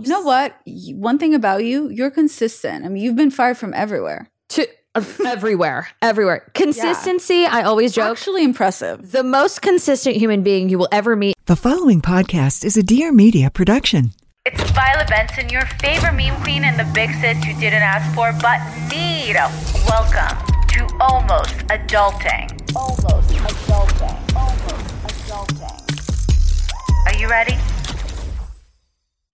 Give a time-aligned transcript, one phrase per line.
[0.00, 0.56] You know what?
[0.94, 2.84] One thing about you, you're consistent.
[2.84, 4.30] I mean, you've been fired from everywhere.
[4.50, 4.64] To
[4.94, 6.48] uh, everywhere, everywhere.
[6.54, 7.44] Consistency.
[7.44, 8.12] I always joke.
[8.16, 9.10] Actually impressive.
[9.10, 11.34] the most consistent human being you will ever meet.
[11.46, 14.12] The following podcast is a Dear Media production.
[14.46, 18.32] It's Violet Benson, your favorite meme queen and the big sis you didn't ask for
[18.40, 19.34] but need.
[19.84, 22.76] Welcome to Almost Adulting.
[22.76, 24.36] Almost Adulting.
[24.36, 27.06] Almost Adulting.
[27.06, 27.58] Are you ready?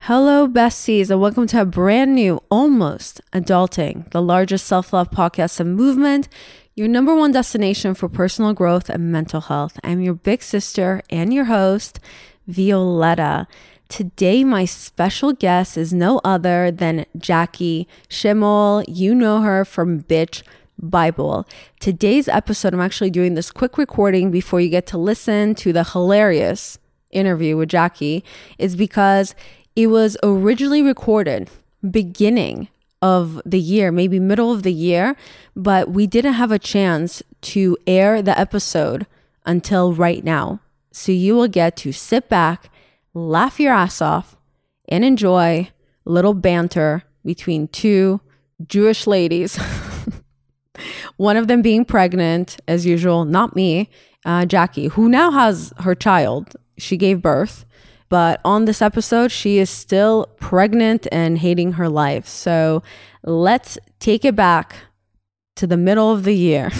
[0.07, 5.61] Hello, besties, and welcome to a brand new Almost Adulting, the largest self love podcast
[5.61, 6.29] and movement,
[6.75, 9.81] your number one destination for personal growth and mental health.
[9.83, 12.01] I'm your big sister and your host,
[12.47, 13.49] Violetta.
[13.89, 18.85] Today, my special guest is no other than Jackie Schimmel.
[18.87, 20.43] You know her from Bitch
[20.79, 21.49] Bible.
[21.81, 25.83] Today's episode, I'm actually doing this quick recording before you get to listen to the
[25.83, 26.79] hilarious
[27.11, 28.23] interview with Jackie,
[28.59, 29.35] is because
[29.77, 31.51] it was originally recorded
[31.89, 32.69] beginning
[33.03, 35.17] of the year, maybe middle of the year,
[35.55, 39.07] but we didn't have a chance to air the episode
[39.45, 40.61] until right now.
[40.91, 42.71] So you will get to sit back,
[43.13, 44.37] laugh your ass off,
[44.89, 45.71] and enjoy
[46.05, 48.21] little banter between two
[48.67, 49.59] Jewish ladies.
[51.17, 53.91] One of them being pregnant, as usual, not me,
[54.25, 56.57] uh, Jackie, who now has her child.
[56.79, 57.65] She gave birth.
[58.15, 62.29] But on this episode, she is still pregnant and hating her life.
[62.29, 62.85] So
[63.25, 64.77] let's take it back
[65.57, 66.71] to the middle of the year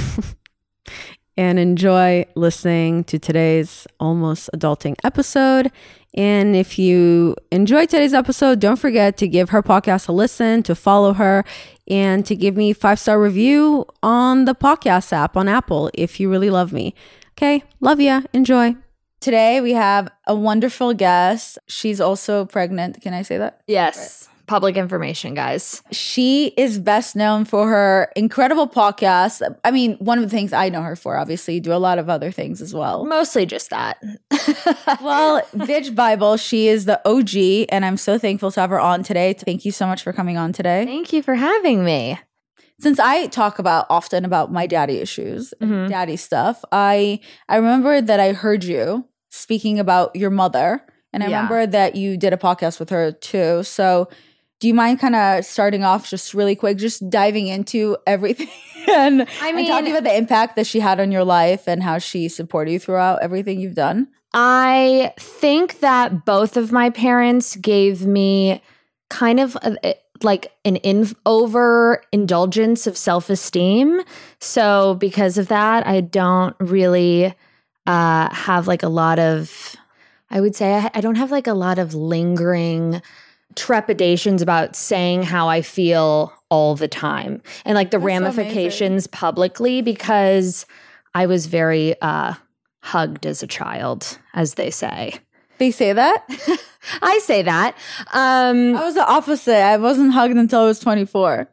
[1.37, 5.73] and enjoy listening to today's almost adulting episode.
[6.17, 10.77] And if you enjoyed today's episode, don't forget to give her podcast a listen, to
[10.77, 11.45] follow her,
[11.89, 16.31] and to give me five star review on the podcast app on Apple if you
[16.31, 16.95] really love me.
[17.33, 18.23] Okay, love ya.
[18.33, 18.77] Enjoy.
[19.25, 21.59] Today we have a wonderful guest.
[21.67, 23.01] She's also pregnant.
[23.01, 23.63] Can I say that?
[23.67, 25.83] Yes, public information, guys.
[25.93, 29.41] She is best known for her incredible podcast.
[29.65, 31.99] I mean, one of the things I know her for, obviously, you do a lot
[31.99, 33.07] of other things as well.
[33.07, 33.97] Mostly just that.
[35.01, 39.03] Well, Bitch Bible, she is the OG, and I'm so thankful to have her on
[39.03, 39.33] today.
[39.33, 40.85] Thank you so much for coming on today.
[40.85, 42.19] Thank you for having me.
[42.79, 45.89] Since I talk about often about my daddy issues, Mhm.
[45.89, 51.29] daddy stuff, I I remember that I heard you speaking about your mother, and I
[51.29, 51.37] Yeah.
[51.37, 53.63] remember that you did a podcast with her too.
[53.65, 54.09] So,
[54.61, 58.49] do you mind kind of starting off just really quick, just diving into everything
[58.95, 61.99] and, I and talking about the impact that she had on your life and how
[61.99, 64.09] she supported you throughout everything you've done?
[64.33, 68.63] I think that both of my parents gave me
[69.11, 74.01] kind of a, like an in, over indulgence of self esteem.
[74.41, 77.35] So because of that, I don't really
[77.87, 79.77] uh, have like a lot of.
[80.31, 83.01] I would say I, I don't have like a lot of lingering
[83.55, 88.23] trepidations about saying how I feel all the time and like the That's amazing.
[88.25, 90.67] ramifications publicly because
[91.15, 92.35] I was very uh,
[92.83, 95.21] hugged as a child, as they say.
[95.59, 96.25] They say that.
[97.03, 97.77] I say that.
[98.13, 99.55] Um, I was the opposite.
[99.63, 101.49] I wasn't hugged until I was 24.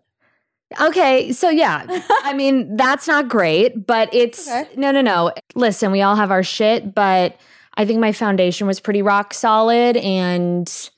[0.79, 1.85] Okay, so yeah,
[2.23, 4.69] I mean, that's not great, but it's Okay.
[4.75, 5.31] no, no, no.
[5.55, 7.37] Listen, we all have our shit, but
[7.77, 10.89] I think my foundation was pretty rock solid and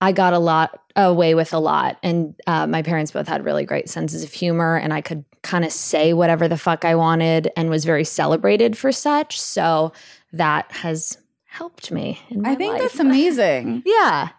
[0.00, 1.98] I got a lot away with a lot.
[2.02, 5.64] And uh, my parents both had really great senses of humor, and I could kind
[5.64, 9.40] of say whatever the fuck I wanted and was very celebrated for such.
[9.40, 9.92] So
[10.32, 12.18] that has helped me.
[12.30, 12.82] In my I think life.
[12.82, 13.82] that's amazing.
[13.86, 14.30] Yeah.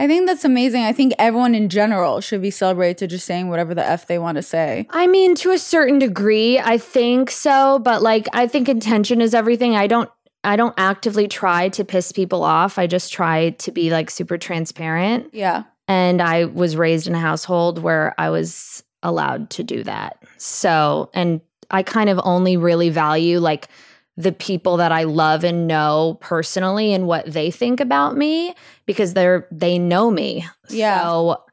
[0.00, 0.82] I think that's amazing.
[0.84, 4.18] I think everyone in general should be celebrated to just saying whatever the F they
[4.18, 4.86] want to say.
[4.88, 9.34] I mean, to a certain degree, I think so, but like I think intention is
[9.34, 9.76] everything.
[9.76, 10.08] I don't
[10.42, 12.78] I don't actively try to piss people off.
[12.78, 15.28] I just try to be like super transparent.
[15.34, 15.64] Yeah.
[15.86, 20.22] And I was raised in a household where I was allowed to do that.
[20.38, 23.68] So, and I kind of only really value like
[24.16, 28.54] the people that I love and know personally and what they think about me
[28.86, 30.46] because they're they know me.
[30.68, 31.02] Yeah.
[31.02, 31.44] So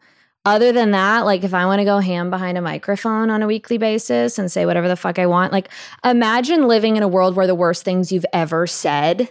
[0.45, 3.47] other than that, like if I want to go ham behind a microphone on a
[3.47, 5.69] weekly basis and say whatever the fuck I want, like
[6.03, 9.29] imagine living in a world where the worst things you've ever said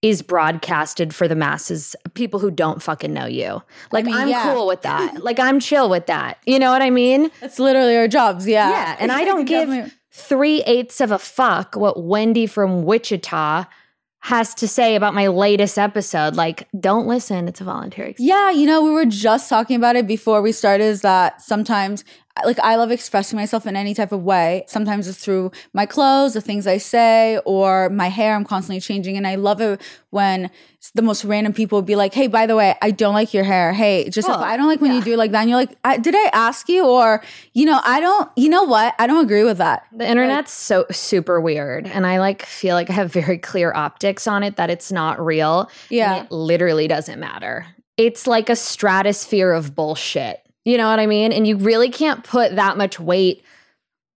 [0.00, 3.62] is broadcasted for the masses, people who don't fucking know you.
[3.90, 4.52] Like, mean, I'm yeah.
[4.52, 5.22] cool with that.
[5.24, 6.38] like, I'm chill with that.
[6.46, 7.30] You know what I mean?
[7.40, 8.46] That's literally our jobs.
[8.46, 8.70] Yeah.
[8.70, 8.96] Yeah.
[9.00, 9.97] And I don't give.
[10.18, 13.64] Three eighths of a fuck what Wendy from Wichita
[14.20, 16.34] has to say about my latest episode.
[16.34, 17.46] Like, don't listen.
[17.46, 18.28] It's a voluntary experience.
[18.28, 22.04] Yeah, you know, we were just talking about it before we started is that sometimes
[22.44, 24.64] like I love expressing myself in any type of way.
[24.66, 28.34] Sometimes it's through my clothes, the things I say, or my hair.
[28.34, 29.16] I'm constantly changing.
[29.16, 29.80] And I love it
[30.10, 30.50] when
[30.94, 33.72] the most random people be like, hey, by the way, I don't like your hair.
[33.72, 35.40] Hey, just I don't like when you do like that.
[35.40, 36.86] And you're like, I, did I ask you?
[36.86, 38.94] Or, you know, I don't, you know what?
[38.98, 39.86] I don't agree with that.
[39.92, 41.86] The internet's so super weird.
[41.86, 45.24] And I like feel like I have very clear optics on it that it's not
[45.24, 45.70] real.
[45.90, 46.14] Yeah.
[46.14, 47.66] And it literally doesn't matter.
[47.96, 50.47] It's like a stratosphere of bullshit.
[50.68, 51.32] You know what I mean?
[51.32, 53.42] And you really can't put that much weight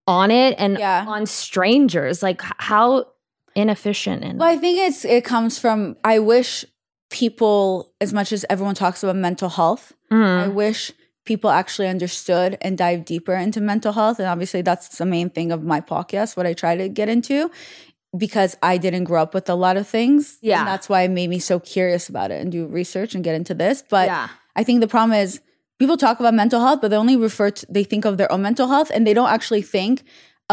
[0.07, 1.05] on it and Yeah.
[1.09, 2.23] on strangers.
[2.23, 3.07] Like, how
[3.55, 6.65] inefficient and Well, I think it's it comes from I wish
[7.11, 10.53] people, as much as everyone talks about mental health, I Mhm.
[10.55, 10.93] wish
[11.25, 14.19] people actually understood and dive deeper into mental health.
[14.19, 17.51] And obviously that's the main thing of my podcast, what I try to get into.
[18.17, 20.37] Because I didn't grow up with a lot of things.
[20.43, 20.59] Yeah.
[20.61, 23.35] And that's why it made me so curious about it and do research and get
[23.35, 23.83] into this.
[23.89, 24.29] But Yeah.
[24.57, 25.41] I think the problem is
[25.82, 28.43] people talk about mental health, but they only refer to, they think of their own
[28.49, 29.94] mental health and they don't actually think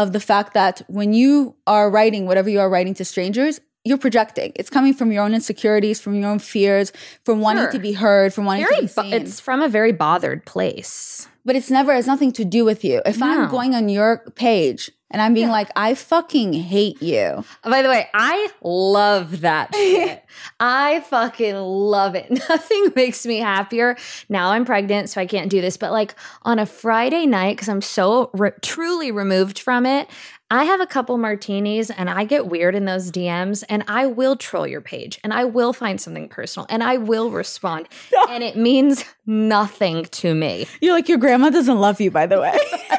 [0.02, 1.30] of the fact that when you
[1.66, 3.54] are writing whatever you are writing to strangers,
[3.88, 4.50] you're projecting.
[4.60, 6.92] It's coming from your own insecurities, from your own fears,
[7.26, 7.72] from wanting Sure.
[7.72, 9.12] to be heard, from wanting very to be bo- seen.
[9.14, 11.26] it's from a very bothered place.
[11.46, 13.00] but it's never, it's nothing to do with you.
[13.06, 13.26] If No.
[13.26, 14.10] I'm going on your
[14.44, 17.44] page and I'm being like, I fucking hate you.
[17.64, 20.24] By the way, I love that shit.
[20.60, 22.30] I fucking love it.
[22.48, 23.96] Nothing makes me happier.
[24.28, 25.76] Now I'm pregnant, so I can't do this.
[25.76, 30.08] But like on a Friday night, because I'm so re- truly removed from it,
[30.52, 34.34] I have a couple martinis and I get weird in those DMs and I will
[34.34, 37.88] troll your page and I will find something personal and I will respond.
[38.28, 40.66] and it means nothing to me.
[40.80, 42.58] You're like, your grandma doesn't love you, by the way.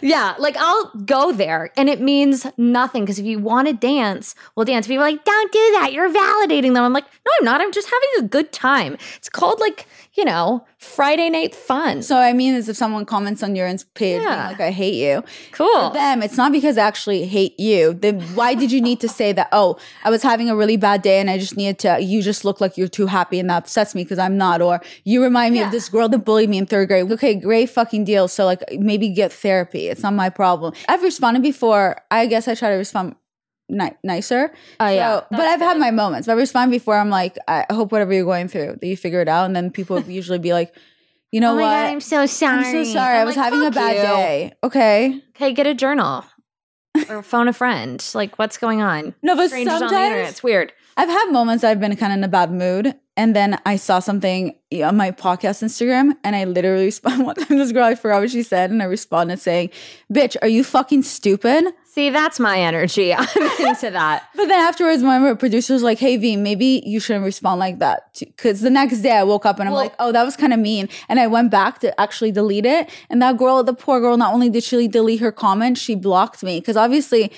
[0.00, 4.34] Yeah, like I'll go there and it means nothing because if you want to dance,
[4.56, 4.86] we'll dance.
[4.86, 5.92] People are like, don't do that.
[5.92, 6.82] You're validating them.
[6.84, 7.60] I'm like, no, I'm not.
[7.60, 8.96] I'm just having a good time.
[9.16, 12.02] It's called like, you know, Friday night fun.
[12.02, 14.48] so I mean, is if someone comments on your page, being Yeah.
[14.48, 15.22] like, I hate you.
[15.52, 15.88] cool.
[15.90, 17.92] For them, it's not because I actually hate you.
[17.94, 19.48] Then why did you need to say that?
[19.52, 22.00] Oh, I was having a really bad day and I just needed to.
[22.00, 24.60] You just look like you're too happy and that upsets me because I'm not.
[24.62, 25.66] Or you remind me Yeah.
[25.66, 27.10] of this girl that bullied me in third grade.
[27.10, 28.28] Okay, great fucking deal.
[28.28, 29.88] So like maybe get therapy.
[29.88, 30.74] It's not my problem.
[30.88, 31.96] I've responded before.
[32.10, 33.16] I guess I try to respond
[33.68, 34.52] ni- nicer.
[34.78, 35.20] Oh, yeah.
[35.20, 36.26] So- but I've had my moments.
[36.26, 36.96] But I respond before.
[36.96, 39.46] I'm like, I hope whatever you're going through that you figure it out.
[39.46, 40.74] And then people usually be like,
[41.32, 41.62] you know oh what?
[41.62, 42.64] God, I'm so sorry.
[42.66, 43.16] I'm so sorry.
[43.16, 44.52] I I'm was like, having a bad you." day.
[44.62, 45.22] Okay.
[45.34, 46.24] Okay, get a journal
[47.08, 48.04] or phone a friend.
[48.14, 49.14] Like, what's going on?
[49.22, 50.08] No, but Strangers on the internet.
[50.10, 50.72] sometimes It's weird.
[50.94, 53.98] I've had moments I've been kind of in a bad mood, and then I saw
[53.98, 58.20] something on my podcast Instagram, and I literally responded One time, this girl I forgot
[58.22, 59.70] what she said, and I responded saying,
[60.12, 63.12] "Bitch, are you fucking stupid?" See, that's my energy.
[63.14, 63.26] I'm
[63.66, 64.24] into that.
[64.34, 68.04] But then afterwards, my producer was like, "Hey, V, maybe you shouldn't respond like that."
[68.18, 70.54] Because the next day, I woke up and I'm Well- like, "Oh, that was kind
[70.54, 72.88] of mean," and I went back to actually delete it.
[73.10, 76.42] And that girl, the poor girl, not only did she delete her comment, she blocked
[76.42, 77.30] me because obviously,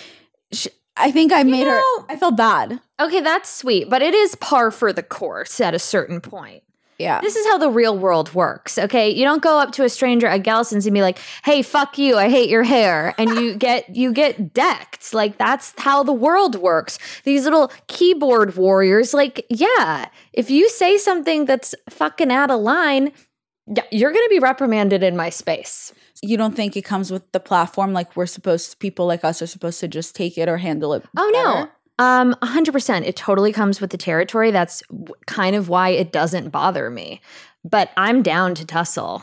[0.53, 1.77] she, I think I made her.
[1.77, 2.81] know- I felt bad.
[3.01, 6.63] Okay, that's sweet, but it is par for the course at a certain point.
[6.97, 7.21] Yeah.
[7.21, 9.11] This is how the real world works, okay?
[9.11, 12.17] You don't go up to a stranger at Gelson's and be like, "Hey, fuck you,
[12.17, 15.13] I hate your hair," and you get you get decked.
[15.13, 17.01] Like that's how the world works.
[17.25, 23.11] These little keyboard warriors, like, yeah, if you say something that's fucking out of line,
[23.67, 25.93] y- you're gonna be reprimanded in my space.
[26.23, 29.43] you don't think it comes with the platform like we're supposed to, people like us
[29.43, 31.55] are supposed to just take it or handle it Oh no.
[31.55, 31.71] better?
[31.99, 34.51] Um 100% it totally comes with the territory.
[34.51, 37.21] That's w- kind of why it doesn't bother me.
[37.65, 39.23] But I'm down to tussle.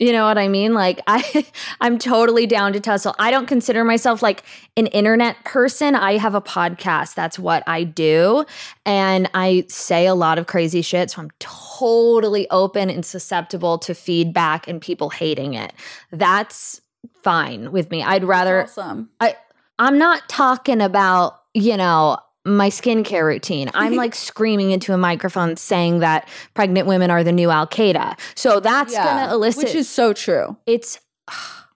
[0.00, 0.74] You know what I mean?
[0.74, 1.46] Like I
[1.80, 3.14] I'm totally down to tussle.
[3.18, 4.42] I don't consider myself like
[4.76, 5.94] an internet person.
[5.94, 7.14] I have a podcast.
[7.14, 8.44] That's what I do.
[8.84, 13.94] And I say a lot of crazy shit, so I'm totally open and susceptible to
[13.94, 15.72] feedback and people hating it.
[16.10, 16.80] That's
[17.22, 18.02] fine with me.
[18.02, 19.36] I'd rather awesome I
[19.78, 23.70] I'm not talking about, you know, my skincare routine.
[23.74, 28.18] I'm like screaming into a microphone saying that pregnant women are the new Al Qaeda.
[28.34, 30.98] So that's gonna elicit which is so true it's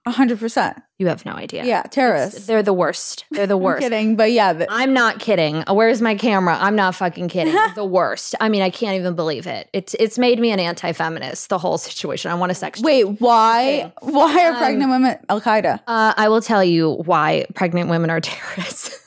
[0.07, 1.65] 100% you have no idea.
[1.65, 3.25] yeah terrorists They're the worst.
[3.31, 3.83] They're the worst.
[3.83, 5.63] I'm kidding but yeah the, I'm not kidding.
[5.69, 6.57] Where's my camera?
[6.59, 7.55] I'm not fucking kidding.
[7.75, 8.35] the worst.
[8.39, 9.67] I mean, I can't even believe it.
[9.73, 11.49] It's it's made me an anti-feminist.
[11.49, 12.31] The whole situation.
[12.31, 12.81] I want to sex.
[12.81, 17.89] wait why why are Um, pregnant women al-qaeda Uh, I will tell you why pregnant
[17.89, 19.01] women are terrorists.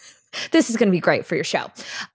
[0.51, 1.71] This is going to be great for your show.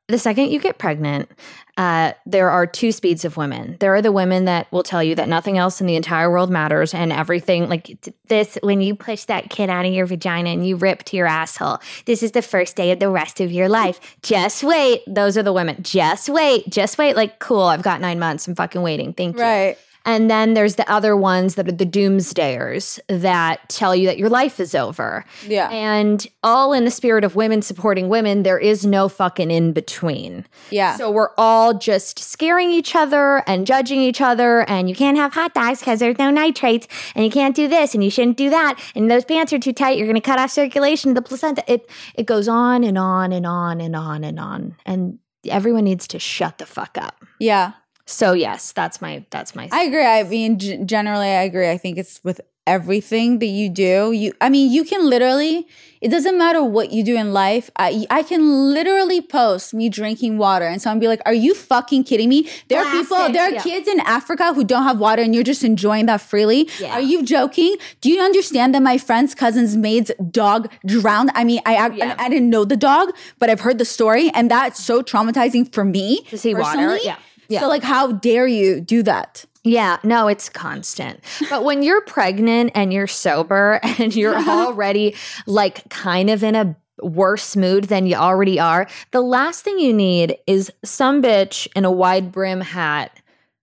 [0.08, 1.30] The second you get pregnant,
[1.78, 3.78] uh, there are two speeds of women.
[3.80, 6.52] There are the women that will tell you that nothing else in the entire world
[6.52, 10.68] matters and everything like this when you push that kid out of your vagina and
[10.68, 11.80] you rip to your asshole.
[12.06, 14.18] This is the first day of the rest of your life.
[14.22, 15.02] Just wait.
[15.08, 15.82] Those are the women.
[15.82, 16.70] Just wait.
[16.70, 17.16] Just wait.
[17.16, 18.48] Like, cool, I've got nine months.
[18.48, 19.14] I'm fucking waiting.
[19.14, 19.42] Thank you.
[19.42, 19.78] Right.
[20.06, 24.30] And then there's the other ones that are the doomsdayers that tell you that your
[24.30, 25.24] life is over.
[25.48, 25.70] Yeah.
[25.70, 30.46] And all in the spirit of women supporting women, there is no fucking in between.
[30.72, 30.98] Yeah.
[30.98, 34.70] So we're all just scaring each other and judging each other.
[34.70, 36.88] And you can't have hot dogs because there's no nitrates.
[37.16, 38.80] And you can't do this and you shouldn't do that.
[38.96, 39.98] And those pants are too tight.
[39.98, 41.64] You're going to cut off circulation of the placenta.
[41.72, 44.76] It, it goes on and on and on and on and on.
[44.86, 47.24] And everyone needs to shut the fuck up.
[47.40, 47.74] yeah.
[48.06, 50.06] So yes, that's my that's my I agree.
[50.06, 51.70] I mean, g- generally, I agree.
[51.70, 54.12] I think it's with everything that you do.
[54.12, 55.68] You, I mean, you can literally.
[56.02, 57.72] It doesn't matter what you do in life.
[57.78, 62.04] I, I can literally post me drinking water, and someone be like, "Are you fucking
[62.04, 63.32] kidding me?" There are people.
[63.32, 63.62] There are yeah.
[63.62, 66.70] kids in Africa who don't have water, and you're just enjoying that freely.
[66.80, 66.96] Yeah.
[66.96, 67.78] Are you joking?
[68.02, 71.32] Do you understand that my friend's cousin's maid's dog drowned?
[71.36, 72.16] I mean, I I, Yeah.
[72.20, 75.86] I didn't know the dog, but I've heard the story, and that's so traumatizing for
[75.86, 76.98] me To see water?
[76.98, 77.16] Yeah.
[77.48, 77.62] Yeah.
[77.62, 79.46] So, like, how dare you do that?
[79.64, 81.22] Yeah, no, it's constant.
[81.50, 85.16] But when you're pregnant and you're sober and you're already
[85.48, 89.94] like kind of in a worse mood than you already are, the last thing you
[89.94, 93.18] need is some bitch in a wide brim hat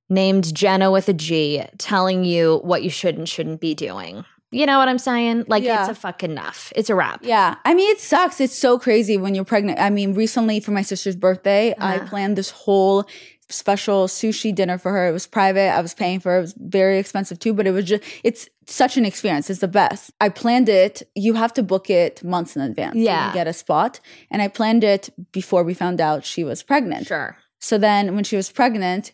[0.09, 4.25] named Jenna with a G telling you what you should and shouldn't be doing.
[4.51, 5.45] You know what I'm saying?
[5.47, 5.81] Like Yeah.
[5.83, 6.73] it's a fuck enough.
[6.75, 7.21] It's a wrap.
[7.23, 7.55] Yeah.
[7.65, 8.41] I mean, it sucks.
[8.41, 9.79] It's so crazy when you're pregnant.
[9.79, 12.09] I mean, recently for my sister's birthday, I Uh-huh.
[12.09, 13.07] planned this whole
[13.50, 15.09] special sushi dinner for her.
[15.09, 15.71] It was private.
[15.71, 16.38] I was paying for it.
[16.38, 19.50] It was very expensive too, but it was just, it's such an experience.
[19.50, 20.12] It's the best.
[20.21, 21.02] I planned it.
[21.14, 22.95] You have to book it months in advance.
[22.95, 23.33] to Yeah.
[23.35, 24.00] get a spot.
[24.30, 27.07] And I planned it before we found out she was pregnant.
[27.07, 27.37] Sure.
[27.59, 29.12] So then when she was pregnant,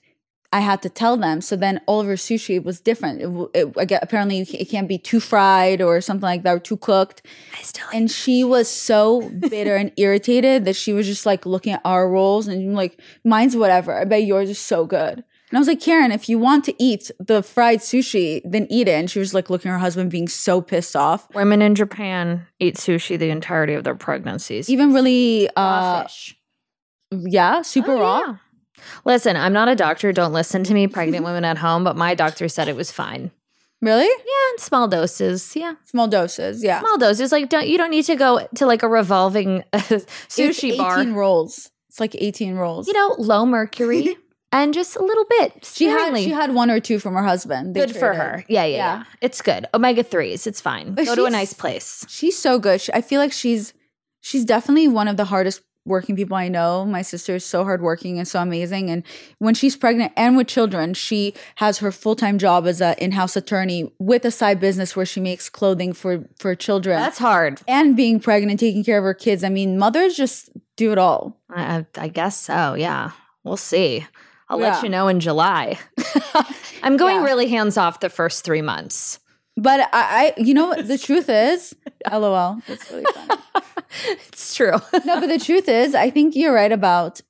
[0.57, 1.41] I had to tell them.
[1.41, 3.21] So then all of her sushi was different.
[3.55, 7.19] It, it, apparently it can't be too fried or something like that or too cooked.
[7.59, 11.75] I still And she was so bitter and irritated that she was just like looking
[11.75, 13.93] at our rolls and like, mine's whatever.
[14.01, 15.25] I bet yours is so good.
[15.51, 18.89] And I was like, Karen, if you want to eat the fried sushi, then eat
[18.89, 18.93] it.
[18.99, 21.29] And she was like looking at her husband being so pissed off.
[21.35, 24.69] Women in Japan eat sushi the entirety of their pregnancies.
[24.69, 26.37] Even really, Raw uh, fish.
[27.13, 28.19] yeah, super Oh, raw.
[28.27, 28.37] yeah.
[29.05, 30.13] Listen, I'm not a doctor.
[30.13, 33.31] Don't listen to me, pregnant women at home, but my doctor said it was fine.
[33.83, 34.05] Really?
[34.07, 35.55] Yeah, in small doses.
[35.55, 35.75] Yeah.
[35.85, 36.65] Small doses.
[36.65, 36.81] Yeah.
[36.81, 37.31] Small doses.
[37.31, 40.79] Like don't you don't need to go to like a revolving uh, It's sushi 18
[40.79, 41.05] bar.
[41.09, 41.71] rolls.
[41.91, 42.87] It's like 18 rolls.
[42.89, 44.17] You know, low mercury
[44.53, 45.65] and just a little bit.
[45.67, 47.75] she had she had one or two from her husband.
[47.75, 48.17] They good for traded.
[48.21, 48.45] her.
[48.49, 48.97] Yeah, yeah, Yeah.
[48.99, 49.05] yeah.
[49.21, 49.67] It's good.
[49.75, 50.95] Omega 3s, it's fine.
[50.95, 52.05] But go to a nice place.
[52.09, 52.81] She's so good.
[52.81, 53.75] She, I feel like she's
[54.23, 56.85] she's definitely one of the hardest working people I know.
[56.85, 58.91] My sister is so hardworking and so amazing.
[58.91, 59.03] And
[59.39, 63.13] when she's pregnant and with children, she has her full time job as an in
[63.13, 66.99] house attorney with a side business where she makes clothing for for children.
[66.99, 67.61] That's hard.
[67.69, 69.45] and being pregnant, taking care of her kids.
[69.45, 71.41] I mean, mothers just do it all.
[71.51, 72.75] I, I guess so.
[72.75, 73.13] Yeah.
[73.45, 74.05] We'll see.
[74.49, 74.75] I'll Yeah.
[74.75, 75.79] let you know in July.
[76.83, 77.25] I'm going Yeah.
[77.25, 79.19] really hands off the first three months.
[79.57, 81.75] But I, I you know what the truth is?
[82.13, 82.61] LOL.
[82.67, 83.41] That's really funny.
[84.29, 84.73] It's true.
[85.07, 87.23] no, but the truth is, I think you're right about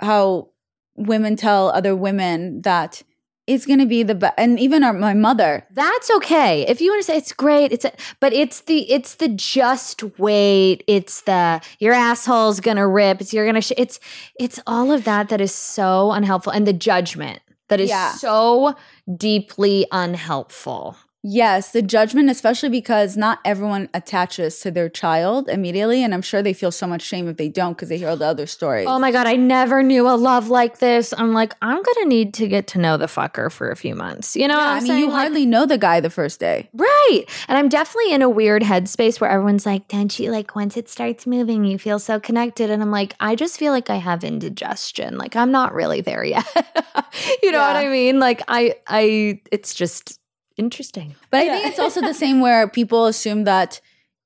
[0.00, 0.48] how
[0.94, 3.02] women tell other women that
[3.46, 4.34] it's going to be the best.
[4.38, 6.66] And even our, my mother, That's okay.
[6.66, 10.02] If you want to say it's great, it's a, but it's the it's the just
[10.18, 10.84] wait.
[10.86, 13.20] It's the your asshole's gonna rip.
[13.20, 13.60] It's you're gonna.
[13.60, 14.00] Sh- it's
[14.40, 18.12] it's all of that that is so unhelpful, and the judgment that is Yeah.
[18.12, 18.74] so
[19.16, 20.96] deeply unhelpful.
[21.28, 26.04] Yes, the judgment, especially because not everyone attaches to their child immediately.
[26.04, 28.16] And I'm sure they feel so much shame if they don't because they hear all
[28.16, 28.86] the other stories.
[28.88, 31.12] Oh my god, I never knew a love like this.
[31.18, 34.36] I'm like, I'm gonna need to get to know the fucker for a few months.
[34.36, 35.00] You know, Yeah, what I'm I mean, saying?
[35.00, 36.68] you Like- hardly know the guy the first day.
[36.72, 37.24] Right.
[37.48, 40.88] And I'm definitely in a weird headspace where everyone's like, don't you like once it
[40.88, 42.70] starts moving, you feel so connected?
[42.70, 45.18] And I'm like, I just feel like I have indigestion.
[45.18, 46.46] Like I'm not really there yet.
[47.42, 48.20] you know what I mean?
[48.20, 50.20] Like I I it's just
[50.56, 51.14] interesting.
[51.30, 53.80] But I think it's also the same where people assume that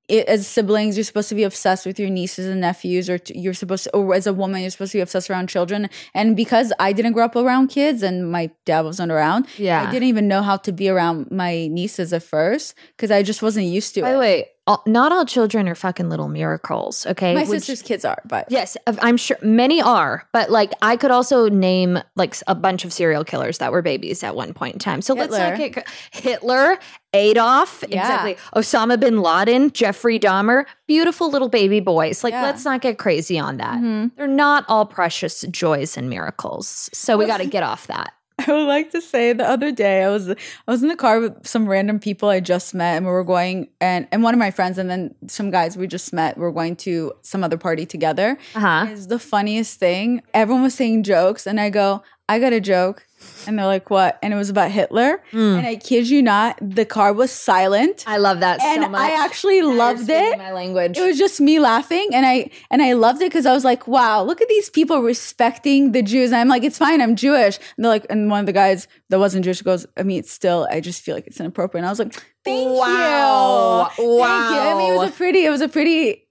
[0.08, 3.38] it, as siblings, you're supposed to be obsessed with your nieces and nephews, or t-
[3.38, 5.88] you're supposed to, or as a woman, you're supposed to be obsessed around children.
[6.14, 9.86] And because I didn't grow up around kids and my dad wasn't around, Yeah.
[9.86, 13.40] I didn't even know how to be around my nieces at first because I just
[13.40, 14.12] wasn't used to By it.
[14.14, 17.04] the way, all, not all children are fucking little miracles.
[17.06, 20.96] Okay, My Which- sister's kids are, but Yes, I'm sure many are, but like I
[20.96, 24.74] could also name like a bunch of serial killers that were babies at one point
[24.74, 25.02] in time.
[25.02, 25.68] So let's not Hitler.
[25.82, 26.78] get Hitler,
[27.12, 28.00] Adolf, Yeah.
[28.00, 32.22] exactly, Osama bin Laden, Jeffrey Dahmer, beautiful little baby boys.
[32.22, 32.42] Like Yeah.
[32.42, 33.78] let's not get crazy on that.
[33.78, 34.12] Mhm.
[34.16, 36.88] They're not all precious joys and miracles.
[36.92, 38.12] So we got to get off that.
[38.46, 41.20] I would like to say the other day I was I was in the car
[41.20, 44.38] with some random people I just met and we were going and and one of
[44.38, 47.58] my friends and then some guys we just met we were going to some other
[47.58, 48.38] party together.
[48.54, 48.86] Uh huh.
[48.88, 50.22] It's the funniest thing.
[50.32, 53.06] Everyone was saying jokes and I go, I got a joke.
[53.46, 54.18] And they're like, what?
[54.22, 55.22] And it was about Hitler.
[55.30, 55.56] Hmm.
[55.56, 58.04] And I kid you not, the car was silent.
[58.06, 59.00] I love that and so much.
[59.00, 60.38] I actually you're loved it.
[60.38, 60.96] My language.
[60.98, 63.86] It was just me laughing and I and I loved it because I was like,
[63.88, 66.30] wow, look at these people respecting the Jews.
[66.32, 67.58] And I'm like, it's fine, I'm Jewish.
[67.76, 70.30] And they're like, and one of the guys that wasn't Jewish goes, I mean, it's
[70.32, 71.80] still, I just feel like it's inappropriate.
[71.82, 73.90] And I was like, thank Wow.
[73.98, 74.18] you.
[74.18, 74.60] Thank you.
[74.60, 76.26] I mean, it was a pretty, it was a pretty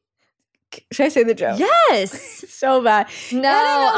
[0.92, 1.60] should I say the joke?
[1.60, 2.46] yes.
[2.60, 3.08] So bad.
[3.32, 3.44] No, I don't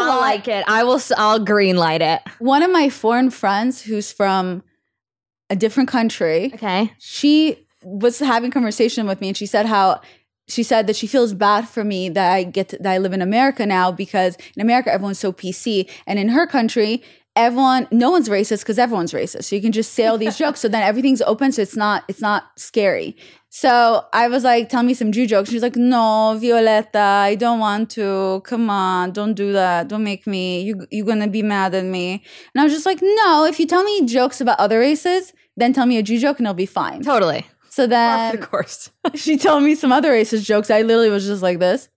[0.06, 0.30] know I'll why.
[0.36, 0.64] like it.
[0.68, 1.02] I will.
[1.18, 2.22] I'll green light it.
[2.38, 4.62] One of my foreign friends who's from
[5.50, 6.94] a different country, Okay.
[7.00, 10.00] she was having conversation with me and she said how
[10.48, 13.14] she said that she feels bad for me that I get to, that I live
[13.14, 17.02] in America now because in America everyone's so PC and in her country
[17.36, 20.60] everyone no one's racist because everyone's racist so you can just say all these jokes
[20.60, 23.16] so then everything's open so it's not it's not scary
[23.54, 27.60] so I was like tell me some Jew jokes she's like no Violetta I don't
[27.60, 31.76] want to come on don't do that don't make me you you're gonna be mad
[31.76, 34.80] at me and I was just like no if you tell me jokes about other
[34.80, 37.46] races then tell me a Jew joke and it'll be fine Totally.
[37.70, 38.90] so then of course.
[39.16, 40.72] she told me some other racist jokes.
[40.72, 41.90] I literally was just like this.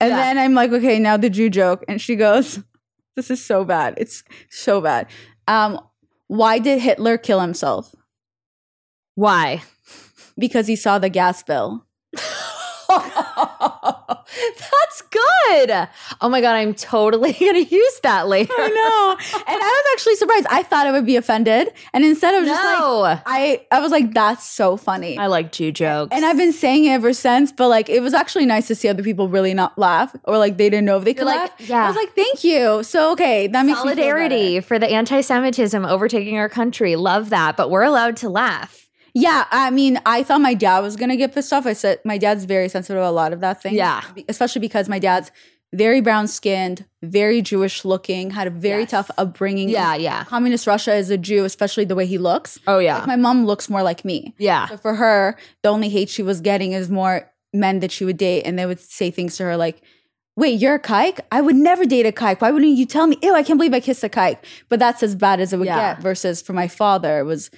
[0.00, 0.16] And Yeah.
[0.16, 1.84] then I'm like, okay, now the Jew joke.
[1.88, 2.60] And she goes,
[3.16, 3.94] This is so bad.
[3.96, 5.06] It's so bad.
[5.46, 5.78] Um,
[6.26, 7.94] why did Hitler kill himself?
[9.14, 9.62] Why?
[10.38, 11.84] Because he saw the gas bill.
[13.56, 15.88] That's good.
[16.20, 18.52] Oh my god, I'm totally gonna use that later.
[18.56, 19.16] I know.
[19.38, 20.46] and I was actually surprised.
[20.50, 21.72] I thought I would be offended.
[21.92, 23.18] And instead I was just like No.
[23.26, 25.18] I I was like, that's so funny.
[25.18, 26.10] I like Jew jokes.
[26.14, 28.88] and I've been saying it ever since, but like it was actually nice to see
[28.88, 31.52] other people really not laugh or like they didn't know if they could like, laugh.
[31.68, 31.84] yeah.
[31.84, 32.82] I was like, thank you.
[32.82, 36.96] So okay, that makes solidarity for the anti-Semitism overtaking our country.
[36.96, 38.83] Love that, but we're allowed to laugh.
[39.14, 41.66] Yeah, I mean, I thought my dad was gonna get pissed off.
[41.66, 43.74] I said my dad's very sensitive to a lot of that thing.
[43.74, 44.02] Yeah.
[44.28, 45.30] Especially because my dad's
[45.72, 48.90] very brown skinned, very Jewish looking, had a very Yes.
[48.90, 49.68] tough upbringing.
[49.68, 50.24] Yeah, yeah.
[50.24, 52.58] Communist Russia is a Jew, especially the way he looks.
[52.66, 52.98] Oh yeah.
[52.98, 54.34] Like my mom looks more like me.
[54.38, 54.68] yeah.
[54.68, 58.16] So for her, the only hate she was getting is more men that she would
[58.16, 59.80] date, and they would say things to her like,
[60.36, 61.20] Wait, you're a kike?
[61.30, 62.40] I would never date a kike.
[62.40, 63.16] Why wouldn't you tell me?
[63.22, 64.38] Ew, I can't believe I kissed a kike.
[64.68, 65.94] But that's as bad as it would Yeah.
[65.94, 66.02] get.
[66.02, 67.52] Versus for my father, it was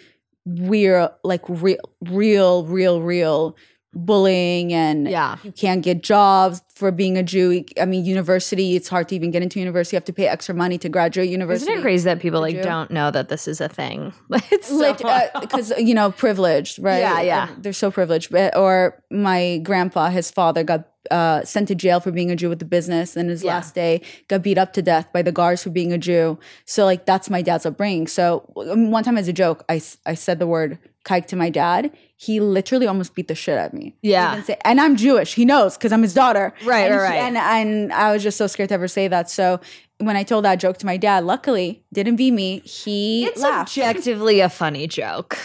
[0.47, 3.57] real, like real, real, real, real
[3.97, 5.37] bullying, and Yeah.
[5.43, 7.65] you can't get jobs for being a Jew.
[7.81, 9.97] I mean, university, it's hard to even get into university.
[9.97, 11.71] You have to pay extra money to graduate university.
[11.73, 14.13] Isn't it crazy that people like don't know that this is a thing?
[14.53, 17.49] It's so like because you know privileged right Yeah, yeah.
[17.59, 22.11] they're so privileged but or my grandpa his father got uh, sent to jail for
[22.11, 23.55] being a jew with the business and his Yeah.
[23.55, 26.85] last day got beat up to death by the guards for being a jew so
[26.85, 30.39] like that's my dad's upbringing so um, one time as a joke I I said
[30.39, 33.95] the word kike to my dad he literally almost beat the shit out of me
[34.03, 34.43] Yeah.
[34.43, 37.37] say- and i'm jewish he knows because i'm his daughter Right, and right, he- and,
[37.39, 39.61] and i was just so scared to ever say that so
[39.99, 43.71] when i told that joke to my dad luckily didn't be me he it's laughed
[43.79, 45.39] objectively a funny joke.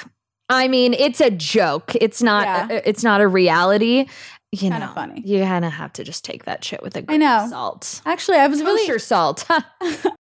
[0.53, 1.95] I mean, it's a joke.
[1.95, 2.43] It's not.
[2.45, 2.75] Yeah.
[2.79, 4.05] uh, It's not a reality.
[4.51, 5.21] You Kinda know, funny.
[5.25, 7.43] You kind of have to just take that shit with a grain know.
[7.45, 8.01] of salt.
[8.05, 9.45] Actually, I was really salt.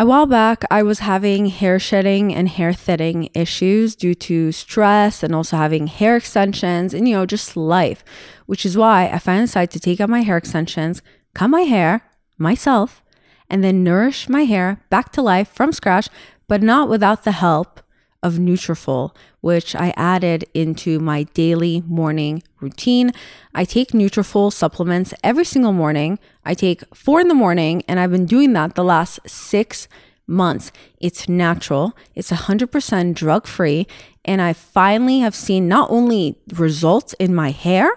[0.00, 5.24] A while back, I was having hair shedding and hair thinning issues due to stress
[5.24, 8.04] and also having hair extensions and, you know, just life,
[8.46, 11.02] which is why I finally decided to take out my hair extensions,
[11.34, 12.02] cut my hair
[12.38, 13.02] myself,
[13.50, 16.08] and then nourish my hair back to life from scratch,
[16.46, 17.80] but not without the help
[18.22, 23.12] of Nutrafol, which I added into my daily morning routine.
[23.54, 26.18] I take Nutrafol supplements every single morning.
[26.44, 29.88] I take four in the morning, and I've been doing that the last six
[30.26, 30.70] months.
[31.00, 33.86] It's natural, it's 100% drug free,
[34.24, 37.90] and I finally have seen not only results in my hair,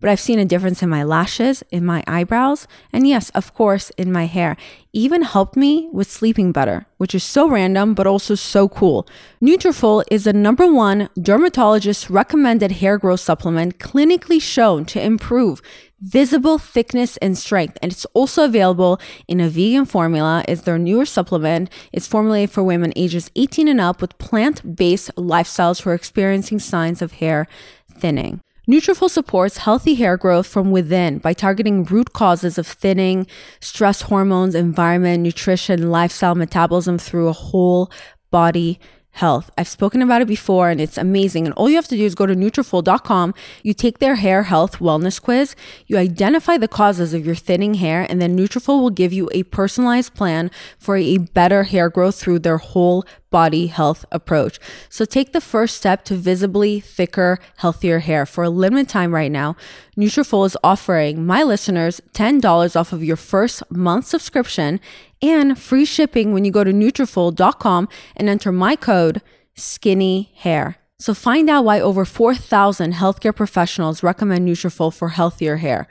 [0.00, 3.90] but I've seen a difference in my lashes, in my eyebrows, and yes, of course,
[3.90, 4.56] in my hair.
[4.92, 9.06] Even helped me with sleeping better, which is so random but also so cool.
[9.42, 15.60] Nutrafol is the number one dermatologist recommended hair growth supplement clinically shown to improve
[16.00, 21.04] visible thickness and strength and it's also available in a vegan formula it's their newer
[21.04, 26.60] supplement it's formulated for women ages 18 and up with plant-based lifestyles who are experiencing
[26.60, 27.48] signs of hair
[27.90, 33.26] thinning Nutrafol supports healthy hair growth from within by targeting root causes of thinning,
[33.60, 37.90] stress hormones, environment, nutrition, lifestyle, metabolism through a whole
[38.30, 38.78] body
[39.18, 39.50] health.
[39.58, 41.46] I've spoken about it before and it's amazing.
[41.46, 43.34] And all you have to do is go to Nutrafol.com.
[43.62, 45.54] You take their hair health wellness quiz.
[45.86, 49.42] You identify the causes of your thinning hair and then Nutrafol will give you a
[49.44, 54.58] personalized plan for a better hair growth through their whole body health approach.
[54.88, 58.24] So take the first step to visibly thicker, healthier hair.
[58.26, 59.56] For a limited time right now,
[59.96, 64.80] Nutrafol is offering my listeners $10 off of your first month subscription
[65.22, 69.20] and free shipping when you go to Nutrafol.com and enter my code
[69.54, 70.76] skinny hair.
[70.98, 75.86] So find out why over 4,000 healthcare professionals recommend Nutrafol for healthier hair.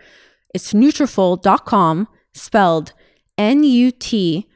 [0.54, 2.94] It's Nutrafol.com spelled
[3.38, 4.50] N-U-T-R-A-F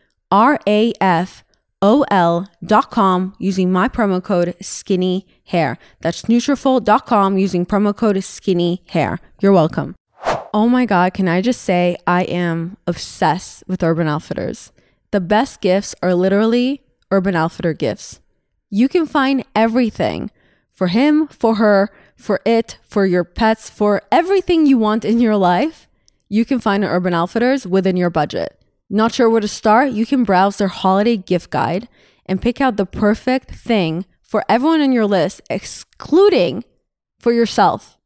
[1.84, 5.78] ol.com using my promo code skinny hair.
[6.02, 9.20] That's Nutrafol.com using promo code skinny hair.
[9.42, 9.96] You're welcome.
[10.54, 14.74] Oh my God, can I just say I am obsessed with Urban Outfitters.
[15.12, 18.20] The best gifts are literally Urban Outfitter gifts.
[18.70, 20.30] You can find everything
[20.70, 25.38] for him, for her, for it, for your pets, for everything you want in your
[25.38, 25.88] life.
[26.28, 28.60] You can find Urban Outfitters within your budget.
[28.90, 29.92] Not sure where to start?
[29.92, 31.88] You can browse their holiday gift guide
[32.26, 36.66] and pick out the perfect thing for everyone on your list, excluding
[37.20, 37.98] for yourself.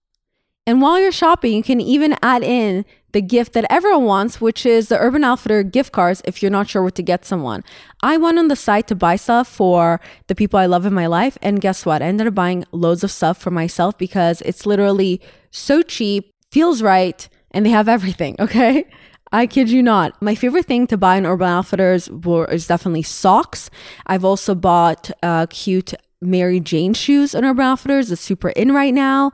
[0.68, 4.66] And while you're shopping, you can even add in the gift that everyone wants, which
[4.66, 7.64] is the Urban Outfitter gift cards if you're not sure what to get someone.
[8.02, 11.06] I went on the site to buy stuff for the people I love in my
[11.06, 11.38] life.
[11.42, 12.02] And guess what?
[12.02, 16.82] I ended up buying loads of stuff for myself because it's literally so cheap, feels
[16.82, 18.86] right, and they have everything, okay?
[19.32, 20.20] I kid you not.
[20.22, 23.70] My favorite thing to buy in Urban Outfitters were, is definitely socks.
[24.08, 28.12] I've also bought uh, cute Mary Jane shoes in Urban Outfitters.
[28.12, 29.32] It's super in right now.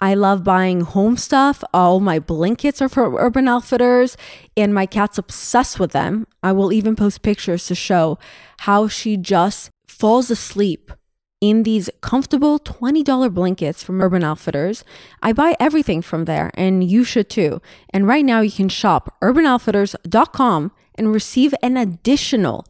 [0.00, 1.62] I love buying home stuff.
[1.72, 4.16] All my blankets are from Urban Outfitters,
[4.56, 6.26] and my cat's obsessed with them.
[6.42, 8.18] I will even post pictures to show
[8.60, 10.92] how she just falls asleep
[11.40, 14.82] in these comfortable $20 blankets from Urban Outfitters.
[15.22, 17.60] I buy everything from there, and you should too.
[17.90, 22.66] And right now, you can shop urbanoutfitters.com and receive an additional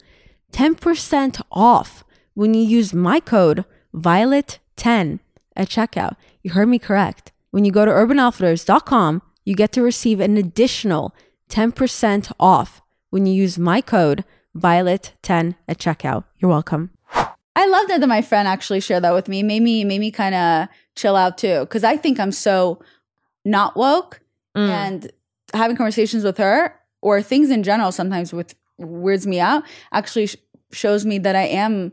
[0.53, 5.20] 10% off when you use my code VIOLET10
[5.57, 6.16] at checkout.
[6.42, 7.33] You heard me correct.
[7.51, 11.14] When you go to urbanoutfitters.com, you get to receive an additional
[11.51, 14.25] 10% off when you use my code
[14.57, 16.25] VIOLET10 at checkout.
[16.38, 16.90] You're welcome.
[17.57, 19.42] I love that, that my friend actually shared that with me.
[19.44, 22.81] Made me made me kind of chill out too, because I think I'm so
[23.44, 24.20] not woke,
[24.57, 24.68] Mm.
[24.68, 25.12] and
[25.53, 29.64] having conversations with her or things in general sometimes with weirds me out.
[29.92, 30.37] Actually, sh-
[30.70, 31.90] shows me that I am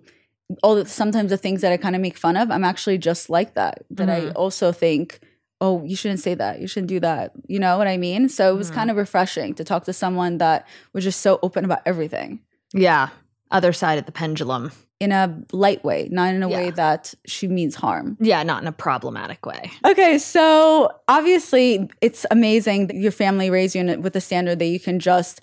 [0.63, 2.51] all the, sometimes the things that I kind of make fun of.
[2.51, 3.83] I'm actually just like that.
[3.91, 4.33] That I Mhm.
[4.35, 5.19] also think.
[5.63, 6.59] Oh, you shouldn't say that.
[6.59, 7.33] You shouldn't do that.
[7.47, 8.29] You know what I mean?
[8.29, 8.75] So it was Mhm.
[8.75, 12.39] kind of refreshing to talk to someone that was just so open about everything
[12.73, 13.09] Yeah.
[13.51, 14.71] Other side of the pendulum.
[14.99, 18.15] in a light way, not in a way that she means harm.
[18.21, 19.71] Yeah, not in a problematic way.
[19.83, 24.65] Okay, so obviously it's amazing that your family raised you in- with the standard that
[24.65, 25.41] you can just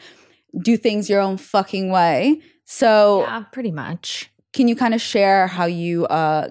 [0.62, 2.40] do things your own fucking way.
[2.66, 4.30] So Yeah, pretty much.
[4.58, 6.48] Can you kind of share how you uh,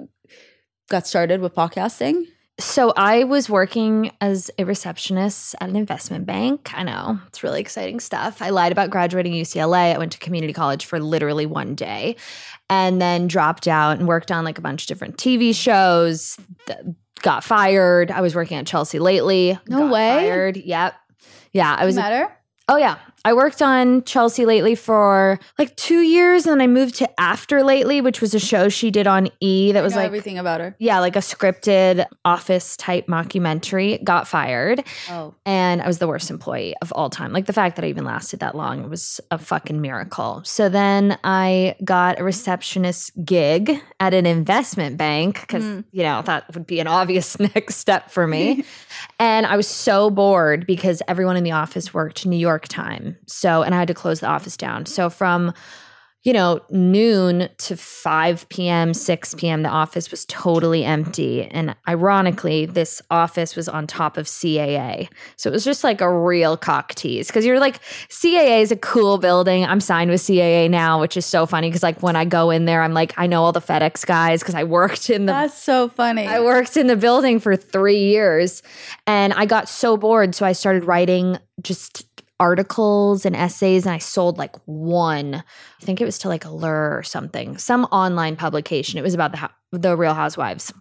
[0.88, 2.24] got started with podcasting?
[2.58, 6.72] So I was working as a receptionist at an investment bank.
[6.74, 8.42] I know it's really exciting stuff.
[8.42, 9.94] I lied about graduating UCLA.
[9.94, 12.16] I went to community college for literally one day
[12.70, 16.38] and then dropped out and worked on like a bunch of different TV shows.
[17.24, 18.10] got fired.
[18.10, 19.60] I was working at Chelsea Lately.
[19.68, 20.30] No got way.
[20.30, 20.56] Fired.
[20.56, 20.96] Yep.
[21.52, 22.34] Yeah, I was matter.
[22.70, 23.00] Oh yeah.
[23.26, 27.62] I worked on Chelsea Lately for like 2 years and then I moved to After
[27.64, 30.76] Lately, which was a show she did on E that was like everything about her.
[30.80, 34.02] yeah, like a scripted office type mockumentary.
[34.04, 37.34] Got fired Oh, and I was the worst employee of all time.
[37.34, 40.42] Like the fact that I even lasted that long was a fucking miracle.
[40.46, 45.84] So then I got a receptionist gig at an investment bank because, Mm.
[45.92, 48.64] you know, that would be an obvious next step for me.
[49.20, 53.07] and I was so bored because everyone in the office worked New York time.
[53.26, 54.86] So, and I had to close the office down.
[54.86, 55.54] So from
[56.28, 61.44] you know, noon to 5 p.m., 6 p.m., the office was totally empty.
[61.46, 65.08] And ironically, this office was on top of CAA.
[65.38, 68.76] So it was just like a real cock tease because you're like, CAA is a
[68.76, 69.64] cool building.
[69.64, 72.66] I'm signed with CAA now, which is so funny because, like, when I go in
[72.66, 75.64] there, I'm like, I know all the FedEx guys because I worked in the that's
[75.64, 76.28] so funny.
[76.28, 78.64] I worked in the building for three years
[79.06, 80.36] and I got so bored.
[80.36, 82.06] So I started writing just
[82.40, 85.36] articles and essays and I sold like one.
[85.36, 88.98] I think it was to like Allure or something, some online publication.
[89.00, 90.72] It was about the, the Real Housewives.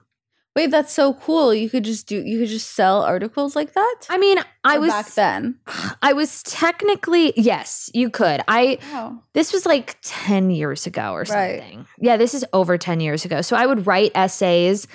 [0.55, 1.53] Wait, that's so cool.
[1.55, 4.07] You could just do you could just sell articles like that?
[4.09, 5.59] I mean, I Or was back then.
[6.01, 8.41] I was technically yes, you could.
[8.49, 9.23] I Wow.
[9.35, 11.61] this was like 10 years ago or Right.
[11.61, 11.87] something.
[12.01, 13.43] Yeah, this is over 10 years ago.
[13.43, 14.87] So I would write essays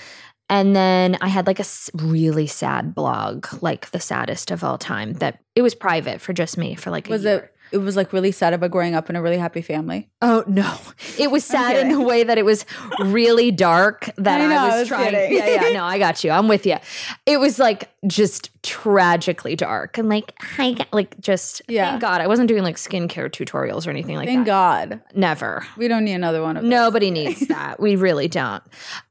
[0.51, 5.13] and then I had like a really sad blog, like the saddest of all time
[5.13, 7.37] that it was private for just me for like a Was year.
[7.37, 10.09] it it was like really sad about growing up in a really happy family?
[10.21, 10.77] Oh no.
[11.17, 12.65] It was sad in a way that it was
[12.99, 15.11] really dark that I I, was, I was trying.
[15.11, 15.37] kidding.
[15.37, 16.31] Yeah, yeah, no, I got you.
[16.31, 16.77] I'm with you.
[17.25, 21.89] It was like just tragically dark and like I got- like just Yeah.
[21.91, 24.89] thank God I wasn't doing like skincare tutorials or anything like Thank that.
[24.89, 25.17] Thank God.
[25.17, 25.65] Never.
[25.77, 26.69] We don't need another one of those.
[26.69, 27.79] Nobody needs that.
[27.79, 28.63] We really don't.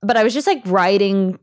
[0.03, 1.39] But I was just like writing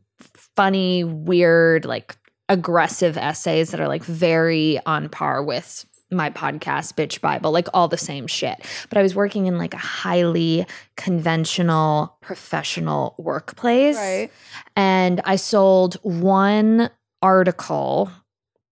[0.56, 2.16] funny, weird, like
[2.48, 7.88] aggressive essays that are like very on par with my podcast, Bitch Bible, like all
[7.88, 8.64] the same shit.
[8.88, 10.66] But I was working in like a highly
[10.96, 13.96] conventional professional workplace.
[13.96, 14.30] Right.
[14.76, 16.90] And I sold one
[17.20, 18.10] article,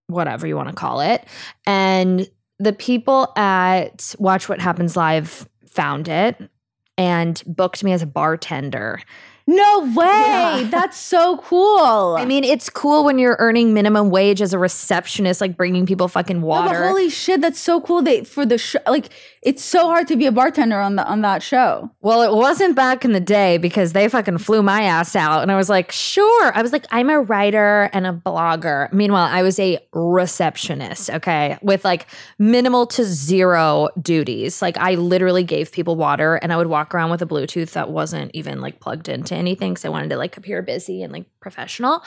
[0.07, 1.27] whatever you want to call it.
[1.66, 6.51] And the people at Watch What Happens Live found it
[6.96, 9.01] and booked me as a bartender.
[9.49, 10.05] No way.
[10.07, 10.67] Yeah.
[10.71, 12.17] That's so cool.
[12.19, 16.09] I mean, it's cool when you're earning minimum wage as a receptionist, like bringing people
[16.09, 16.69] fucking No, water.
[16.71, 18.03] but holy shit, that's so cool.
[18.03, 19.11] They for the show, like
[19.43, 21.89] it's so hard to be a bartender on the on that show.
[22.01, 25.43] Well, it wasn't back in the day because they fucking flew my ass out.
[25.43, 26.53] And I was like, sure.
[26.57, 28.93] I was like, I'm a writer and a blogger.
[28.93, 32.07] Meanwhile, I was a receptionist, okay, with like
[32.41, 34.61] minimal to zero duties.
[34.61, 37.91] Like, I literally gave people water and I would walk around with a Bluetooth that
[37.91, 41.27] wasn't even like plugged into anything because I wanted to like appear busy and like
[41.40, 42.03] professional.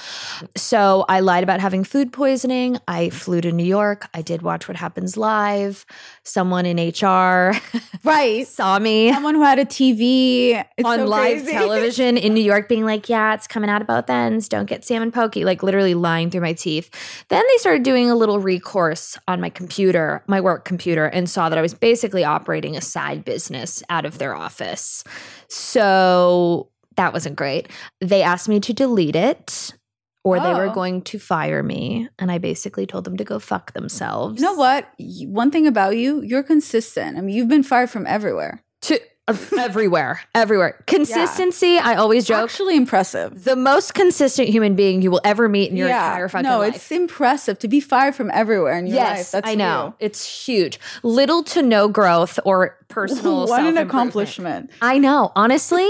[0.57, 2.77] So I lied about having food poisoning.
[2.87, 4.07] I flew to New York.
[4.13, 5.85] I did Watch What Happens Live.
[6.23, 7.53] Someone in HR
[8.03, 8.45] Right.
[8.47, 11.51] saw me Someone who had a TV it's on so live crazy.
[11.53, 14.49] television in New York being like, yeah, it's coming out of both ends.
[14.49, 16.89] Don't get salmon poke, like literally lying through my teeth.
[17.29, 21.49] Then they started doing a little recourse on my computer, my work computer, and saw
[21.49, 25.03] that I was basically operating a side business out of their office.
[25.47, 27.69] So that wasn't great.
[28.01, 29.73] They asked me to delete it.
[30.25, 30.73] Or they were Oh.
[30.73, 32.09] going to fire me.
[32.19, 34.39] And I basically told them to go fuck themselves.
[34.41, 34.85] You know what?
[35.25, 37.17] One thing about you, you're consistent.
[37.17, 38.62] I mean, you've been fired from everywhere.
[38.81, 38.99] To
[39.57, 40.81] everywhere, everywhere.
[40.87, 42.43] Consistency, I always joke.
[42.49, 43.43] Actually impressive.
[43.43, 46.75] the most consistent human being you will ever meet in your entire fucking no, life.
[46.75, 49.17] it's impressive to be fired from everywhere in your life.
[49.17, 49.95] yes, That's I know.
[49.99, 50.79] It's huge.
[51.03, 52.85] Little to no growth or you.
[52.89, 54.69] personal What an accomplishment.
[54.81, 55.31] I know.
[55.35, 55.87] Honestly,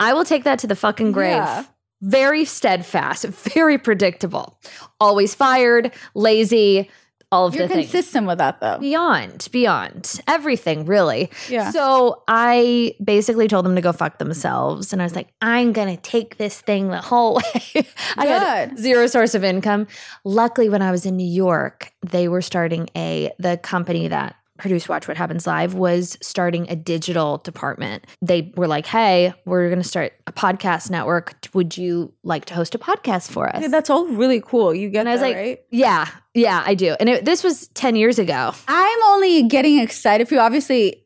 [0.00, 1.36] I will take that to the fucking grave.
[1.36, 1.64] Yeah.
[2.00, 3.24] Very steadfast,
[3.54, 4.58] very predictable.
[5.00, 6.90] Always fired, lazy,
[7.32, 7.90] all of You're the things.
[7.90, 8.78] consistent with that though.
[8.78, 11.30] Beyond, beyond everything, really.
[11.48, 11.70] Yeah.
[11.70, 14.92] So I basically told them to go fuck themselves.
[14.92, 17.36] And I was like, I'm going to take this thing the whole
[17.74, 17.86] way.
[18.16, 19.86] I had zero source of income.
[20.24, 24.88] Luckily, when I was in New York, they were starting a, the company that produced
[24.88, 28.06] Watch What Happens Live was starting a digital department.
[28.22, 31.34] They were like, hey, we're going to start a podcast network.
[31.52, 33.56] Would you like to host a podcast for us?
[33.56, 34.72] Okay, that's all really cool.
[34.72, 35.60] You get and I was that, like, right?
[35.70, 36.94] yeah, yeah, I do.
[37.00, 38.54] And it, this was 10 years ago.
[38.68, 40.40] I'm only getting excited for you.
[40.40, 41.01] Obviously,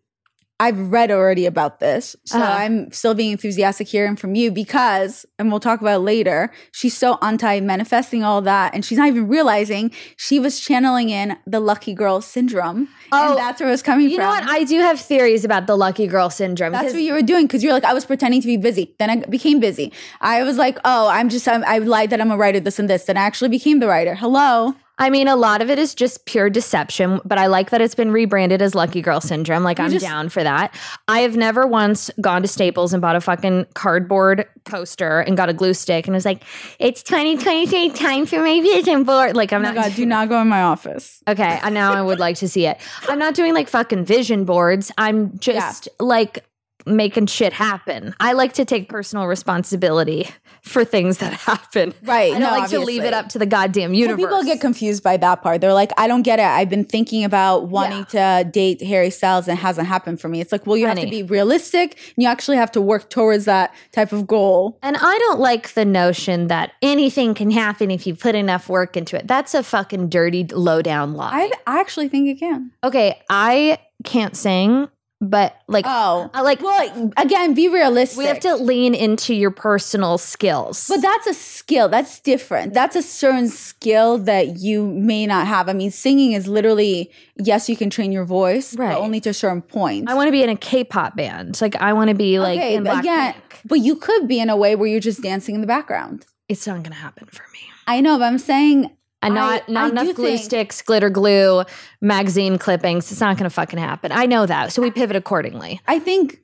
[0.58, 2.16] I've read already about this.
[2.24, 2.50] So Uh-huh.
[2.50, 6.96] I'm still being enthusiastic hearing from you because, and we'll talk about it later, she's
[6.96, 8.74] so anti manifesting all that.
[8.74, 12.88] And she's not even realizing she was channeling in the lucky girl syndrome.
[13.12, 14.24] Oh, and that's where it was coming You from.
[14.34, 14.48] You know what?
[14.48, 16.72] I do have theories about the lucky girl syndrome.
[16.72, 18.94] That's what you were doing because you're like, I was pretending to be busy.
[18.98, 19.92] Then I became busy.
[20.22, 22.88] I was like, oh, I'm just, I'm, I lied that I'm a writer, this and
[22.88, 23.04] this.
[23.04, 24.14] Then I actually became the writer.
[24.14, 24.74] Hello.
[24.98, 27.94] I mean, a lot of it is just pure deception, but I like that it's
[27.94, 29.62] been rebranded as Lucky Girl Syndrome.
[29.62, 30.74] Like, I'm just- down for that.
[31.06, 35.48] I have never once gone to Staples and bought a fucking cardboard poster and got
[35.50, 36.42] a glue stick and was like,
[36.78, 39.36] it's 2023 time for my vision board.
[39.36, 39.74] Like, I'm Oh not.
[39.74, 41.22] God, do not go in my office.
[41.28, 42.78] Okay, and now I would like to see it.
[43.08, 44.90] I'm not doing like fucking vision boards.
[44.96, 46.44] I'm just like
[46.86, 48.14] making shit happen.
[48.20, 50.28] I like to take personal responsibility
[50.62, 51.92] for things that happen.
[52.02, 54.24] Right, I don't no, like to leave it up to the goddamn Well, universe.
[54.24, 55.60] people get confused by that part.
[55.60, 56.44] They're like, I don't get it.
[56.44, 60.40] I've been thinking about wanting to date Harry Styles and it hasn't happened for me.
[60.40, 63.44] It's like, well, you have to be realistic and you actually have to work towards
[63.46, 64.78] that type of goal.
[64.82, 68.96] And I don't like the notion that anything can happen if you put enough work
[68.96, 69.26] into it.
[69.26, 71.50] That's a fucking dirty, low down lie.
[71.66, 72.70] I, I actually think it can.
[72.84, 74.88] okay, I can't sing,
[75.20, 78.18] but like, Oh, like, well, again, be realistic.
[78.18, 80.86] we have to lean into your personal skills.
[80.88, 81.88] But that's a skill.
[81.88, 82.74] That's different.
[82.74, 85.68] That's a certain skill that you may not have.
[85.68, 88.92] I mean, singing is literally, yes, you can train your voice, Right.
[88.94, 90.08] but only to a certain point.
[90.10, 91.60] I want to be in a K-pop band.
[91.60, 93.34] Like, I want to be like okay, again, Blackpink.
[93.64, 96.26] but you could be in a way where you're just dancing in the background.
[96.48, 97.58] it's not going to happen for me.
[97.88, 101.10] I know, but I'm saying And not I- not I enough glue think- sticks, glitter
[101.10, 101.64] glue,
[102.00, 103.10] magazine clippings.
[103.10, 104.12] It's not going to fucking happen.
[104.12, 104.72] I know that.
[104.72, 105.80] So we pivot accordingly.
[105.88, 106.40] I think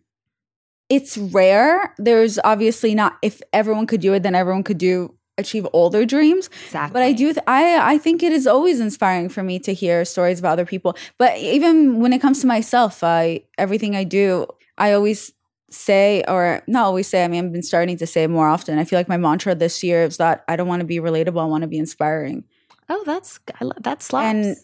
[0.88, 1.94] it's rare.
[1.98, 6.04] There's obviously not if everyone could do it, then everyone could do achieve all their
[6.04, 6.50] dreams.
[6.66, 6.92] Exactly.
[6.92, 10.04] But I do th- I I think it is always inspiring for me to hear
[10.04, 10.96] stories about other people.
[11.18, 15.32] But even when it comes to myself, I everything I do, I always
[15.70, 18.78] say or not always say, I mean I've been starting to say more often.
[18.78, 21.40] I feel like my mantra this year is that I don't want to be relatable,
[21.40, 22.44] I want to be inspiring.
[22.94, 24.24] Oh, that's I lo- that slaps.
[24.24, 24.56] And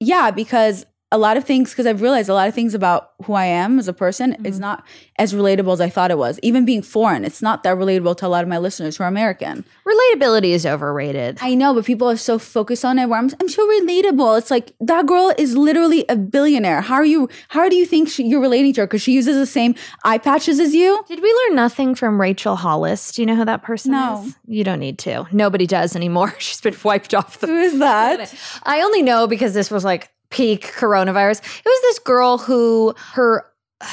[0.00, 3.32] yeah, because a lot of things, because I've realized a lot of things about who
[3.32, 4.46] I am as a person Mm-hmm.
[4.46, 4.84] is not
[5.18, 6.38] as relatable as I thought it was.
[6.42, 9.06] Even being foreign, it's not that relatable to a lot of my listeners who are
[9.06, 9.64] American.
[9.86, 11.38] Relatability is overrated.
[11.40, 14.38] I know, but people are so focused on it where I'm, I'm so relatable.
[14.38, 16.82] It's like that girl is literally a billionaire.
[16.82, 18.86] How are you, how do you think she, you're relating to her?
[18.86, 21.02] Because she uses the same eye patches as you?
[21.08, 23.12] Did we learn nothing from Rachel Hollis?
[23.12, 24.24] Do you know who that person No.
[24.26, 24.36] is?
[24.46, 25.26] You don't need to.
[25.32, 26.34] Nobody does anymore.
[26.38, 28.34] She's been wiped off the Who is that?
[28.64, 31.38] I only know because this was like peak coronavirus.
[31.40, 33.44] It was this girl who her
[33.80, 33.86] uh,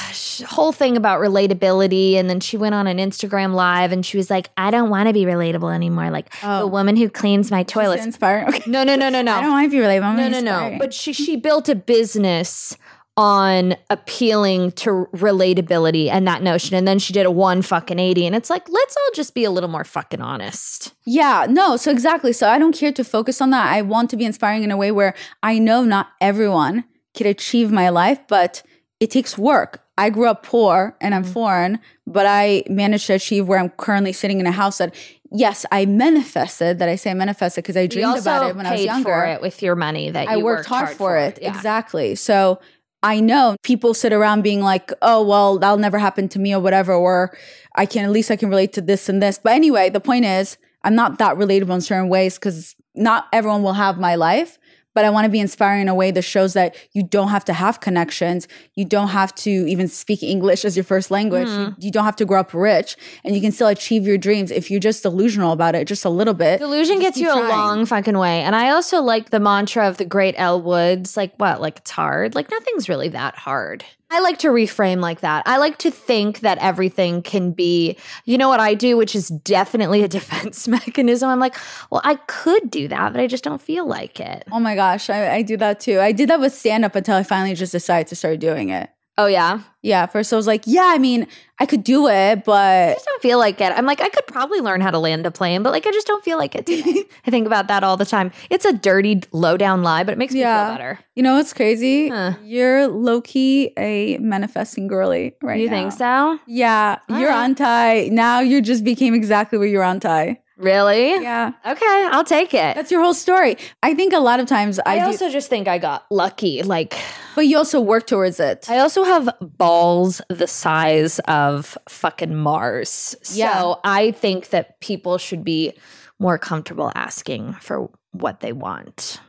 [0.48, 4.28] whole thing about relatability and then she went on an Instagram live and she was
[4.30, 6.66] like I don't want to be relatable anymore like the Oh.
[6.66, 8.04] woman who cleans my toilets.
[8.22, 8.62] Okay.
[8.68, 9.32] No, no, no, no, no.
[9.32, 10.02] I don't want to be relatable.
[10.02, 10.76] I'm no, no, no.
[10.78, 12.76] But she she built a business
[13.16, 16.76] on appealing to relatability and that notion.
[16.76, 18.26] And then she did a one fucking 80.
[18.26, 20.92] And it's like, let's all just be a little more fucking honest.
[21.06, 22.32] Yeah, no, so exactly.
[22.32, 23.72] So I don't care to focus on that.
[23.72, 27.72] I want to be inspiring in a way where I know not everyone can achieve
[27.72, 28.62] my life, but
[29.00, 29.82] it takes work.
[29.98, 31.32] I grew up poor and I'm mm-hmm.
[31.32, 34.94] foreign, but I managed to achieve where I'm currently sitting in a house that,
[35.32, 36.78] yes, I manifested.
[36.78, 39.08] That I say I manifested because I dreamed about it when I was paid younger.
[39.08, 41.38] for it with your money that you I worked, hard, for it.
[41.40, 41.48] Yeah.
[41.48, 42.14] Exactly.
[42.14, 42.60] So
[43.06, 46.58] I know people sit around being like, oh, well, that'll never happen to me or
[46.58, 47.38] whatever, or
[47.76, 49.38] I can, at least I can relate to this and this.
[49.38, 53.62] But anyway, the point is, I'm not that relatable in certain ways because not everyone
[53.62, 54.58] will have my life.
[54.96, 57.44] But I want to be inspiring in a way that shows that you don't have
[57.44, 58.48] to have connections.
[58.76, 61.48] You don't have to even speak English as your first language.
[61.48, 61.60] Hmm.
[61.60, 64.50] You, you don't have to grow up rich and you can still achieve your dreams
[64.50, 66.60] if you're just delusional about it just a little bit.
[66.60, 68.40] Delusion gets you a long fucking way.
[68.40, 71.60] And I also like the mantra of the great Elle Woods like, what?
[71.60, 72.34] Like, it's hard?
[72.34, 73.84] Like, nothing's really that hard.
[74.10, 75.42] I like to reframe like that.
[75.46, 79.28] I like to think that everything can be, you know what I do, which is
[79.28, 81.28] definitely a defense mechanism.
[81.28, 81.56] I'm like,
[81.90, 84.44] well, I could do that, but I just don't feel like it.
[84.52, 86.00] Oh my gosh, I, I do that too.
[86.00, 88.90] I did that with stand up until I finally just decided to start doing it.
[89.18, 89.60] Oh, yeah?
[89.82, 91.26] Yeah, first I was like, yeah, I mean,
[91.58, 93.72] I could do it, but I just don't feel like it.
[93.72, 96.06] I'm like, I could probably learn how to land a plane, but like, I just
[96.06, 97.04] don't feel like it today.
[97.26, 98.30] I think about that all the time.
[98.50, 100.98] It's a dirty, low down lie, but it makes me feel better.
[101.14, 102.08] you know what's crazy?
[102.08, 102.34] Huh.
[102.44, 105.72] You're low key a manifesting girly right you now.
[105.72, 106.38] think so?
[106.46, 107.44] Yeah, All you're right.
[107.44, 108.08] anti.
[108.10, 110.34] Now you just became exactly what you're anti.
[110.56, 111.10] Really?
[111.22, 112.74] Yeah, Okay, I'll take it.
[112.76, 113.58] that's your whole story.
[113.82, 116.62] I think a lot of times I, I do, also just think I got lucky.
[116.62, 116.96] Like,
[117.34, 118.64] but you also work towards it.
[118.70, 123.14] I also have balls the size of fucking Mars.
[123.34, 123.52] Yeah.
[123.60, 125.74] So I think that people should be
[126.18, 129.20] more comfortable asking for what they want.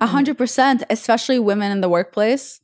[0.00, 2.62] A hundred percent, especially women in the workplace.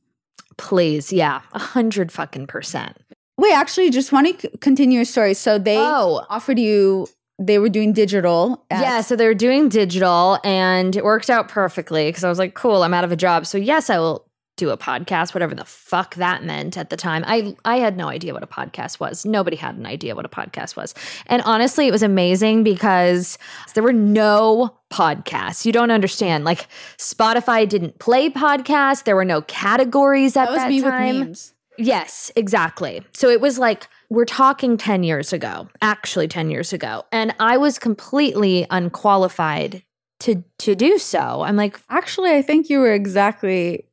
[0.56, 2.96] Please, yeah, a hundred fucking percent.
[3.36, 5.34] Wait, actually, just want to c- continue your story.
[5.34, 6.24] So they Oh.
[6.30, 7.06] offered you.
[7.38, 8.64] They were doing digital.
[8.70, 12.54] Yeah, so they were doing digital and it worked out perfectly because I was like,
[12.54, 13.46] cool, I'm out of a job.
[13.46, 17.22] So yes, I will do a podcast, whatever the fuck that meant at the time.
[17.26, 19.26] I I had no idea what a podcast was.
[19.26, 20.94] Nobody had an idea what a podcast was.
[21.26, 23.36] And honestly, it was amazing because
[23.74, 25.66] there were no podcasts.
[25.66, 26.44] You don't understand.
[26.44, 29.04] Like Spotify didn't play podcasts.
[29.04, 31.34] There were no categories at that was that me time.
[31.78, 33.02] Yes, exactly.
[33.12, 37.56] So it was like we're talking 10 years ago, actually 10 years ago, and I
[37.56, 39.82] was completely unqualified
[40.20, 41.42] to to do so.
[41.42, 43.86] I'm like Actually, I think you were exactly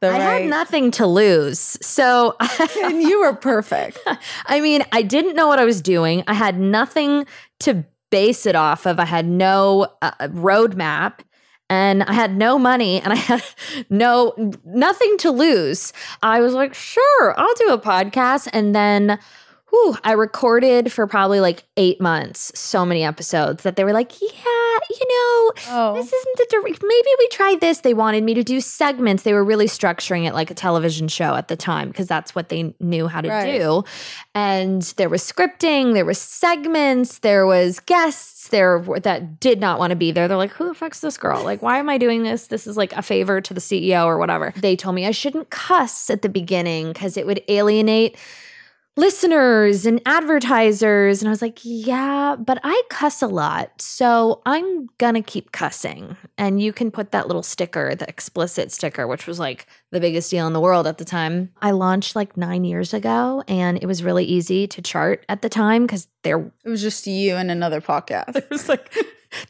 [0.00, 0.42] the I right.
[0.42, 1.58] had nothing to lose.
[1.58, 2.36] So
[2.82, 3.98] and you were perfect.
[4.46, 6.24] I mean, I didn't know what I was doing.
[6.26, 7.26] I had nothing
[7.60, 9.00] to base it off of.
[9.00, 11.20] I had no uh, roadmap
[11.70, 13.42] and I had no money and I had
[13.90, 15.92] no nothing to lose.
[16.22, 19.18] I was like, "Sure, I'll do a podcast." And then
[19.74, 24.12] whew, I recorded for probably like 8 months so many episodes that they were like,
[24.22, 24.28] "Yeah,
[24.90, 26.82] you know, Oh, this isn't the direct.
[26.82, 27.78] Maybe we try this.
[27.80, 29.22] They wanted me to do segments.
[29.22, 32.48] They were really structuring it like a television show at the time because that's what
[32.48, 33.58] they knew how to Right.
[33.58, 33.84] do.
[34.34, 39.90] And there was scripting, there was segments, there was guests there that did not want
[39.90, 40.28] to be there.
[40.28, 41.42] They're like, "Who the fuck's this girl?
[41.42, 42.46] Like, why am I doing this?
[42.48, 45.50] This is like a favor to the CEO or whatever." They told me I shouldn't
[45.50, 48.16] cuss at the beginning because it would alienate
[48.96, 51.20] listeners and advertisers.
[51.20, 53.80] And I was like, yeah, but I cuss a lot.
[53.80, 56.16] So I'm going to keep cussing.
[56.38, 60.30] And you can put that little sticker, the explicit sticker, which was like the biggest
[60.30, 61.50] deal in the world at the time.
[61.60, 65.48] I launched like nine years ago and it was really easy to chart at the
[65.48, 68.36] time because there It was just you and another podcast.
[68.36, 68.94] it was like,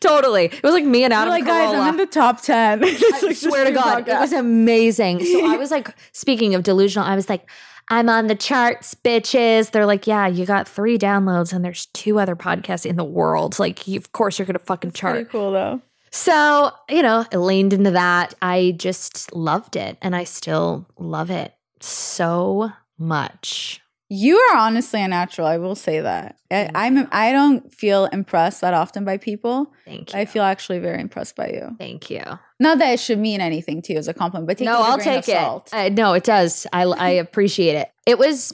[0.00, 0.46] totally.
[0.46, 1.30] It was like me and You're Adam.
[1.30, 2.82] like, guys, I'm in the top 10.
[2.84, 5.22] I swear to God, it was amazing.
[5.24, 7.48] So I was like, speaking of delusional, I was like,
[7.88, 9.70] I'm on the charts, bitches.
[9.70, 13.58] They're like, yeah, you got three downloads and there's two other podcasts in the world.
[13.58, 15.14] Like, you, of course, you're going to fucking chart.
[15.14, 15.80] pretty cool though.
[16.10, 18.34] So, you know, I leaned into that.
[18.40, 23.80] I just loved it and I still love it so much.
[24.08, 25.46] You are honestly a natural.
[25.46, 26.36] I will say that.
[26.50, 27.08] I, I'm.
[27.10, 29.72] I don't feel impressed that often by people.
[29.86, 30.20] Thank you.
[30.20, 31.74] I feel actually very impressed by you.
[31.78, 32.22] Thank you.
[32.64, 34.78] Not that it should mean anything to you as a compliment, but take no, it
[34.78, 35.92] with a I'll take it.
[35.94, 36.66] no, it does.
[36.72, 37.92] I, I appreciate it.
[38.06, 38.52] It was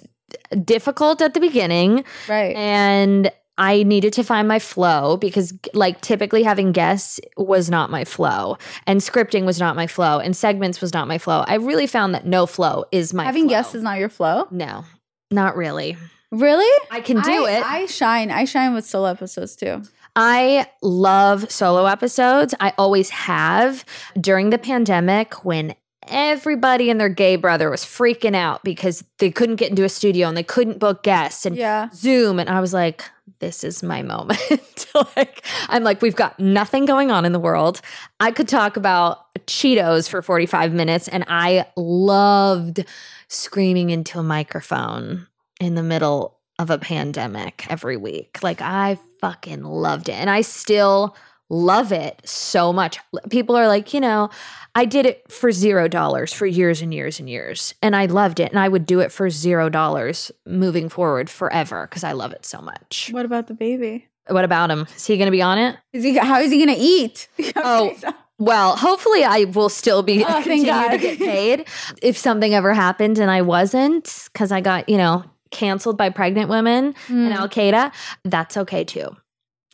[0.65, 2.05] difficult at the beginning.
[2.29, 2.55] right.
[2.57, 8.05] and I needed to find my flow because, like, typically having guests was not my
[8.05, 8.57] flow,
[8.87, 11.45] and scripting was not my flow, and segments was not my flow.
[11.47, 13.51] I really found that no flow is my Having flow.
[13.51, 14.49] guests is not your flow.
[14.51, 14.85] no,
[15.31, 15.97] not really.
[16.33, 16.87] Really?
[16.91, 17.63] I can do I, it.
[17.67, 18.31] I shine.
[18.31, 19.83] I shine with solo episodes too.
[20.17, 22.55] I love solo episodes.
[22.61, 23.85] I always have.
[24.21, 25.75] During the pandemic, when
[26.09, 30.27] everybody and their gay brother was freaking out because they couldn't get into a studio
[30.29, 31.89] and they couldn't book guests and Yeah.
[31.95, 33.05] Zoom, and I was like,
[33.39, 34.87] this is my moment.
[35.17, 37.81] like, I'm like, we've got nothing going on in the world.
[38.19, 42.85] I could talk about Cheetos for 45 minutes, and I loved
[43.29, 45.27] screaming into a microphone
[45.61, 48.39] in the middle of a pandemic every week.
[48.43, 50.13] Like, I fucking loved it.
[50.15, 51.17] And I still
[51.49, 53.01] love it so much.
[53.31, 54.29] People are like, you know,
[54.75, 57.75] I did it for zero dollars for years and years and years.
[57.83, 58.51] And I loved it.
[58.51, 62.45] And I would do it for zero dollars moving forward forever because I love it
[62.45, 63.09] so much.
[63.11, 64.07] What about the baby?
[64.29, 64.87] What about him?
[64.95, 65.77] Is he going to be on it?
[65.93, 66.17] Is he?
[66.19, 67.27] How is he going to eat?
[67.57, 67.97] Oh,
[68.39, 71.67] Well, hopefully I will still be Oh, continue to get paid.
[72.03, 76.49] if something ever happened and I wasn't, because I got, you know, canceled by pregnant
[76.49, 77.41] women and hmm.
[77.41, 77.93] Al Qaeda,
[78.25, 79.17] that's okay too.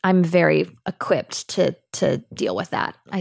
[0.05, 2.97] I'm very equipped to to deal with that.
[3.11, 3.18] I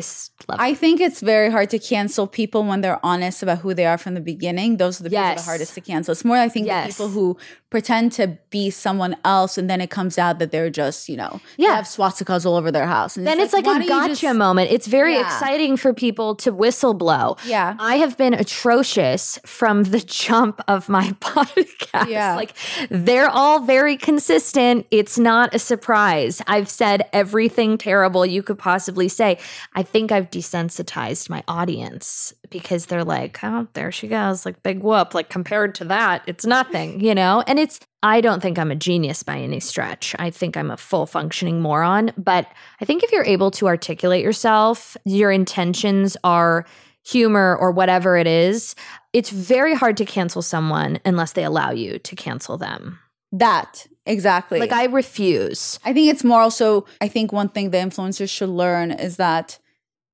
[0.48, 3.86] love I think it's very hard to cancel people when they're honest about who they
[3.86, 4.78] are from the beginning.
[4.78, 6.12] Those are the people that are hardest to cancel.
[6.12, 6.86] It's more, I think, Yes.
[6.88, 7.38] the people who
[7.70, 11.42] pretend to be someone else and then it comes out that they're just, you know,
[11.58, 11.76] Yeah.
[11.76, 13.18] have swastikas all over their house.
[13.18, 14.72] And then it's like, why a gotcha just- moment.
[14.72, 15.22] It's very Yeah.
[15.26, 17.36] exciting for people to whistle blow.
[17.46, 17.76] Yeah.
[17.80, 22.08] I have been atrocious from the jump of my podcast.
[22.10, 22.36] Yeah.
[22.36, 22.54] Like
[22.90, 24.86] they're all very consistent.
[24.92, 26.42] It's not a surprise.
[26.48, 29.38] I've said everything terrible you could possibly say.
[29.76, 34.80] I think I've desensitized my audience because they're like, oh, there she goes, like big
[34.80, 35.14] whoop.
[35.14, 37.44] Like compared to that, it's nothing, you know?
[37.46, 40.16] And it's, I don't think I'm a genius by any stretch.
[40.18, 42.12] I think I'm a full functioning moron.
[42.18, 42.48] But
[42.82, 46.66] I think if you're able to articulate yourself, your intentions are
[47.04, 48.74] humor or whatever it is,
[49.14, 52.98] it's very hard to cancel someone unless they allow you to cancel them.
[53.32, 54.60] That, exactly.
[54.60, 55.80] Like, I refuse.
[55.84, 59.60] I think it's more also, I think one thing the influencers should learn is that,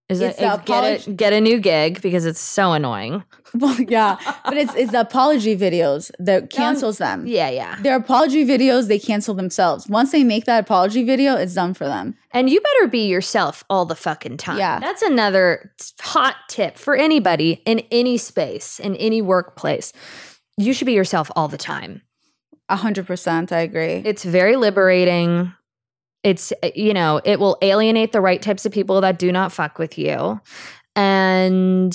[0.10, 3.24] Is the get, apolog- a, get a new gig because it's so annoying.
[3.54, 7.28] well, yeah, but it's, it's the apology videos that cancels them.
[7.28, 7.76] Yeah, yeah.
[7.82, 9.88] Their apology videos, they cancel themselves.
[9.90, 12.16] Once they make that apology video, it's done for them.
[12.32, 14.58] And you better be yourself all the fucking time.
[14.58, 14.80] Yeah.
[14.80, 19.92] That's another hot tip for anybody in any space, in any workplace.
[20.58, 22.04] You should be yourself all the time.
[22.72, 24.02] A hundred percent, I agree.
[24.06, 25.54] It's very liberating.
[26.24, 29.78] It's, you know, it will alienate the right types of people that do not fuck
[29.78, 30.40] with you.
[30.96, 31.94] And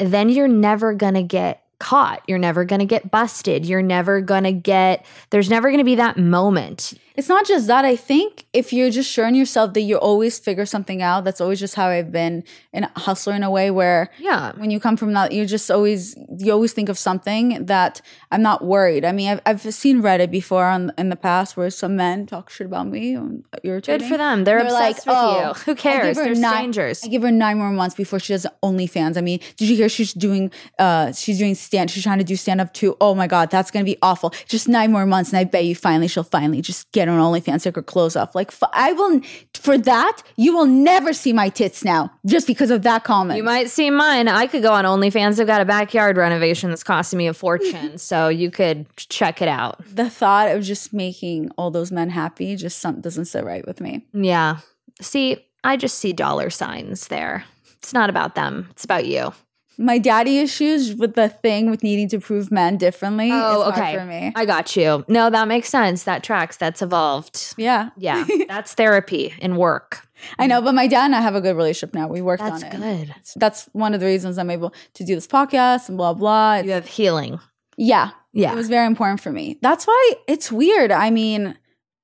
[0.00, 2.22] then you're never going to get caught.
[2.26, 3.64] You're never going to get busted.
[3.64, 6.94] You're never going to get, there's never going to be that moment.
[7.20, 7.84] It's not just that.
[7.84, 11.38] I think if you're just sure in yourself that you always figure something out, that's
[11.44, 14.52] always just how I've been in a hustler in a way where Yeah.
[14.56, 18.00] when you come from that, you just always you always think of something that
[18.32, 19.04] I'm not worried.
[19.04, 22.48] I mean, I've, I've seen Reddit before on, in the past where some men talk
[22.48, 23.12] shit about me.
[23.14, 23.98] And irritating.
[24.00, 24.44] Good for them.
[24.44, 25.52] They're, obsessed with you.
[25.66, 26.16] Who cares?
[26.16, 27.04] They're nine- strangers.
[27.04, 29.18] I give her nine more months before she does OnlyFans.
[29.18, 30.50] I mean, did you hear she's doing?
[30.78, 31.90] uh She's doing stand.
[31.90, 32.96] She's trying to do stand up too.
[32.98, 34.32] Oh my god, that's gonna be awful.
[34.48, 37.62] Just nine more months, and I bet you finally she'll finally just get on OnlyFans,
[37.64, 38.34] take her clothes off.
[38.34, 39.20] Like f- I will
[39.54, 40.22] for that.
[40.36, 43.36] You will never see my tits now just because of that comment.
[43.36, 44.28] You might see mine.
[44.28, 45.38] I could go on OnlyFans.
[45.40, 47.98] I've got a backyard renovation that's costing me a fortune.
[47.98, 49.84] so you could check it out.
[49.86, 53.80] the thought of just making all those men happy just some, doesn't sit right with
[53.80, 54.06] me.
[54.12, 54.58] Yeah.
[55.00, 57.44] See, I just see dollar signs there.
[57.78, 59.32] It's not about them, it's about you.
[59.80, 63.30] My daddy issues with the thing with needing to prove men differently.
[63.32, 63.96] Oh, okay.
[63.96, 64.30] for me.
[64.36, 65.04] I got you.
[65.08, 66.04] No, that makes sense.
[66.04, 66.58] That tracks.
[66.58, 67.54] That's evolved.
[67.56, 70.06] yeah, Yeah, that's therapy in work.
[70.38, 70.60] I know.
[70.60, 72.08] But my dad and I have a good relationship now.
[72.08, 72.78] We worked That's on it.
[73.08, 73.40] That's good.
[73.40, 76.56] That's one of the reasons I'm able to do this podcast and blah blah.
[76.56, 77.40] You have healing.
[77.78, 78.52] yeah, Yeah.
[78.52, 79.58] It was very important for me.
[79.62, 80.92] That's why it's weird.
[80.92, 81.56] I mean,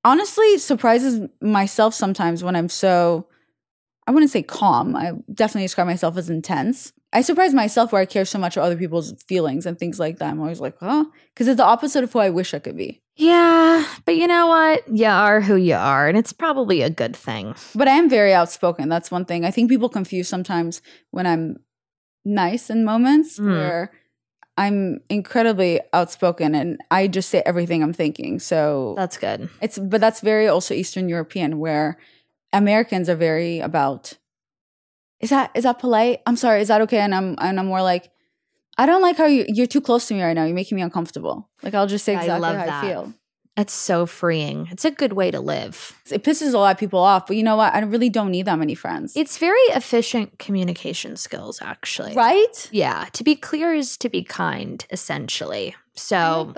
[0.03, 3.27] honestly, it surprises myself sometimes when I'm so,
[4.07, 4.95] I wouldn't say calm.
[4.95, 6.91] I definitely describe myself as intense.
[7.13, 10.17] I surprise myself where I care so much about other people's feelings and things like
[10.19, 10.29] that.
[10.29, 11.05] I'm always like, huh?
[11.33, 13.01] Because it's the opposite of who I wish I could be.
[13.15, 14.83] Yeah, but you know what?
[14.93, 17.55] You are who you are, and it's probably a good thing.
[17.73, 18.89] But I am very outspoken.
[18.89, 19.45] That's one thing.
[19.45, 20.81] I think people confuse sometimes
[21.11, 21.57] when I'm
[22.25, 23.51] nice in moments Mm.
[23.55, 23.91] where
[24.57, 28.39] I'm incredibly outspoken and I just say everything I'm thinking.
[28.39, 29.49] So That's good.
[29.61, 31.97] It's but that's very also Eastern European where
[32.51, 34.17] Americans are very about
[35.19, 36.21] is that is that polite?
[36.25, 36.99] I'm sorry, is that okay?
[36.99, 38.11] And I'm and I'm more like
[38.77, 40.45] I don't like how you, you're too close to me right now.
[40.45, 41.49] You're making me uncomfortable.
[41.63, 42.83] Like I'll just say Yeah, I exactly love how that.
[42.83, 43.13] I feel.
[43.57, 44.67] It's so freeing.
[44.69, 45.99] It's a good way to live.
[46.11, 47.73] It pisses a lot of people off, but you know what?
[47.73, 49.17] I really don't need that many friends.
[49.17, 52.13] It's very efficient communication skills, actually.
[52.13, 52.69] right?
[52.71, 53.05] Yeah.
[53.13, 55.75] To be clear is to be kind, essentially.
[55.95, 56.53] So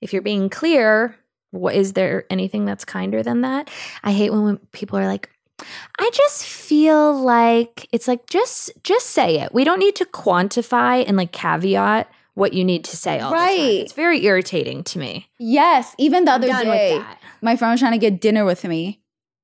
[0.00, 1.14] if you're being clear,
[1.50, 3.68] what is there anything that's kinder than that?
[4.02, 5.28] I hate when, when people are like,
[5.98, 9.54] I just feel like it's like just just say it.
[9.54, 13.36] We don't need to quantify and like caveat what you need to say all the
[13.36, 13.46] time.
[13.46, 13.60] Right.
[13.82, 15.28] It's very irritating to me.
[15.38, 17.00] Yes, even the I'm other day,
[17.40, 19.00] my friend was trying to get dinner with me,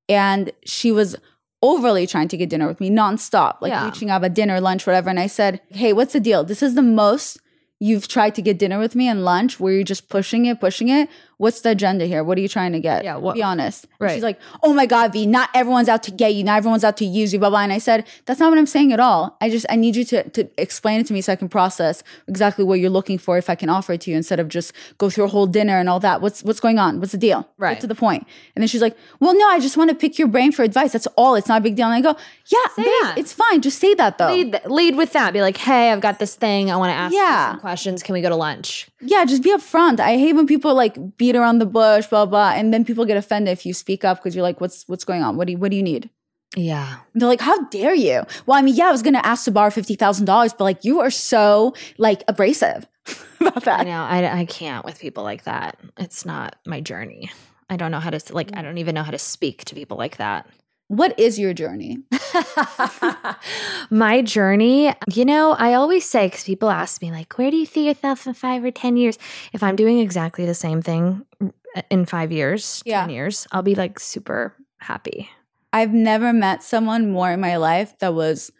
[0.09, 1.15] and she was
[1.63, 3.85] overly trying to get dinner with me nonstop, like Yeah.
[3.85, 5.09] reaching out at dinner, lunch, whatever.
[5.09, 6.43] And I said, "Hey, what's the deal?
[6.43, 7.37] This is the most
[7.79, 10.89] you've tried to get dinner with me and lunch, where you're just pushing it, pushing
[10.89, 11.07] it.
[11.41, 12.23] What's the agenda here?
[12.23, 13.03] What are you trying to get?
[13.03, 14.13] Yeah, what- Be honest." Right.
[14.13, 16.43] She's like, "Oh my God, V, not everyone's out to get you.
[16.43, 17.61] Not everyone's out to use you." Blah blah.
[17.67, 19.37] And I said, "That's not what I'm saying at all.
[19.41, 22.03] I just I need you to to explain it to me so I can process
[22.27, 24.71] exactly what you're looking for if I can offer it to you instead of just
[24.99, 26.21] go through a whole dinner and all that.
[26.21, 26.99] What's what's going on?
[26.99, 27.47] What's the deal?
[27.57, 27.73] Right.
[27.73, 30.19] Get to the point." And then she's like, "Well, no, I just want to pick
[30.19, 30.91] your brain for advice.
[30.93, 31.33] That's all.
[31.35, 32.15] It's not a big deal." And I go,
[32.47, 33.61] "Yeah, babe, it's fine.
[33.61, 34.31] Just say that though.
[34.31, 35.33] Lead, lead with that.
[35.33, 36.69] Be like, hey, I've got this thing.
[36.71, 37.51] I want to ask you Yeah.
[37.51, 38.03] some questions.
[38.03, 38.87] Can we go to lunch?
[39.01, 39.99] Yeah, just be upfront.
[39.99, 40.95] I hate when people like
[41.31, 44.17] beat around the bush, blah blah, and then people get offended if you speak up
[44.17, 45.37] because you're like, "What's what's going on?
[45.37, 46.09] What do you what do you need?"
[46.55, 46.97] Yeah.
[47.13, 49.51] And they're like, "How dare you?" Well, I mean, yeah, I was gonna ask to
[49.51, 52.87] borrow fifty thousand dollars, but like, you are so like abrasive
[53.39, 53.81] about that.
[53.81, 54.03] I know.
[54.03, 55.77] I, I can't with people like that.
[55.97, 57.31] It's not my journey.
[57.69, 58.57] I don't know how to, like, mm.
[58.57, 60.45] I don't even know how to speak to people like that.
[60.91, 61.99] What is your journey?
[63.89, 67.65] my journey, you know, I always say, because people ask me, like, where do you
[67.65, 69.17] see yourself in five or 10 years?
[69.53, 73.01] If I'm doing exactly the same thing uh, in five years, Yeah.
[73.01, 75.29] 10 years, I'll be like super happy.
[75.71, 78.51] I've never met someone more in my life that was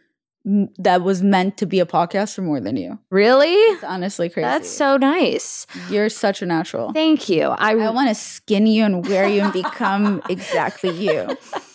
[0.79, 2.97] that was meant to be a podcast for more than you.
[3.11, 3.53] Really?
[3.53, 4.45] It's honestly crazy.
[4.45, 5.67] That's so nice.
[5.89, 6.93] You're such a natural.
[6.93, 7.43] Thank you.
[7.49, 11.37] I, I want to skin you and wear you and become exactly you.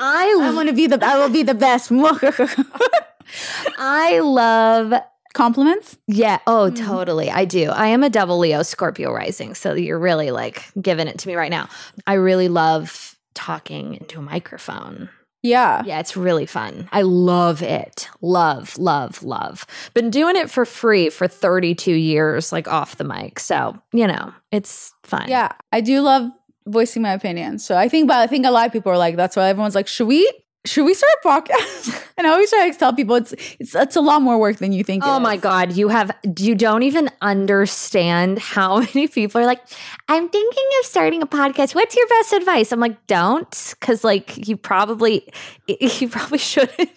[0.00, 0.98] I I, want to be the.
[1.04, 1.90] I will be the best.
[3.78, 4.94] I love
[5.34, 5.98] Compliments.
[6.06, 6.38] Yeah.
[6.46, 6.86] Oh, Mm-hmm.
[6.86, 7.30] totally.
[7.30, 7.68] I do.
[7.70, 9.54] I am a double Leo Scorpio rising.
[9.54, 11.68] So you're really like giving it to me right now.
[12.06, 15.10] I really love talking into a microphone.
[15.42, 15.82] Yeah.
[15.84, 16.88] Yeah, it's really fun.
[16.90, 18.08] I love it.
[18.22, 19.66] Love, love, love.
[19.92, 23.38] Been doing it for free for 32 years, like off the mic.
[23.38, 25.26] So, you know, it's fun.
[25.28, 25.52] Yeah.
[25.70, 26.30] I do love
[26.66, 27.58] voicing my opinion.
[27.58, 29.74] So I think, but I think a lot of people are like, that's why everyone's
[29.74, 30.30] like, should we?
[30.64, 32.04] Should we start a podcast?
[32.16, 34.72] and I always try to tell people it's it's it's a lot more work than
[34.72, 35.04] you think.
[35.04, 35.36] it Oh my.
[35.36, 36.10] God, you have,
[36.40, 39.60] you don't even understand how many people are like,
[40.08, 41.76] I'm thinking of starting a podcast.
[41.76, 42.72] What's your best advice?
[42.72, 45.32] I'm like, don't, because like you probably,
[45.68, 46.90] you probably shouldn't.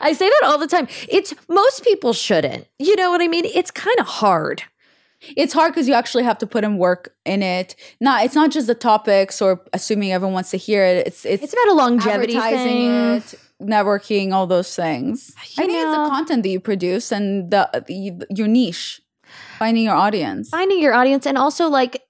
[0.00, 0.86] I say that all the time.
[1.08, 2.66] It's most people shouldn't.
[2.78, 3.46] You know what I mean?
[3.46, 4.64] It's kind of hard.
[5.36, 7.74] It's hard because you actually have to put in work in it.
[8.00, 11.06] Not it's not just the topics or assuming everyone wants to hear it.
[11.06, 12.90] It's it's, It's about a longevity thing.
[13.16, 15.34] it, networking, all those things.
[15.36, 19.00] I You think it's the content that you produce and the, the your niche,
[19.58, 20.50] finding your audience.
[20.50, 22.02] finding your audience and also like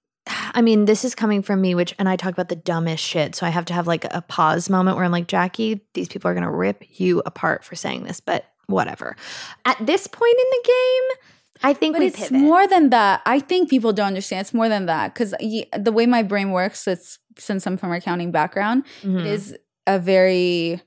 [0.55, 3.35] I mean, this is coming from me, which, and I talk about the dumbest shit.
[3.35, 6.31] So I have to have like a pause moment where I'm like, Jackie, these people
[6.31, 9.17] are going to rip you apart for saying this, but whatever.
[9.65, 11.19] At this point in the game,
[11.63, 12.33] I think But it's pivot.
[12.39, 13.21] more than that.
[13.27, 14.41] I think people don't understand.
[14.43, 18.31] It's more than that because the way my brain works, it's since I'm from accounting
[18.33, 19.21] background, Mhm.
[19.21, 19.57] it is
[19.87, 20.81] a very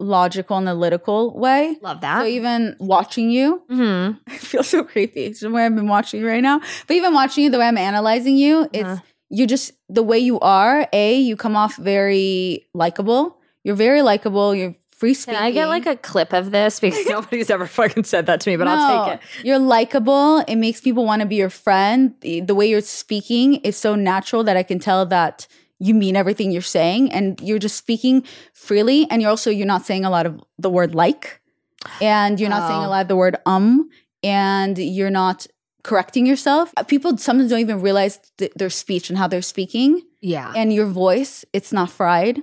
[0.00, 1.76] logical, analytical way.
[1.82, 2.20] Love that.
[2.22, 5.24] So even watching you, hmm I feel so creepy.
[5.24, 6.60] It's the way I've been watching you right now.
[6.86, 9.02] But even watching you, the way I'm analyzing you, it's Uh-huh.
[9.30, 10.88] you just the way you are.
[10.92, 13.38] A, you come off very likable.
[13.64, 14.54] You're very likable.
[14.54, 15.36] You're free Can.
[15.36, 18.56] I get like a clip of this because nobody's ever fucking said that to me,
[18.56, 19.44] but I'll take it.
[19.46, 20.38] You're likable.
[20.46, 22.14] It makes people want to be your friend.
[22.20, 25.46] The, the way you're speaking is so natural that I can tell that
[25.78, 29.86] you mean everything you're saying and you're just speaking freely and you're also you're not
[29.86, 31.40] saying a lot of the word like
[32.00, 32.90] and you're not saying a Oh.
[32.90, 33.88] lot of the word um
[34.24, 35.46] and you're not
[35.84, 36.72] correcting yourself.
[36.76, 40.52] Uh, People sometimes don't even realize th- their speech and how they're speaking Yeah.
[40.56, 42.42] and your voice, it's not fried.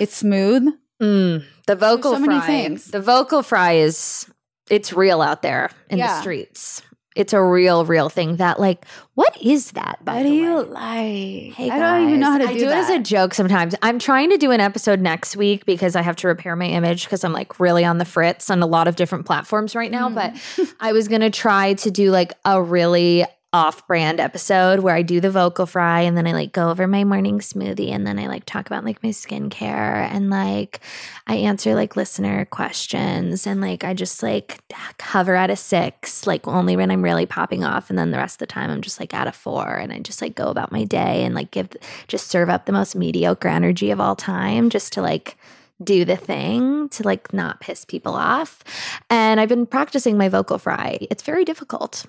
[0.00, 0.68] It's smooth.
[1.02, 2.46] Mm, the vocal so many fry.
[2.46, 2.86] things.
[2.86, 4.26] The vocal fry is
[4.70, 6.82] it's real out there in the streets.
[7.16, 8.36] It's a real, real thing.
[8.36, 8.84] That like,
[9.14, 10.04] what is that?
[10.04, 10.64] By What the do you way?
[10.64, 11.54] like?
[11.54, 12.90] Hey I don't even know how to guys, do, I do that.
[12.90, 13.74] it as a joke sometimes.
[13.82, 17.04] I'm trying to do an episode next week because I have to repair my image
[17.04, 20.08] because I'm like really on the fritz on a lot of different platforms right now.
[20.10, 20.34] But
[20.80, 23.24] I was gonna try to do like a really
[23.54, 27.04] off-brand episode where I do the vocal fry and then I like go over my
[27.04, 30.80] morning smoothie and then I like talk about like my skincare and like
[31.28, 34.58] I answer like listener questions and like I just like
[35.00, 37.90] hover at a six, like only when I'm really popping off.
[37.90, 40.00] And then the rest of the time I'm just like at a four and I
[40.00, 41.68] just like go about my day and like give,
[42.08, 45.38] just serve up the most mediocre energy of all time just to like
[45.80, 48.64] do the thing to like not piss people off.
[49.10, 50.98] And I've been practicing my vocal fry.
[51.08, 52.04] It's very difficult.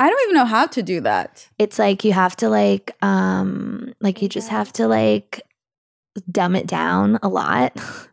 [0.00, 1.46] I don't even know how to do that.
[1.58, 5.42] It's like you have to like, um, like you just have to like
[6.30, 7.72] dumb it down a lot.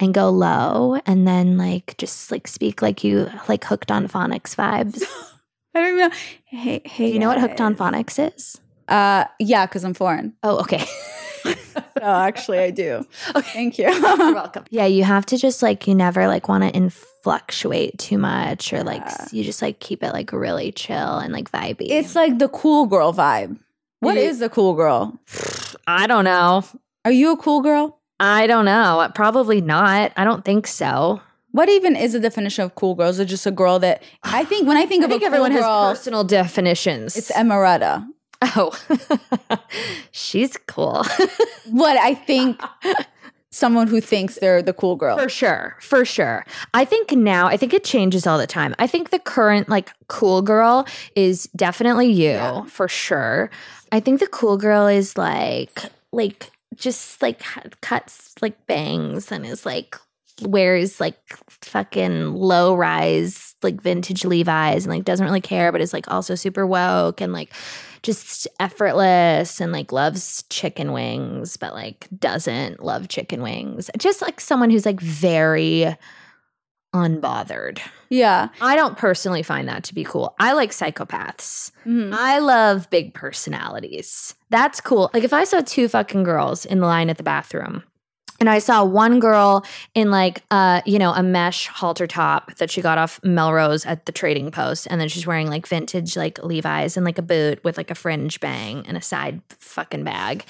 [0.00, 4.56] And go low, and then like just like speak like you like hooked on phonics
[4.56, 5.00] vibes.
[5.76, 6.10] I don't even know.
[6.44, 7.06] Hey, hey.
[7.06, 8.60] Do you know what hooked on phonics is?
[8.88, 10.34] Uh, yeah, because I'm foreign.
[10.42, 10.84] Oh, okay.
[11.74, 13.06] So actually, I do.
[13.36, 13.50] Okay.
[13.52, 13.88] Thank you.
[13.92, 14.64] You're welcome.
[14.70, 16.70] Yeah, you have to just like you never like want to
[17.26, 21.50] influctuate too much, or like you just like keep it like really chill and like
[21.50, 21.86] vibey.
[21.88, 23.58] it's like the cool girl vibe.
[24.00, 25.18] What You- the cool girl?
[25.86, 26.64] I don't know.
[27.04, 27.98] Are you a cool girl?
[28.18, 29.00] I don't know.
[29.00, 30.12] Uh, probably not.
[30.16, 31.20] I don't think so.
[31.52, 33.16] What even is the definition of cool girls?
[33.16, 35.26] Is it just a girl that I think when I think I of think a
[35.26, 37.16] cool everyone girl, has personal definitions.
[37.16, 38.04] it's Emrata.
[38.56, 38.76] oh,
[40.10, 41.04] she's cool
[41.70, 42.60] What I think
[43.52, 45.16] someone who thinks they're the cool girl.
[45.16, 45.76] for sure.
[45.78, 46.44] For sure.
[46.74, 47.46] I think now.
[47.46, 48.74] I think it changes all the time.
[48.78, 53.50] I think the current like cool girl is definitely you for sure.
[53.92, 55.82] I think the cool girl is like
[56.12, 57.42] like just like
[57.82, 59.96] cuts like bangs and is like
[60.40, 65.92] wears like fucking low rise like vintage Levi's and like doesn't really care but is
[65.92, 67.52] like also super woke and like
[68.02, 73.90] just effortless and like loves chicken wings but like doesn't love chicken wings.
[73.98, 75.94] Just like someone who's like very
[76.94, 77.80] unbothered.
[78.10, 78.48] Yeah.
[78.60, 80.34] I don't personally find that to be cool.
[80.38, 81.70] I like psychopaths.
[81.86, 82.12] Mhm.
[82.12, 84.34] I love big personalities.
[84.50, 85.10] That's cool.
[85.14, 87.82] Like if I saw two fucking girls in the line at the bathroom
[88.42, 89.64] and I saw one girl
[89.94, 94.04] in like uh, you know, a mesh halter top that she got off Melrose at
[94.06, 97.62] the trading post, and then she's wearing like vintage like Levi's and like a boot
[97.62, 100.44] with like a fringe bang and a side fucking bag.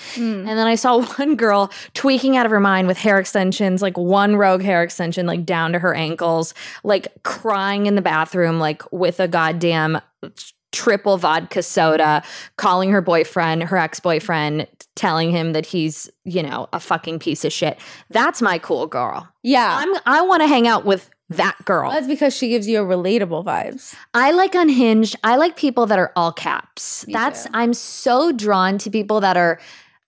[0.49, 3.99] And then I saw one girl tweaking out of her mind with hair extensions, like
[3.99, 8.91] one rogue hair extension, like down to her ankles, like crying in the bathroom, like
[8.91, 10.01] with a goddamn
[10.73, 12.23] triple vodka soda,
[12.57, 14.67] calling her boyfriend, her ex boyfriend,
[14.97, 17.79] telling him that he's, you know, a fucking piece of shit.
[18.11, 19.29] That's my cool girl.
[19.43, 19.79] Yeah.
[19.81, 21.91] I'm, I want to hang out with that girl.
[21.91, 23.95] That's because she gives you a relatable vibes.
[24.13, 25.17] I like unhinged.
[25.25, 27.07] I like people that are all caps.
[27.07, 27.51] Me That's too.
[27.55, 29.59] I'm so drawn to people that are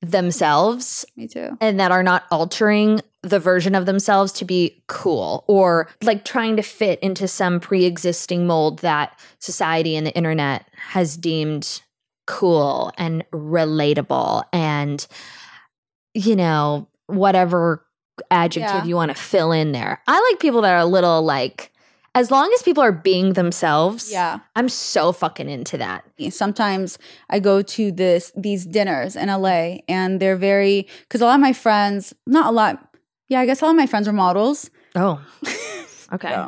[0.02, 1.56] themselves Me too.
[1.60, 6.56] and that are not altering the version of themselves to be cool or like trying
[6.56, 11.82] to fit into some pre-existing mold that society and the internet has deemed
[12.26, 15.06] cool and relatable and
[16.14, 17.84] you know whatever
[18.30, 18.84] adjective Yeah.
[18.84, 20.00] you want to fill in there.
[20.06, 21.70] I like people that are a little like
[22.16, 24.10] as long as people are being themselves.
[24.12, 24.38] Yeah.
[24.54, 26.04] I'm so fucking into that.
[26.30, 26.96] Sometimes
[27.28, 31.40] I go to this these dinners in LA and they're very because a lot of
[31.40, 32.93] my friends, not a lot,
[33.28, 34.70] yeah, I guess all of my friends are models.
[34.94, 35.20] Oh.
[36.12, 36.46] Okay.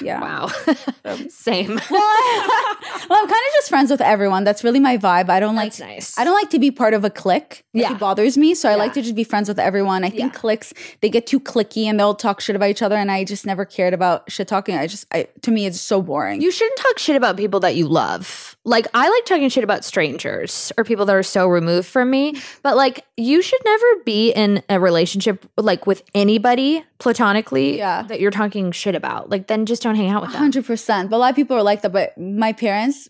[0.00, 0.20] Yeah.
[0.20, 0.48] Wow.
[1.28, 1.80] Same.
[1.90, 4.44] well, I'm kind of just friends with everyone.
[4.44, 5.28] That's really my vibe.
[5.28, 6.18] I don't like That's nice.
[6.18, 7.64] I don't like to be part of a clique.
[7.72, 7.92] Yeah.
[7.92, 8.54] It bothers me.
[8.54, 10.04] So I like to just be friends with everyone.
[10.04, 10.38] I think Yeah.
[10.40, 12.96] cliques, they get too clicky and they'll talk shit about each other.
[12.96, 14.76] And I just never cared about shit talking.
[14.76, 16.40] I just, I to me, it's so boring.
[16.40, 18.56] You shouldn't talk shit about people that you love.
[18.64, 22.34] Like I like talking shit about strangers or people that are so removed from me,
[22.62, 28.02] but like you should never be in a relationship like with anybody platonically Yeah.
[28.02, 29.30] that you're talking shit about.
[29.30, 30.50] Like then just don't hang out with them.
[30.50, 31.10] 100%.
[31.10, 31.92] But a lot of people are like that.
[31.92, 33.08] But my parents,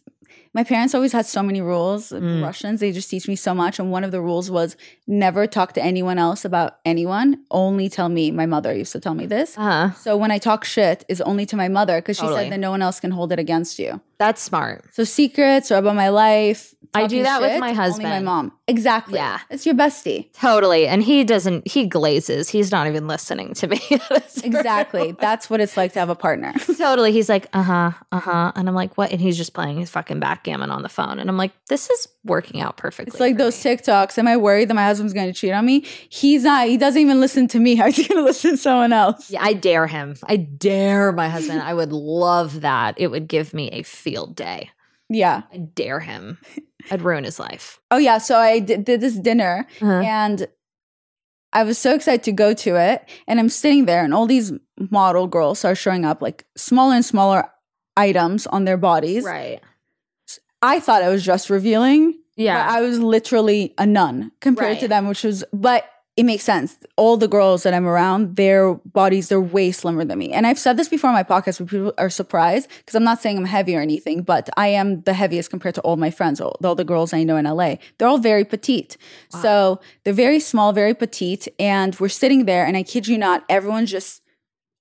[0.53, 2.11] my parents always had so many rules.
[2.11, 2.43] Mm.
[2.43, 3.79] Russians, they just teach me so much.
[3.79, 7.45] And one of the rules was never talk to anyone else about anyone.
[7.51, 8.31] Only tell me.
[8.31, 9.57] My mother used to tell me this.
[9.57, 12.45] Uh, So when I talk shit, is only to my mother because she Totally.
[12.45, 14.01] said that no one else can hold it against you.
[14.19, 14.85] that's smart.
[14.93, 16.75] So secrets or about my life.
[16.93, 18.53] I do that with shit, my Only my mom.
[18.67, 19.15] Exactly.
[19.15, 19.41] Yeah.
[19.49, 20.33] It's your bestie.
[20.33, 20.87] Totally.
[20.87, 22.49] And he doesn't, he glazes.
[22.49, 23.81] He's not even listening to me.
[24.11, 25.13] That's Exactly.
[25.13, 26.53] That's what it's like to have a partner.
[26.79, 27.13] totally.
[27.13, 28.53] He's like, uh huh, uh huh.
[28.57, 29.13] And I'm like, what?
[29.13, 31.19] And he's just playing his fucking backgammon on the phone.
[31.19, 33.11] And I'm like, this is working out perfectly.
[33.11, 33.71] It's like those me.
[33.77, 34.19] TikToks.
[34.19, 35.85] Am I worried that my husband's going to cheat on me?
[36.09, 36.67] He's not.
[36.67, 37.75] He doesn't even listen to me.
[37.77, 39.31] How's he going to listen to someone else?
[39.31, 40.17] Yeah, I dare him.
[40.27, 41.63] I dare my husband.
[41.63, 42.95] I would love that.
[42.99, 44.71] It would give me a field day.
[45.09, 45.43] Yeah.
[45.53, 46.39] I dare him.
[46.91, 47.81] I'd ruin his life.
[47.91, 48.19] Oh yeah.
[48.19, 50.01] So I did, did this dinner Uh-huh.
[50.05, 50.47] and
[51.53, 53.09] I was so excited to go to it.
[53.27, 57.05] And I'm sitting there, and all these model girls are showing up, like smaller and
[57.05, 57.51] smaller
[57.97, 59.25] items on their bodies.
[59.25, 59.61] Right.
[60.63, 62.15] I thought I was just revealing.
[62.37, 62.65] Yeah.
[62.69, 65.85] But I was literally a nun compared to them, which was, but
[66.21, 66.77] it makes sense.
[66.97, 70.31] All the girls that I'm around, their bodies, they're way slimmer than me.
[70.33, 73.23] And I've said this before on my podcast, but people are surprised because I'm not
[73.23, 76.39] saying I'm heavy or anything, but I am the heaviest compared to all my friends,
[76.39, 77.77] all, all the girls I know in LA.
[77.97, 78.99] They're all very petite.
[79.31, 81.49] So they're very small, very petite.
[81.59, 84.21] And we're sitting there, and I kid you not, everyone's just,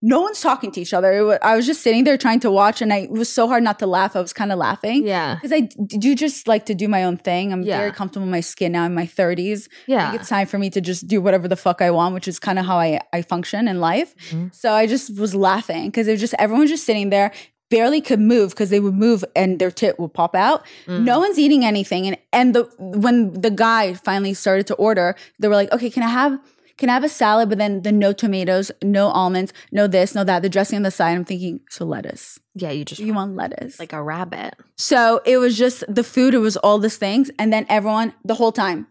[0.01, 1.11] no one's talking to each other.
[1.11, 3.47] It wa- I was just sitting there trying to watch, and I, it was so
[3.47, 4.15] hard not to laugh.
[4.15, 5.35] I was kind of laughing yeah.
[5.35, 7.51] because I do just like to do my own thing.
[7.51, 7.77] I'm Yeah.
[7.79, 9.67] very comfortable in my skin now in my 30s.
[9.67, 10.09] I Yeah.
[10.11, 12.39] think it's time for me to just do whatever the fuck I want, which is
[12.39, 14.15] kind of how I, I function in life.
[14.31, 14.55] Mhm.
[14.55, 17.31] So I just was laughing because it was just everyone's just sitting there,
[17.69, 20.65] barely could move because they would move and their tit would pop out.
[20.87, 21.03] Mm.
[21.03, 22.07] No one's eating anything.
[22.07, 26.03] And and the when the guy finally started to order, they were like, okay, can
[26.03, 26.39] I have
[26.79, 30.23] can I have a salad, but then the no tomatoes, no almonds, no this, no
[30.23, 31.11] that, the dressing on the side.
[31.11, 32.39] I'm thinking, so lettuce.
[32.55, 32.71] Yeah.
[32.71, 33.79] You just You want lettuce.
[33.79, 34.55] like a rabbit.
[34.77, 37.29] So it was just the food, it was all these things.
[37.37, 38.87] And then everyone, the whole time,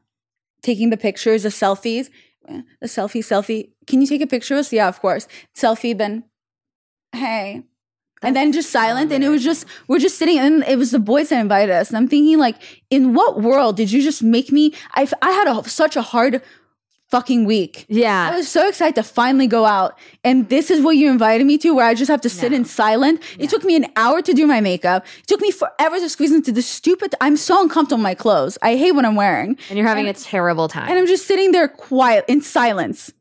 [0.62, 2.10] taking the pictures, the selfies,
[2.46, 3.72] the selfie, selfie.
[3.86, 4.72] Can you take a picture of us?
[4.72, 5.26] Yeah, of course.
[5.56, 6.24] Selfie, then,
[7.12, 7.62] hey.
[8.22, 9.12] and then just silent.
[9.12, 11.88] And it was just, we're just sitting, and it was the boys that invited us.
[11.88, 12.56] And I'm thinking, like,
[12.90, 14.74] in what world did you just make me?
[14.94, 16.42] I, I had a, such a hard
[17.10, 17.86] fucking week.
[17.88, 18.30] Yeah.
[18.32, 19.98] I was so excited to finally go out.
[20.24, 22.58] And this is what you invited me to, where I just have to sit No.
[22.58, 23.22] in silent.
[23.38, 25.06] It took me an hour to do my makeup.
[25.20, 27.14] It took me forever to squeeze into the stupid.
[27.20, 28.58] I'm so uncomfortable in my clothes.
[28.62, 29.56] I hate what I'm wearing.
[29.70, 30.88] And you're having a terrible time.
[30.90, 33.12] And I'm just sitting there quiet in silence.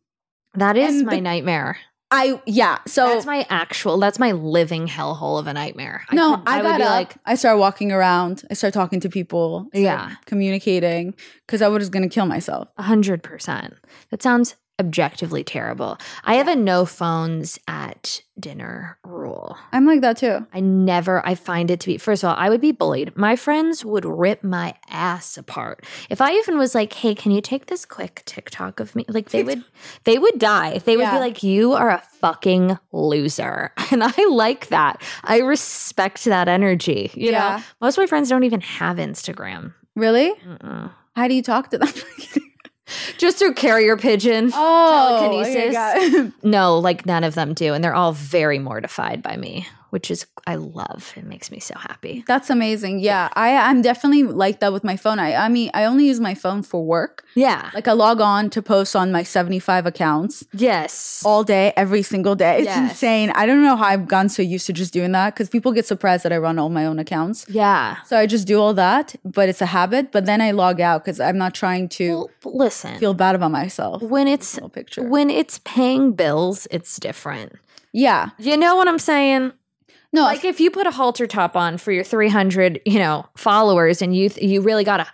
[0.56, 1.78] that is and my the- nightmare.
[2.10, 2.78] I, yeah.
[2.88, 6.06] So, that's my actual, that's my living hellhole of a nightmare.
[6.12, 6.90] no, could- I, would got be up.
[6.90, 8.44] like, I start walking around.
[8.50, 9.68] I start talking to people.
[9.74, 10.16] Yeah.
[10.26, 11.14] Communicating
[11.46, 12.70] because I was going to kill myself.
[12.78, 13.74] A hundred percent.
[14.12, 15.98] That sounds objectively terrible.
[16.24, 19.58] I have a no phones at dinner rule.
[19.72, 20.46] I'm like that too.
[20.54, 23.18] I never, I find it to be, first of all, I would be bullied.
[23.18, 25.84] My friends would rip my ass apart.
[26.10, 29.06] If I even was like, hey, can you take this quick TikTok of me?
[29.08, 29.64] Like they would,
[30.04, 30.78] they would die.
[30.80, 31.14] They would Yeah.
[31.16, 33.72] be like, you are a fucking loser.
[33.92, 35.02] And I like that.
[35.24, 37.10] I respect that energy.
[37.16, 37.58] You Yeah.
[37.58, 39.74] know, most of my friends don't even have Instagram.
[39.96, 40.34] Really?
[40.46, 40.92] Mm-mm.
[41.16, 41.88] How do you talk to them?
[43.18, 44.52] Just through carrier pigeon.
[44.54, 45.76] oh, Telekinesis.
[45.76, 47.74] okay, No, like none of them do.
[47.74, 51.14] And they're all very mortified by me, which is, I love.
[51.16, 52.24] It makes me so happy.
[52.28, 53.00] That's amazing.
[53.00, 55.20] Yeah, I I'm definitely like that with my phone.
[55.20, 57.24] I I mean, I only use my phone for work.
[57.36, 57.70] Yeah.
[57.74, 61.22] Like I log on to post on my 75 accounts Yes.
[61.26, 62.58] all day, every single day.
[62.60, 62.92] It's Yes.
[62.92, 63.32] insane.
[63.36, 65.86] I don't know how I've gotten so used to just doing that because people get
[65.86, 67.46] surprised that I run all my own accounts.
[67.50, 67.98] Yeah.
[68.06, 70.12] So I just do all that, but it's a habit.
[70.12, 72.08] But then I log out because I'm not trying to
[72.44, 72.98] Well, listen.
[73.00, 74.02] feel bad about myself.
[74.02, 74.58] when it's
[74.98, 77.54] when it's paying bills, it's different.
[77.94, 78.30] yeah.
[78.38, 79.52] You know what I'm saying?
[80.14, 84.02] No, Like if you put a halter top on for your 300, you know, followers
[84.02, 85.08] and you th- you really got to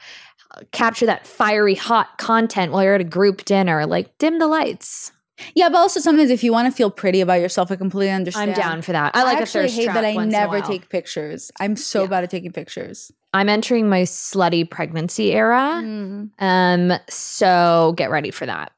[0.72, 5.12] capture that fiery hot content while you're at a group dinner, like dim the lights.
[5.56, 8.52] yeah, but also sometimes if you want to feel pretty about yourself, I completely understand.
[8.52, 9.16] I'm down for that.
[9.16, 11.52] I like a actually hate that I once in a never take pictures.
[11.60, 12.08] I'm so Yeah.
[12.10, 13.12] bad at taking pictures.
[13.34, 15.82] I'm entering my slutty pregnancy era.
[15.84, 16.30] Mm.
[16.40, 18.72] Um so get ready for that.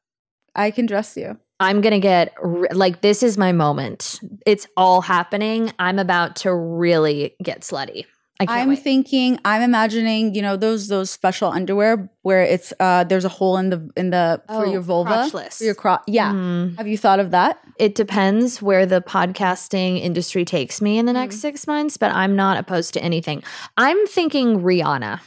[0.54, 1.38] I can dress you.
[1.60, 2.34] I'm going to get
[2.72, 4.20] like this is my moment.
[4.44, 5.72] It's all happening.
[5.78, 8.04] I'm about to really get slutty.
[8.38, 8.80] I wait.
[8.80, 13.56] thinking, I'm imagining, you know, those those special underwear where it's uh there's a hole
[13.56, 16.02] in the in the for Oh, your vulva, for your crotch.
[16.06, 16.32] Yeah.
[16.32, 16.76] Mhm.
[16.76, 17.58] Have you thought of that?
[17.78, 21.40] It depends where the podcasting industry takes me in the next Mm.
[21.40, 23.42] six months, but I'm not opposed to anything.
[23.78, 25.18] I'm thinking Rihanna.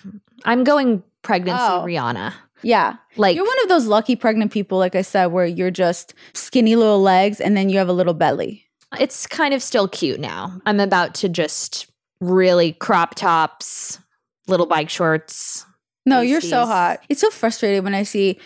[0.46, 1.84] I'm going pregnancy Oh.
[1.88, 2.34] Rihanna.
[2.62, 2.98] Yeah.
[3.16, 6.76] Like You're one of those lucky pregnant people, like I said, where you're just skinny
[6.76, 8.66] little legs and then you have a little belly.
[9.00, 10.60] it's kind of still cute now.
[10.66, 11.88] I'm about to just
[12.22, 14.00] really crop tops,
[14.48, 15.66] little bike shorts.
[16.06, 17.02] No, you're so hot.
[17.08, 18.40] It's so frustrating when I see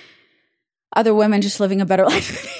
[0.96, 2.60] other women just living a better life.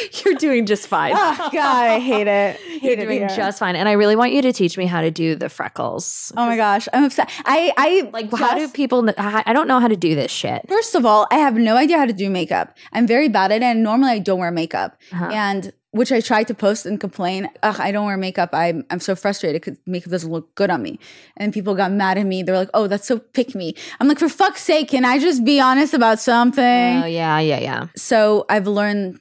[0.24, 1.12] You're doing just fine.
[1.16, 2.60] oh God, I hate it.
[2.68, 3.28] You're Hate it doing here.
[3.28, 3.76] just fine.
[3.76, 6.32] And I really want you to teach me how to do the freckles.
[6.36, 7.30] Oh my gosh, I'm upset.
[7.44, 9.08] I I Like, how do people?
[9.18, 10.62] I I don't know how to do this shit.
[10.68, 12.76] First of all, I have no idea how to do makeup.
[12.92, 14.98] I'm very bad at it, and normally I don't wear makeup.
[15.12, 15.30] Uh-huh.
[15.32, 17.48] And which I tried to post and complain.
[17.62, 18.50] Ugh, I don't wear makeup.
[18.52, 20.98] I'm I'm so frustrated because makeup doesn't look good on me.
[21.38, 22.42] And people got mad at me.
[22.42, 25.44] They're like, "Oh, that's so pick me." I'm like, for fuck's sake, can I just
[25.44, 27.02] be honest about something?
[27.02, 27.86] Oh yeah, yeah, yeah.
[27.96, 29.20] so I've learned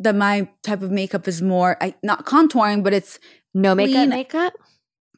[0.00, 3.18] that my type of makeup is more I, not contouring, but it's
[3.54, 4.52] No makeup, Clean- makeup.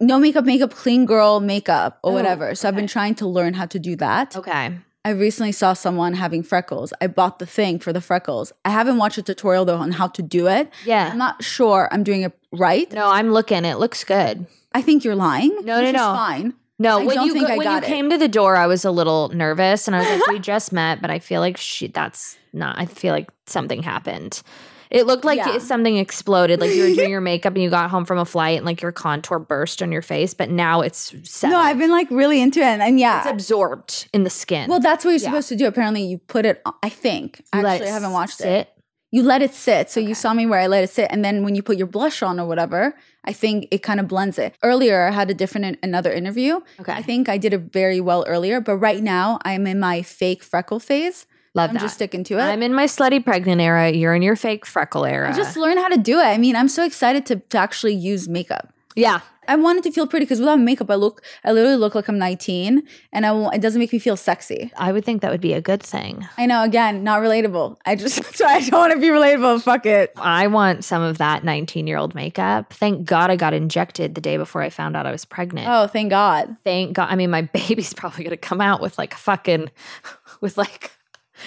[0.01, 2.55] no makeup, makeup, clean girl makeup or Oh, whatever.
[2.55, 4.37] So I've been trying to learn how to do that.
[4.37, 4.78] Okay.
[5.05, 6.93] I recently saw someone having freckles.
[7.01, 8.53] I bought the thing for the freckles.
[8.66, 10.70] I haven't watched a tutorial though on how to do it.
[10.85, 11.09] Yeah.
[11.11, 12.91] I'm not sure I'm doing it right.
[12.93, 13.64] No, I'm looking.
[13.64, 14.47] It looks good.
[14.72, 15.57] I think you're lying.
[15.64, 15.99] No, no, no.
[16.14, 16.55] Fine.
[16.81, 17.85] No, I when don't you think go- I when you it.
[17.85, 20.72] came to the door, I was a little nervous, and I was like, "We just
[20.81, 21.87] met," but I feel like she.
[21.89, 22.78] That's not.
[22.78, 24.43] I feel like something happened.
[24.91, 25.59] It looked like Yeah.
[25.59, 26.59] something exploded.
[26.61, 28.83] Like you were doing your makeup and you got home from a flight, and like
[28.83, 30.35] your contour burst on your face.
[30.35, 31.59] But now it's settled.
[31.59, 33.20] No, I've been like really into it, and, and yeah.
[33.20, 34.68] It's absorbed in the skin.
[34.68, 35.26] well, that's what you're Yeah.
[35.28, 35.66] supposed to do.
[35.66, 36.61] Apparently, you put it.
[36.83, 37.39] I think.
[37.55, 38.68] You Actually, I haven't watched it.
[39.12, 39.91] You let it sit.
[39.91, 41.87] So you saw me where I let it sit, and then when you put your
[41.89, 42.95] blush on or whatever,
[43.25, 44.55] I think it kind of blends it.
[44.62, 46.61] Earlier, I had a different another interview.
[46.81, 46.93] Okay.
[46.93, 50.43] I think I did it very well earlier, but right now I'm in my fake
[50.43, 51.27] freckle phase.
[51.55, 51.83] Love I'm that.
[51.83, 52.43] just sticking to it.
[52.43, 53.91] I'm in my slutty pregnant era.
[53.91, 55.31] You're in your fake freckle era.
[55.31, 56.25] I just learned how to do it.
[56.25, 58.73] I mean, I'm so excited to, to actually use makeup.
[58.95, 59.21] yeah.
[59.51, 62.20] I wanted to feel pretty because without makeup, I look, I literally look like I'm
[62.20, 64.70] 19, and I it doesn't make me feel sexy.
[64.76, 66.24] I would think that would be a good thing.
[66.38, 67.76] I know, again, not relatable.
[67.84, 69.62] I just, so I don't want to be relatable.
[69.62, 70.12] Fuck it.
[70.14, 72.72] I want some of that 19 year old makeup.
[72.72, 75.66] Thank God I got injected the day before I found out I was pregnant.
[75.68, 76.57] Oh, thank God.
[76.62, 77.09] Thank God.
[77.11, 79.68] I mean, my baby's probably going to come out with like fucking,
[80.40, 80.92] with like,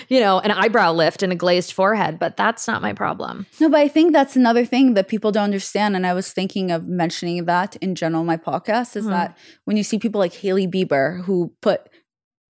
[0.10, 3.46] you know, an eyebrow lift and a glazed forehead, but that's not my problem.
[3.60, 5.96] No, but I think that's another thing that people don't understand.
[5.96, 9.10] And I was thinking of mentioning that in general in my podcast is Mhm.
[9.12, 11.90] that when you see people like Hailey Bieber who put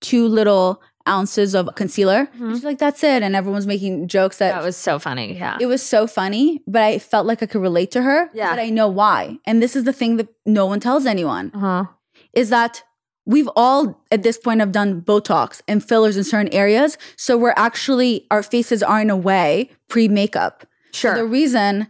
[0.01, 2.53] two little ounces of concealer, Mhm.
[2.53, 3.23] she's like, that's it.
[3.23, 5.37] And everyone's making jokes that, That was so funny.
[5.37, 5.57] Yeah.
[5.59, 8.29] it was so funny, but I felt like I could relate to her.
[8.33, 8.49] Yeah.
[8.51, 9.37] But I know why.
[9.45, 11.85] And this is the thing that no one tells anyone uh-huh.
[12.33, 12.83] is that
[13.25, 16.97] we've all at this point have done Botox and fillers in certain areas.
[17.15, 20.65] So we're actually, our faces are in a way pre makeup.
[20.93, 21.15] Sure.
[21.15, 21.87] The reason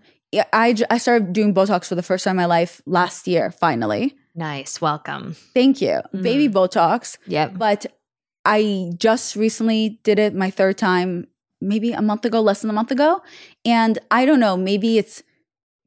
[0.54, 4.16] I, I, started doing Botox for the first time in my life last year, finally.
[4.34, 4.82] nice.
[4.82, 5.36] Welcome.
[5.54, 5.90] Thank you.
[5.90, 6.22] Mm-hmm.
[6.22, 7.18] Baby Botox.
[7.28, 7.58] Yep.
[7.58, 7.86] But
[8.46, 11.28] I just recently did it my third time,
[11.62, 13.22] maybe a month ago, less than a month ago.
[13.64, 15.24] And I don't know, maybe it's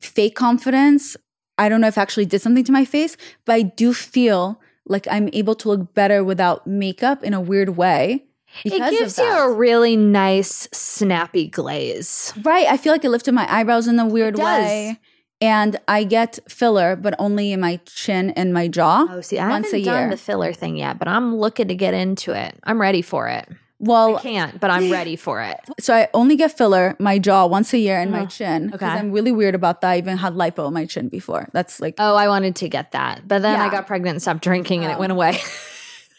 [0.00, 1.16] fake confidence.
[1.58, 4.60] I don't know if I actually did something to my face, but I do feel
[4.86, 8.24] like I'm able to look better without makeup in a weird way.
[8.64, 12.32] It because gives you a really nice, snappy glaze.
[12.42, 12.66] Right.
[12.66, 14.98] I feel like it lifted my eyebrows in a weird way.
[15.42, 19.06] And I get filler, but only in my chin and my jaw.
[19.10, 20.10] Oh, see, I Once haven't a done year.
[20.10, 22.58] the filler thing yet, but I'm looking to get into it.
[22.64, 23.46] I'm ready for it.
[23.86, 25.58] Well, I can't, but I'm ready for it.
[25.80, 28.66] so I only get filler, my jaw once a year and my chin.
[28.66, 28.98] Because okay.
[28.98, 29.90] I'm really weird about that.
[29.92, 31.48] I even had lipo on my chin before.
[31.52, 34.42] That's like Oh, I wanted to get that, but then I got pregnant and stopped
[34.42, 35.00] drinking, and it Oh.
[35.00, 35.38] went away.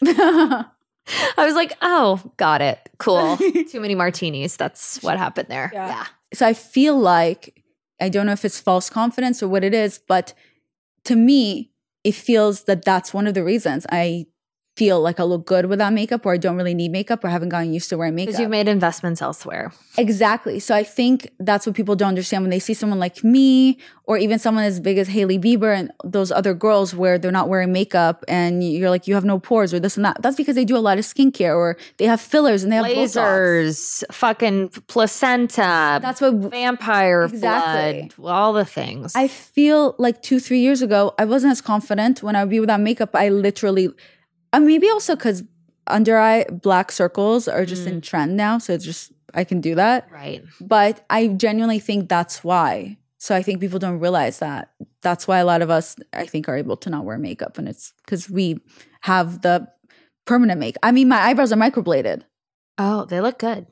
[0.02, 0.64] I
[1.38, 2.78] was like, "Oh, got it.
[2.98, 3.36] Cool.
[3.38, 4.56] Too many martinis.
[4.56, 5.88] That's what happened there." Yeah.
[5.88, 6.06] Yeah.
[6.34, 7.62] so I feel like
[8.00, 10.34] I don't know if it's false confidence or what it is, but
[11.04, 11.72] to me,
[12.04, 14.26] it feels that that's one of the reasons I
[14.78, 17.48] feel like I look good without makeup or I don't really need makeup or haven't
[17.50, 18.28] gotten used to wearing makeup.
[18.28, 19.72] Because you've made investments elsewhere.
[19.96, 20.60] Exactly.
[20.60, 24.16] So I think that's what people don't understand when they see someone like me or
[24.16, 27.72] even someone as big as Hailey Bieber and those other girls where they're not wearing
[27.72, 30.22] makeup and you're like, you have no pores or this and that.
[30.22, 32.86] That's because they do a lot of skincare or they have fillers and they have
[32.86, 33.16] Botox.
[33.16, 38.10] Lasers, fucking placenta, That's what vampire Exactly.
[38.16, 39.12] blood, all the things.
[39.14, 42.60] I feel like two, three years ago, I wasn't as confident when I would be
[42.60, 43.10] without makeup.
[43.14, 43.88] I literally,
[44.52, 45.42] uh, maybe also because
[45.86, 48.58] under eye black circles are just in trend now.
[48.58, 50.08] So it's just, I can do that.
[50.10, 50.42] right.
[50.60, 52.98] But I genuinely think that's why.
[53.18, 54.70] So I think people don't realize that.
[55.02, 57.58] That's why a lot of us, I think, are able to not wear makeup.
[57.58, 58.60] And it's because we
[59.02, 59.66] have the
[60.26, 60.76] permanent make.
[60.82, 62.22] I mean, my eyebrows are microbladed.
[62.76, 63.66] Oh, they look good.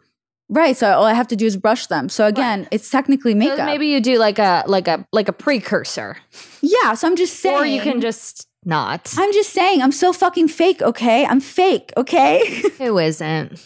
[0.49, 0.77] Right.
[0.77, 2.09] So all I have to do is brush them.
[2.09, 3.67] So again, it's technically So makeup.
[3.67, 6.17] maybe you do like a like a like a precursor,
[6.63, 6.95] yeah.
[6.95, 7.57] So I'm just saying.
[7.57, 9.15] or you can just not.
[9.17, 11.25] I'm just saying, I'm so fucking fake, okay?
[11.25, 12.63] I'm fake, okay?
[12.79, 13.65] Who isn't?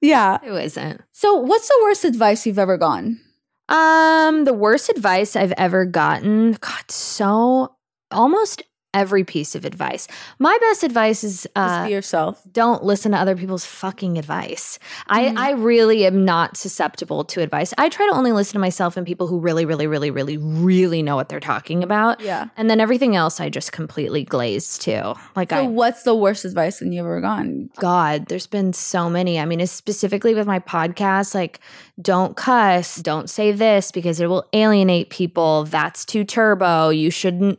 [0.00, 0.38] yeah.
[0.44, 1.00] Who isn't?
[1.12, 3.20] So, what's the worst advice you've ever gotten?
[3.68, 7.76] Um, the worst advice I've ever gotten, God, so
[8.10, 8.62] almost
[8.94, 10.06] every piece of advice.
[10.38, 12.42] My best advice is uh, be yourself.
[12.52, 14.78] don't listen to other people's fucking advice.
[15.08, 17.72] I, I really am not susceptible to advice.
[17.78, 21.02] I try to only listen to myself and people who really, really, really, really, really
[21.02, 22.20] know what they're talking about.
[22.20, 22.48] Yeah.
[22.56, 25.14] And then everything else I just completely glaze to.
[25.36, 27.70] Like So I what's the worst advice that you've ever gotten?
[27.78, 29.38] God, there's been so many.
[29.38, 31.60] I mean, specifically with my podcast, like
[32.00, 35.64] don't cuss, don't say this because it will alienate people.
[35.64, 36.90] That's too turbo.
[36.90, 37.58] You shouldn't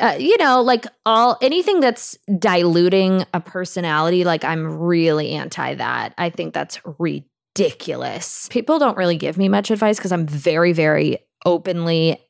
[0.00, 6.14] uh, you know, like all anything that's diluting a personality, like I'm really anti that.
[6.18, 8.48] I think that's ridiculous.
[8.50, 12.20] People don't really give me much advice because I'm very, very openly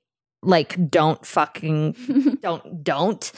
[0.46, 3.32] like don't fucking don't don't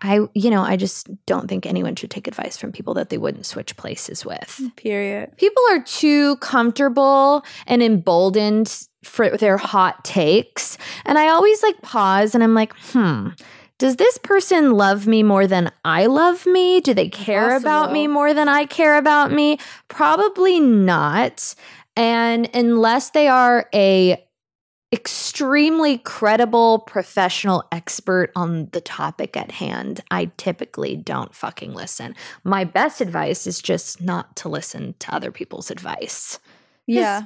[0.00, 3.18] i you know i just don't think anyone should take advice from people that they
[3.18, 5.36] wouldn't switch places with Period.
[5.36, 12.34] people are too comfortable and emboldened for their hot takes and i always like pause
[12.34, 13.28] and i'm like hmm
[13.82, 16.80] does this person love me more than I love me?
[16.80, 19.58] Do they care about me more than I care about me?
[19.88, 21.56] Probably not.
[21.96, 24.24] And unless they are a
[24.92, 32.14] extremely credible professional expert on the topic at hand, I typically don't fucking listen.
[32.44, 36.38] My best advice is just not to listen to other people's advice.
[36.86, 37.22] Yeah.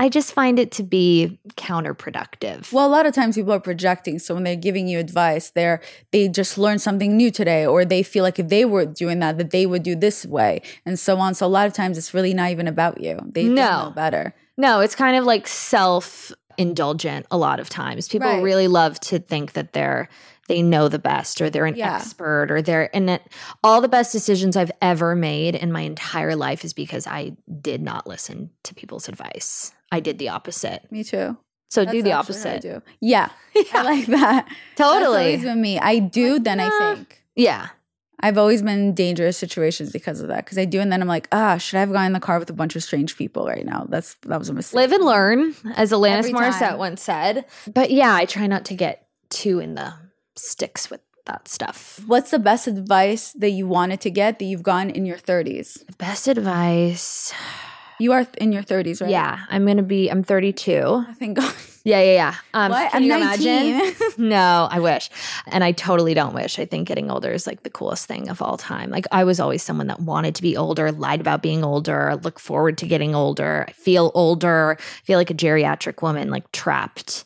[0.00, 2.72] I just find it to be counterproductive.
[2.72, 4.18] Well, a lot of times people are projecting.
[4.18, 5.80] So when they're giving you advice, they're
[6.10, 9.38] they just learned something new today, or they feel like if they were doing that,
[9.38, 11.34] that they would do this way, and so on.
[11.34, 13.20] So a lot of times it's really not even about you.
[13.26, 13.84] They, No.
[13.86, 14.34] know better.
[14.56, 18.08] No, it's kind of like self indulgent a lot of times.
[18.08, 18.42] People Right.
[18.42, 20.08] really love to think that they're
[20.48, 21.94] they know the best or they're an Yeah.
[21.94, 23.22] expert or they're and it,
[23.62, 27.80] all the best decisions I've ever made in my entire life is because I did
[27.80, 29.70] not listen to people's advice.
[29.92, 30.90] I did the opposite.
[30.90, 31.36] Me too.
[31.70, 32.62] So That's do the what I opposite.
[32.62, 32.82] do.
[33.00, 33.30] Yeah,
[33.72, 34.48] I like that.
[34.76, 35.00] Totally.
[35.00, 35.78] That's always been me.
[35.78, 36.66] I do, then nah.
[36.66, 37.22] I think.
[37.36, 37.68] Yeah.
[38.22, 40.44] I've always been in dangerous situations because of that.
[40.44, 42.38] Because I do, and then I'm like, ah, should I have gone in the car
[42.38, 43.86] with a bunch of strange people right now?
[43.88, 44.76] That's that was a mistake.
[44.76, 47.46] Live and learn, as Alanis Morissette once said.
[47.72, 49.94] But yeah, I try not to get too in the
[50.36, 52.00] sticks with that stuff.
[52.06, 55.86] What's the best advice that you wanted to get that you've gotten in your 30s?
[55.86, 57.32] The Best advice.
[58.00, 59.10] You are in your 30s, right?
[59.10, 60.08] Yeah, I'm gonna be.
[60.08, 61.04] I'm 32.
[61.08, 61.38] I think.
[61.82, 62.34] Yeah, yeah, yeah.
[62.52, 62.90] Um, What?
[62.92, 63.74] Can I'm you 19.
[63.74, 63.94] imagine?
[64.28, 65.08] no, I wish,
[65.46, 66.58] and I totally don't wish.
[66.58, 68.90] I think getting older is like the coolest thing of all time.
[68.90, 72.38] Like I was always someone that wanted to be older, lied about being older, look
[72.38, 73.66] forward to getting older.
[73.74, 74.76] Feel older.
[75.04, 77.24] Feel like a geriatric woman, like trapped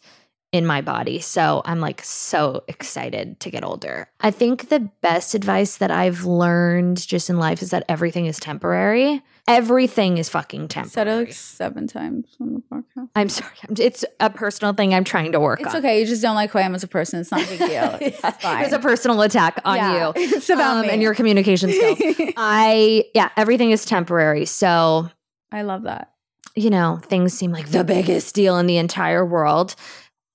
[0.55, 1.19] in my body.
[1.19, 4.09] So I'm like so excited to get older.
[4.21, 8.39] I think the best advice that I've learned just in life is that everything is
[8.39, 9.21] temporary.
[9.49, 10.91] Everything is fucking temporary.
[10.93, 13.09] said it like seven times on the podcast.
[13.17, 13.51] I'm sorry.
[13.79, 15.79] It's a personal thing I'm trying to work It's on.
[15.85, 15.99] okay.
[16.01, 17.19] You just don't like who I am as a person.
[17.19, 17.99] It's not a big deal.
[18.01, 18.61] It's fine.
[18.61, 20.13] It was a personal attack on Yeah, you.
[20.37, 20.91] it's about um, me.
[20.91, 21.99] and your communication skills.
[22.37, 24.47] I yeah, everything is temporary.
[24.47, 25.11] So,
[25.51, 26.13] I love that.
[26.57, 29.75] you know, things seem like the biggest deal in the entire world.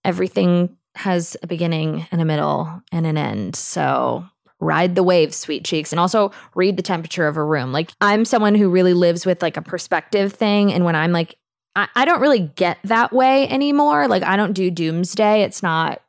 [0.04, 3.56] Everything has a beginning and a middle and an end.
[3.56, 4.26] So,
[4.60, 7.72] ride the waves, sweet cheeks, and also read the temperature of a room.
[7.72, 10.74] Like, I'm someone who really lives with like a perspective thing.
[10.74, 11.38] And when I'm like,
[11.76, 14.08] I, I don't really get that way anymore.
[14.08, 15.44] Like, I don't do doomsday.
[15.44, 16.02] It's not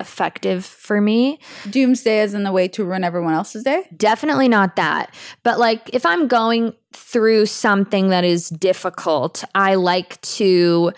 [0.00, 1.38] effective for me.
[1.68, 3.86] Doomsday is in the way to ruin everyone else's day.
[3.96, 5.14] Definitely not that.
[5.42, 10.92] But like if I'm going through something that is difficult, I like to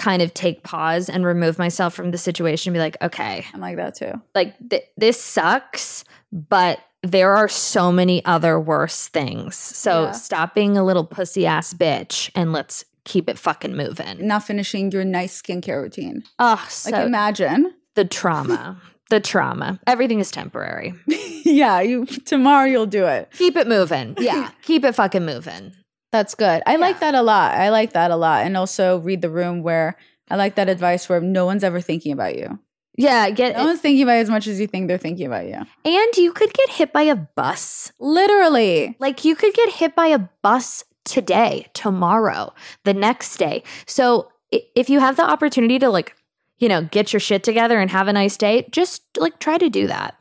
[0.00, 3.60] kind of take pause and remove myself from the situation and be like, okay, I'm
[3.60, 4.12] like that too.
[4.34, 9.56] like th- this sucks, but there are so many other worse things.
[9.56, 10.12] So Yeah.
[10.12, 14.26] stop being a little pussy ass bitch and let's keep it fucking moving.
[14.26, 16.24] Not finishing your nice skincare routine.
[16.38, 17.74] Oh, so Like imagine.
[17.94, 18.80] the trauma.
[19.10, 19.80] The trauma.
[19.86, 20.94] Everything is temporary.
[21.44, 23.28] yeah, you tomorrow you'll do it.
[23.32, 24.14] Keep it moving.
[24.18, 24.50] Yeah.
[24.62, 25.72] Keep it fucking moving.
[26.12, 26.62] That's good.
[26.66, 27.54] I like that a lot.
[27.54, 28.44] I like that a lot.
[28.44, 29.96] And also read the room where
[30.28, 32.58] I like that advice where no one's ever thinking about you.
[32.96, 35.46] Yeah, get No one's thinking about you as much as you think they're thinking about
[35.46, 35.54] you.
[35.84, 37.92] and you could get hit by a bus.
[38.00, 38.96] Literally.
[38.98, 42.52] Like you could get hit by a bus today, tomorrow,
[42.84, 43.62] the next day.
[43.86, 46.14] So if you have the opportunity to like,
[46.58, 49.70] you know, get your shit together and have a nice day, just like try to
[49.70, 50.16] do that.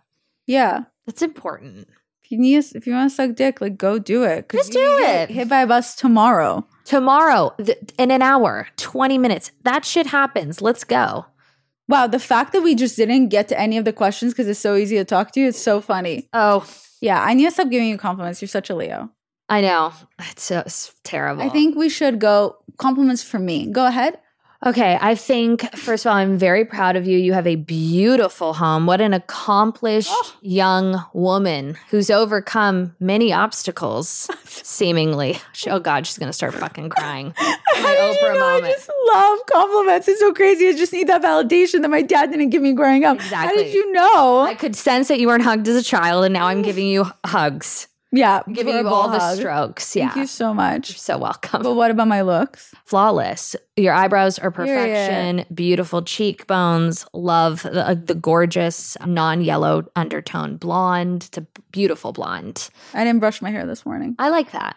[0.46, 0.84] Yeah.
[1.06, 1.88] That's important.
[2.30, 4.50] If you need, if you want to suck dick, like go do it.
[4.50, 5.32] Just do it.
[5.32, 6.64] Hit by a bus tomorrow.
[6.86, 10.62] Tomorrow, th- in an hour, 20 minutes, that shit happens.
[10.62, 11.26] Let's go.
[11.88, 14.60] Wow, the fact that we just didn't get to any of the questions because it's
[14.60, 16.30] so easy to talk to you, it's so funny.
[16.34, 16.68] Oh,
[17.02, 18.44] Yeah, I need to stop giving you compliments.
[18.44, 19.10] You're such a Leo.
[19.48, 19.92] I know.
[20.20, 21.42] It's, so, it's terrible.
[21.42, 23.66] I think we should go compliments for me.
[23.72, 24.20] Go ahead.
[24.66, 27.18] Okay, I think first of all, I'm very proud of you.
[27.18, 28.86] You have a beautiful home.
[28.86, 30.34] What an accomplished oh.
[30.42, 35.40] young woman who's overcome many obstacles, seemingly.
[35.54, 37.34] She- Oh God, she's gonna start fucking crying.
[37.38, 37.56] How
[37.88, 38.66] did you Oprah know?
[38.66, 40.08] I just love compliments.
[40.08, 40.68] It's so crazy.
[40.68, 43.18] I just need that validation that my dad didn't give me growing up.
[43.18, 43.38] Exactly.
[43.48, 44.42] How did you know?
[44.42, 47.06] I could sense that you weren't hugged as a child, and now I'm giving you
[47.26, 49.38] hugs, yeah, giving you all the hug.
[49.38, 49.94] strokes.
[49.94, 51.00] Thank you so you're much.
[51.00, 51.62] so welcome.
[51.64, 52.74] But what about my looks?
[52.86, 53.56] flawless.
[53.78, 54.74] Your eyebrows are Period.
[54.76, 55.46] perfection.
[55.56, 57.06] Beautiful cheekbones.
[57.14, 61.26] Love the, uh, the gorgeous non-yellow undertone blonde.
[61.28, 62.70] It's a beautiful blonde.
[62.94, 64.16] I didn't brush my hair this morning.
[64.20, 64.76] I like that.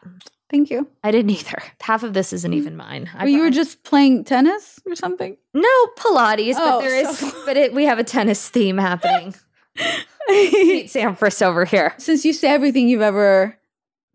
[0.51, 0.87] Thank you.
[1.03, 1.63] I didn't either.
[1.81, 3.09] Half of this isn't even mine.
[3.17, 5.39] I Or you were just playing tennis or something?
[5.55, 7.19] no Pilates, Oh, but there is.
[7.19, 9.35] so- but it, we have a tennis theme happening.
[9.77, 11.95] Pete Sampras over here.
[11.99, 13.59] Since you say everything you've ever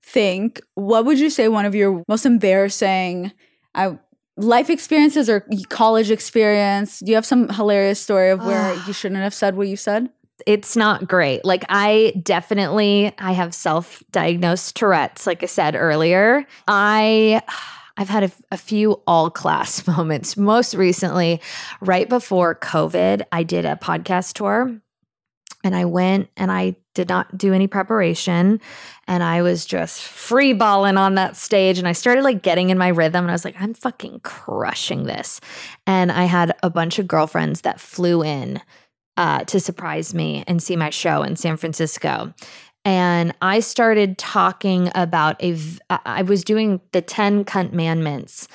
[0.03, 3.32] think, what would you say one of your most embarrassing
[3.76, 3.95] uh,
[4.38, 6.99] life experiences or college experience?
[6.99, 10.10] Do you have some hilarious story of where you shouldn't have said what you said?
[10.45, 11.43] it's not great.
[11.43, 16.45] Like I definitely I have self-diagnosed Tourette's like I said earlier.
[16.68, 17.41] I
[17.99, 20.38] I've had a, a few all class moments.
[20.38, 21.41] Most recently,
[21.82, 24.80] right before COVID, I did a podcast tour
[25.68, 28.61] and I went and I did not do any preparation
[29.05, 32.78] and I was just free balling on that stage and I started like getting in
[32.78, 35.41] my rhythm and I was like I'm fucking crushing this.
[35.86, 38.61] And I had a bunch of girlfriends that flew in
[39.18, 42.34] uh, to surprise me and see my show in San Francisco.
[42.86, 45.51] And I started talking about a.
[45.51, 48.47] v- I was doing the 10 commandments.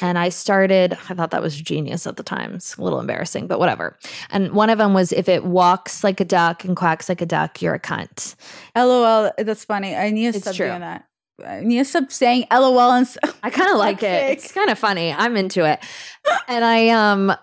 [0.00, 2.54] And I started, I thought that was genius at the time.
[2.54, 3.98] It's a little embarrassing, but whatever.
[4.30, 7.26] And one of them was if it walks like a duck and quacks like a
[7.26, 8.34] duck, you're a cunt.
[8.74, 9.30] LOL.
[9.38, 9.94] That's funny.
[9.94, 11.04] I need to stop doing that.
[11.46, 13.06] I need to stop saying LOL and
[13.42, 14.02] I kind of like it.
[14.02, 15.12] That's It's kind of funny.
[15.12, 15.80] I'm into it.
[16.48, 17.34] And I um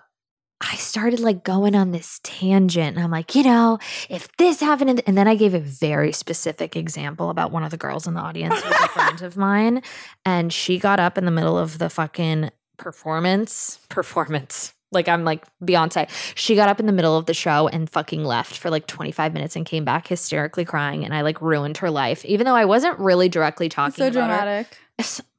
[0.60, 2.96] I started like going on this tangent.
[2.96, 3.78] And I'm like, you know,
[4.08, 7.70] if this happened, and- and then I gave a very specific example about one of
[7.70, 9.82] the girls in the audience who's a friend of mine.
[10.24, 13.78] And she got up in the middle of the fucking performance.
[13.88, 14.74] Performance.
[14.90, 16.08] Like I'm like Beyonce.
[16.34, 19.34] She got up in the middle of the show and fucking left for like 25
[19.34, 21.04] minutes and came back hysterically crying.
[21.04, 24.30] And I like ruined her life, even though I wasn't really directly talking so about
[24.30, 24.36] her.
[24.36, 24.78] dramatic.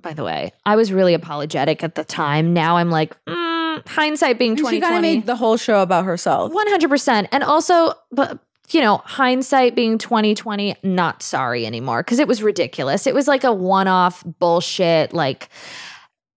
[0.02, 2.54] By the way, I was really apologetic at the time.
[2.54, 3.49] Now I'm like, mm,
[3.88, 6.52] hindsight being And she kind of made the whole show about herself.
[6.52, 8.40] one hundred percent, and also, but
[8.72, 13.08] you know, hindsight being twenty twenty, not sorry anymore because it was ridiculous.
[13.08, 15.14] It was like a one off bullshit.
[15.14, 15.50] Like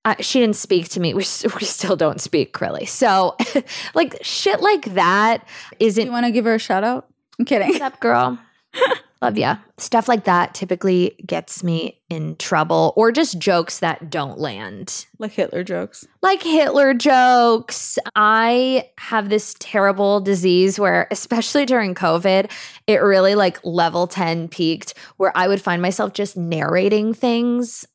[0.05, 1.15] I, she didn't speak to me.
[1.15, 2.87] We we still don't speak really.
[2.87, 3.37] So,
[3.95, 5.47] like shit like that
[5.79, 7.09] isn't You want to give her a shout out?
[7.39, 7.69] I'm kidding.
[7.69, 8.39] What's up, girl?
[9.23, 9.57] Love ya.
[9.79, 15.07] Stuff like that typically gets me in trouble, or just jokes that don't land.
[15.19, 16.05] Like Hitler jokes.
[16.23, 18.01] Like Hitler jokes.
[18.17, 22.51] I have this terrible disease where, especially during COVID,
[22.89, 27.87] it really like level 10 peaked where I would find myself just narrating things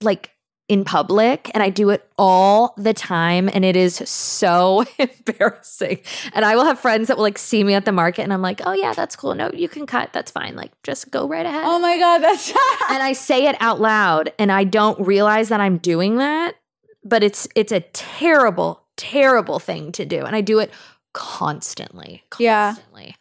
[0.00, 0.30] like
[0.68, 6.00] in public and I do it all the time and it is so embarrassing.
[6.34, 8.42] And I will have friends that will like see me at the market and I'm
[8.42, 9.34] like, "Oh yeah, that's cool.
[9.34, 10.12] No, you can cut.
[10.12, 10.56] That's fine.
[10.56, 12.48] Like just go right ahead." Oh my god, that's
[12.90, 16.54] and I say it out loud and I don't realize that I'm doing that,
[17.02, 20.70] but it's it's a terrible terrible thing to do and I do it
[21.12, 22.24] constantly.
[22.38, 22.74] Yeah.
[22.74, 23.16] Constantly.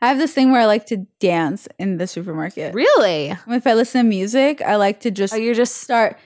[0.00, 2.74] I have this thing where I like to dance in the supermarket.
[2.74, 3.34] Really?
[3.48, 6.18] If I listen to music, I like to just Oh, you're just start.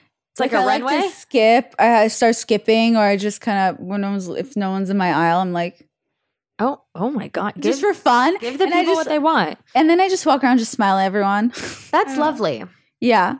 [0.45, 1.09] It's like, I a like runway?
[1.09, 1.75] to skip.
[1.79, 4.91] I I start skipping, or I just kind of when no one's if no one's
[4.91, 5.87] in my aisle, I'm like
[6.63, 7.55] oh, oh my god.
[7.55, 8.37] Give, just for fun.
[8.39, 9.59] give the and people just what they want.
[9.75, 11.49] and then I just walk around, just smile at everyone.
[11.91, 12.65] That's lovely.
[13.01, 13.37] yeah,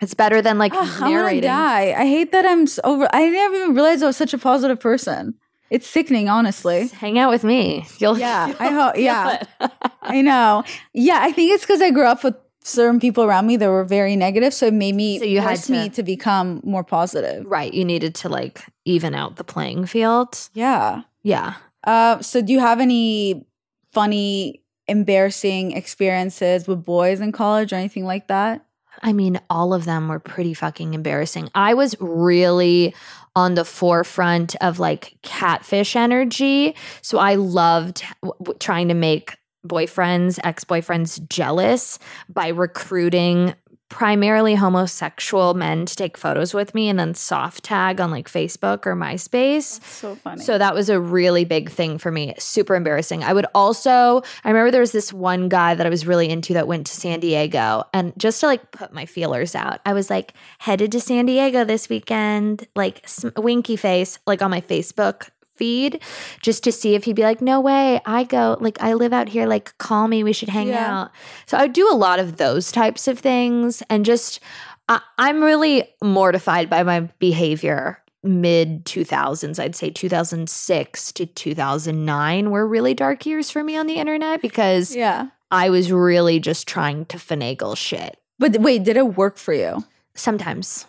[0.00, 1.42] It's better than like gonna narrating.
[1.50, 1.92] die.
[1.92, 3.08] I hate that I'm over.
[3.12, 5.34] I never even realized I was such a positive person.
[5.70, 6.88] It's sickening, honestly.
[6.88, 7.86] Hang out with me.
[7.98, 8.96] You'll Yeah, I you'll hope.
[8.96, 9.42] Yeah.
[10.02, 10.62] I know.
[10.94, 13.84] Yeah, I think it's because I grew up with certain people around me that were
[13.84, 16.84] very negative, so it made me So you had forced me to- to become more
[16.84, 17.44] positive.
[17.46, 17.72] right.
[17.72, 20.48] You needed to like even out the playing field.
[20.54, 21.02] Yeah.
[21.22, 21.54] Yeah.
[21.84, 23.44] Uh, so do you have any
[23.92, 28.64] funny, embarrassing experiences with boys in college or anything like that?
[29.02, 31.48] I mean, all of them were pretty fucking embarrassing.
[31.54, 32.94] I was really
[33.34, 36.74] on the forefront of like catfish energy.
[37.00, 39.36] So I loved w- w- trying to make
[39.66, 41.98] boyfriends, ex boyfriends jealous
[42.28, 43.54] by recruiting
[43.92, 48.86] primarily homosexual men to take photos with me and then soft tag on like Facebook
[48.86, 49.84] or MySpace.
[49.84, 50.42] So funny.
[50.42, 52.32] So that was a really big thing for me.
[52.38, 53.22] Super embarrassing.
[53.22, 56.54] I would also, I remember there was this one guy that I was really into
[56.54, 57.84] that went to San Diego.
[57.92, 61.62] And just to like put my feelers out, I was like headed to San Diego
[61.62, 65.28] this weekend, like sm- winky face, like on my Facebook
[65.62, 66.02] feed
[66.42, 69.28] just to see if he'd be like, no way, I go, like, I live out
[69.28, 71.02] here, like, call me, we should hang Yeah.
[71.02, 71.10] out.
[71.46, 74.40] So I do a lot of those types of things and just,
[74.88, 82.64] I, I'm really mortified by my behavior mid 2000s i'd say 2006 to 2009 were
[82.68, 85.26] really dark years for me on the internet because yeah.
[85.50, 89.82] i was really just trying to finagle shit But wait, did it work for you?
[90.14, 90.86] sometimes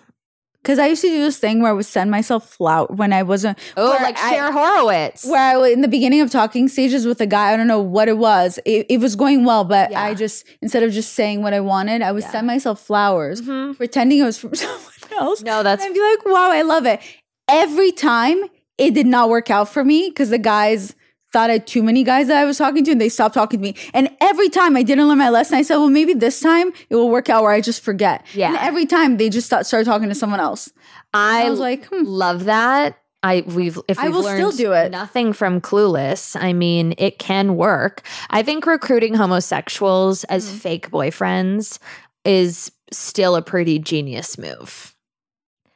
[0.63, 3.21] Because I used to do this thing where I would send myself flout when I
[3.23, 3.59] wasn't.
[3.75, 7.19] oh like I- Cher horowitz where I was in the beginning of talking stages with
[7.19, 8.59] a guy, I don't know what it was.
[8.65, 10.01] It, it was going well, but Yeah.
[10.01, 12.31] I just instead of just saying what I wanted, I would Yeah.
[12.31, 13.75] send myself flowers, Mhm.
[13.75, 14.79] pretending it was from someone
[15.19, 15.41] else.
[15.43, 17.01] no that's and I'd be like, "Wow, I love it."
[17.49, 18.41] Every time
[18.77, 20.95] it did not work out for me because the guys
[21.33, 23.59] thought I had too many guys that I was talking to, and they stopped talking
[23.59, 23.75] to me.
[23.93, 26.95] And every time I didn't learn my lesson, I said, "Well, maybe this time it
[26.95, 28.49] will work out where I just forget." Yeah.
[28.49, 30.71] And every time they just start, started talking to someone else.
[31.13, 32.03] i I was like, hmm.
[32.05, 34.91] love that I we've if I we've will still do it.
[34.91, 36.39] Nothing from Clueless.
[36.39, 38.01] I mean, it can work.
[38.29, 40.57] I think recruiting homosexuals as Mm-hmm.
[40.57, 41.79] fake boyfriends
[42.25, 44.93] is still a pretty genius move.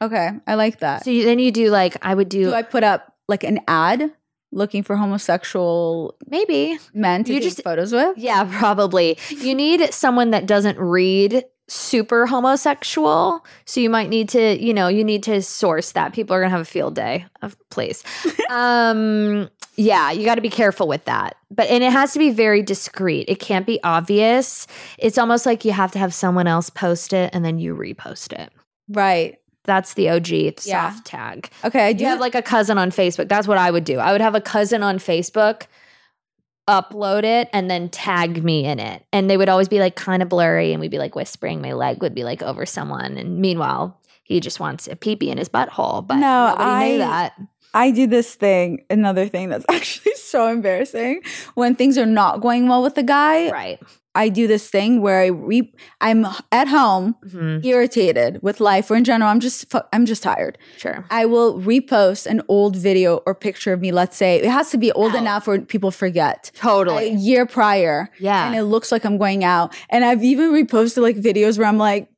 [0.00, 1.04] Okay, I like that.
[1.04, 3.60] So you, then you do like I would do, do I put up like an
[3.66, 4.12] ad
[4.50, 8.16] looking for homosexual maybe men to You take just- photos with?
[8.16, 9.18] yeah probably.
[9.30, 14.88] You need someone that doesn't read super homosexual so you might need to you know
[14.88, 16.14] you need to source that.
[16.14, 18.02] People are gonna have a field day of place.
[18.50, 21.36] Um yeah you got to be careful with that.
[21.50, 23.28] But and it has to be very discreet.
[23.28, 24.66] It can't be obvious.
[24.98, 28.32] It's almost like you have to have someone else post it and then you repost
[28.32, 28.50] it.
[28.88, 29.38] Right.
[29.72, 30.94] That's the og soft Yeah.
[31.04, 33.28] tag Okay, I do you have like a cousin on Facebook.
[33.28, 33.96] That's what I would do.
[33.98, 35.58] I would have a cousin on Facebook
[36.68, 39.02] upload it and then tag me in it.
[39.12, 41.62] And they would always be like kind of blurry and we'd be like whispering.
[41.62, 43.16] My leg would be like over someone.
[43.16, 46.06] And meanwhile, he just wants a peepee in his butthole.
[46.06, 47.32] But No, nobody knew I- that.
[47.74, 51.22] I do this thing, another thing that's actually so embarrassing.
[51.54, 53.78] When things are not going well with the guy, Right.
[54.14, 57.64] I do this thing where I re- I'm at home Mhm.
[57.64, 60.58] irritated with life or in general, I'm just fu- I'm just tired.
[60.76, 61.04] Sure.
[61.10, 64.36] I will repost an old video or picture of me, let's say.
[64.36, 66.50] It has to be old enough where people forget.
[66.56, 67.10] Totally.
[67.10, 68.10] a year prior.
[68.18, 68.44] Yeah.
[68.46, 69.72] And it looks like I'm going out.
[69.88, 72.08] And I've even reposted like videos where I'm like,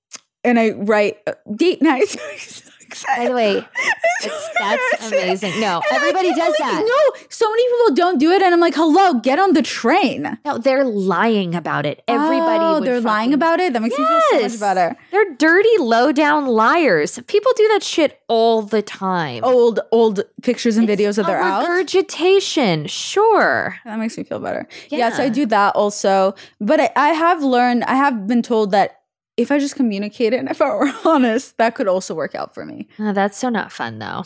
[0.43, 2.17] and I write uh, date night.
[3.01, 3.67] so By the way,
[4.23, 5.61] it's, that's amazing.
[5.61, 6.85] No, everybody does that.
[6.87, 8.43] No, so many people don't do it.
[8.43, 10.39] And I'm like, hello, get on the train.
[10.45, 12.03] No, they're lying about it.
[12.07, 12.65] Everybody.
[12.65, 13.73] Oh, they're lying about it.
[13.73, 14.97] That makes me feel so much better.
[15.11, 17.19] They're dirty, low down liars.
[17.27, 19.43] People do that shit all the time.
[19.45, 21.63] Old, old pictures and videos of their out.
[21.67, 23.77] regurgitation, sure.
[23.85, 24.69] That makes me feel better.
[24.91, 25.31] Yes, I Yeah.
[25.31, 26.35] do that also.
[26.61, 29.00] But I, I have learned, I have been told that
[29.41, 32.55] if I just communicate it and if I were honest, that could also work out
[32.55, 32.89] for me.
[32.99, 34.23] Oh, that's so not fun though.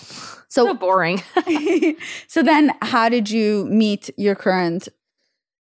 [0.49, 1.23] So- So boring.
[2.29, 4.89] so then, how did you meet your current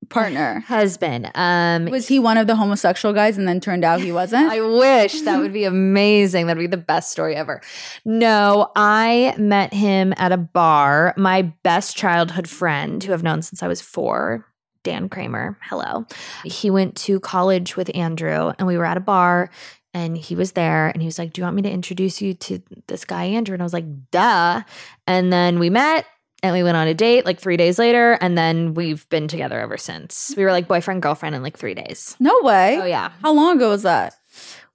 [0.09, 0.61] partner?
[0.67, 1.29] Husband.
[1.35, 4.49] Um Was he one of the homosexual guys and then turned out he wasn't?
[4.49, 6.47] I wish that would be amazing.
[6.47, 7.61] That'd be the best story ever.
[8.05, 11.13] No, I met him at a bar.
[11.17, 14.45] My best childhood friend, who I've known since I was four,
[14.87, 15.57] Dan Kramer.
[15.61, 16.05] Hello.
[16.45, 19.49] He went to college with Andrew, and we were at a bar.
[19.93, 22.35] And he was there and he was like, Do you want me to introduce you
[22.35, 23.53] to this guy, Andrew?
[23.53, 24.61] And I was like, Duh.
[25.07, 26.05] And then we met
[26.43, 28.13] and we went on a date like three days later.
[28.21, 30.33] And then we've been together ever since.
[30.37, 32.15] We were like boyfriend, girlfriend in like three days.
[32.19, 32.79] no way.
[32.79, 33.11] Oh, yeah.
[33.23, 34.13] How long ago was that?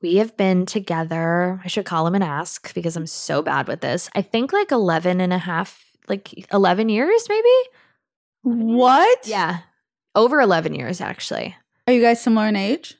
[0.00, 1.60] We have been together.
[1.64, 4.10] I should call him and ask because I'm so bad with this.
[4.16, 7.68] I think like 11 and a half, like 11 years maybe?
[8.42, 9.26] What?
[9.26, 9.58] Yeah.
[10.14, 11.56] Over 11 years actually.
[11.86, 12.94] Are you guys similar in age?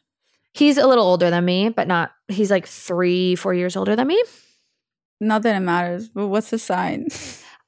[0.55, 4.07] He's a little older than me, but not, he's like three, four years older than
[4.07, 4.23] me.
[5.21, 7.09] Not that it matters, but what's the sign?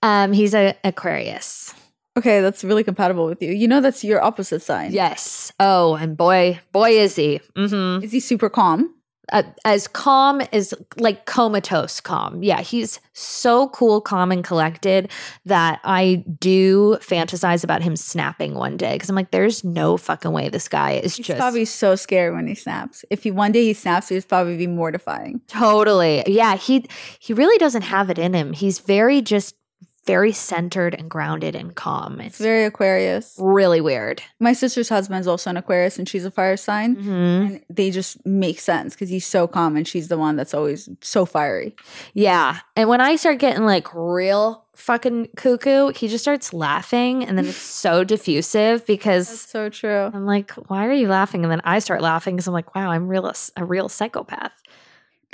[0.02, 1.72] Um, he's a Aquarius.
[2.14, 3.52] okay, that's really compatible with you.
[3.52, 4.92] You know that's your opposite sign.
[4.92, 5.50] Yes.
[5.58, 7.40] Oh, and boy, boy is he.
[7.56, 8.04] Mm-hmm.
[8.04, 8.94] Is he super calm?
[9.32, 12.42] Uh, as calm as like comatose calm.
[12.42, 15.10] Yeah, he's so cool, calm, and collected
[15.44, 20.32] that I do fantasize about him snapping one day because I'm like, there's no fucking
[20.32, 23.04] way this guy is He's just probably so scared when he snaps.
[23.10, 25.40] If he one day he snaps, he'd probably be mortifying.
[25.48, 26.22] totally.
[26.26, 26.86] Yeah, he
[27.18, 28.52] he really doesn't have it in him.
[28.52, 29.54] He's very just
[30.06, 32.20] very centered and grounded and calm.
[32.20, 33.34] It's It's very Aquarius.
[33.38, 34.22] really weird.
[34.40, 36.96] My sister's husband is also an Aquarius and she's a fire sign.
[36.96, 37.10] Mm-hmm.
[37.10, 40.88] And they just make sense because he's so calm and she's the one that's always
[41.00, 41.74] so fiery.
[42.12, 42.58] Yeah.
[42.76, 47.46] And when I start getting like real fucking cuckoo, he just starts laughing and then
[47.46, 50.10] it's so diffusive because That's so true.
[50.12, 51.44] I'm like, why are you laughing?
[51.44, 54.52] And then I start laughing because I'm like, wow, I'm real a real psychopath.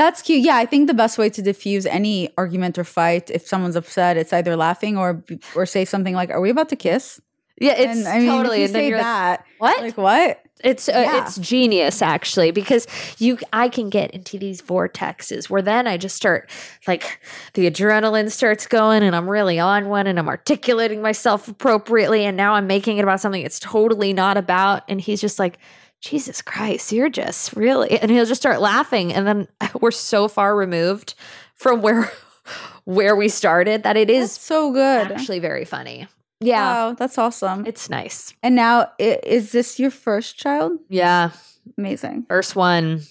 [0.00, 0.42] That's cute.
[0.42, 4.16] Yeah, I think the best way to diffuse any argument or fight, if someone's upset,
[4.16, 5.22] it's either laughing or
[5.54, 7.20] or say something like, "Are we about to kiss?"
[7.60, 8.56] Yeah, it's and I mean, totally.
[8.56, 9.80] if you and then say you're like, that, what?
[9.82, 10.42] like what?
[10.64, 11.20] It's uh, Yeah.
[11.20, 12.86] it's genius actually because
[13.18, 16.48] you I can get into these vortexes where then I just start
[16.86, 17.20] like
[17.52, 22.36] the adrenaline starts going and I'm really on one and I'm articulating myself appropriately and
[22.38, 25.58] now I'm making it about something it's totally not about and he's just like
[26.00, 29.48] Jesus Christ you're just really and he'll just start laughing and then
[29.80, 31.14] we're so far removed
[31.54, 32.10] from where
[32.84, 35.12] where we started that it is That's so good.
[35.12, 36.08] actually very funny.
[36.40, 36.62] Yeah.
[36.88, 37.66] Wow, that's awesome.
[37.66, 38.32] It's nice.
[38.42, 40.78] and now, is this your first child?
[40.88, 41.32] Yeah.
[41.76, 42.24] Amazing.
[42.28, 43.02] First one,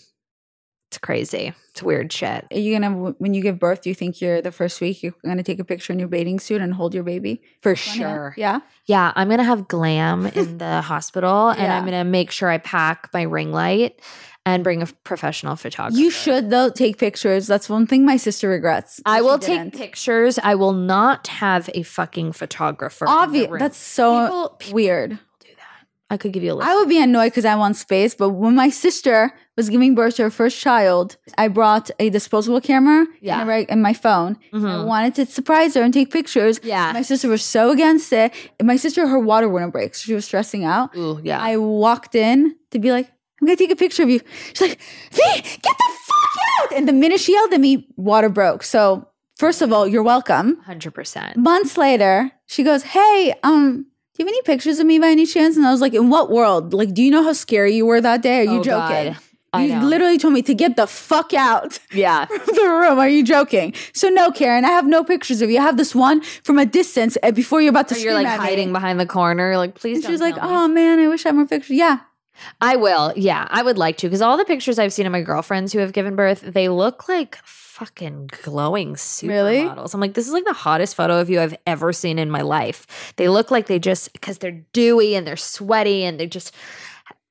[0.90, 1.54] it's crazy.
[1.80, 2.46] It's weird shit.
[2.52, 3.84] Are you gonna when you give birth?
[3.84, 6.38] Do you think you're the first week you're gonna take a picture in your bathing
[6.38, 7.42] suit and hold your baby?
[7.62, 8.34] For sure.
[8.36, 8.60] Yeah.
[8.86, 13.10] Yeah, I'm gonna have glam in the hospital, and I'm gonna make sure I pack
[13.14, 14.02] my ring light
[14.46, 15.98] and bring a professional photographer.
[15.98, 17.48] You should though take pictures.
[17.48, 19.00] That's one thing my sister regrets.
[19.06, 20.38] I will take pictures.
[20.38, 23.06] I will not have a fucking photographer.
[23.08, 23.52] Obvious.
[23.58, 25.20] That's so People- people weird.
[26.12, 26.68] I could give you a list.
[26.68, 28.16] I would be annoyed because I want space.
[28.16, 32.62] But when my sister was giving birth to her first child, I brought a disposable
[32.62, 33.42] camera Yeah.
[33.42, 34.38] and, a and my phone.
[34.52, 36.60] And I wanted to surprise her and take pictures.
[36.64, 36.92] Yeah.
[36.94, 38.34] My sister was so against it.
[38.58, 39.94] And my sister, her water wouldn't break.
[39.96, 40.96] So she was stressing out.
[40.98, 41.40] Ooh, yeah.
[41.40, 43.08] I walked in to be like,
[43.40, 44.20] I'm gonna take a picture of you.
[44.54, 44.80] She's like,
[45.12, 46.74] V, get the fuck out!
[46.76, 48.64] And the minute she yelled at me, water broke.
[48.64, 49.08] So
[49.38, 50.58] first of all, you're welcome.
[50.62, 51.38] Hundred percent.
[51.38, 53.86] Months later, she goes, Hey, um,
[54.20, 55.58] you have any pictures of me by any chance?
[55.58, 56.74] And I was like, In what world?
[56.74, 58.42] Like, do you know how scary you were that day?
[58.42, 59.14] Are you Oh, joking?
[59.14, 59.18] God.
[59.52, 59.86] I You know.
[59.88, 62.26] literally told me to get the fuck out Yeah.
[62.30, 63.00] the room.
[63.00, 63.74] Are you joking?
[63.94, 65.58] So no, Karen, I have no pictures of you.
[65.58, 68.28] I have this one from a distance uh, before you're about to Or you're like
[68.28, 68.46] at me.
[68.46, 69.58] hiding behind the corner.
[69.58, 69.96] Like, please.
[69.98, 70.42] And don't she's like, me.
[70.44, 71.78] Oh man, I wish I had more pictures.
[71.78, 72.00] Yeah.
[72.62, 73.14] I will.
[73.16, 75.80] Yeah, I would like to because all the pictures I've seen of my girlfriends who
[75.80, 79.30] have given birth, they look like fucking glowing supermodels.
[79.30, 79.62] Really?
[79.94, 82.42] I'm like, this is like the hottest photo of you I've ever seen in my
[82.42, 83.14] life.
[83.16, 86.54] They look like they just because they're dewy and they're sweaty and they just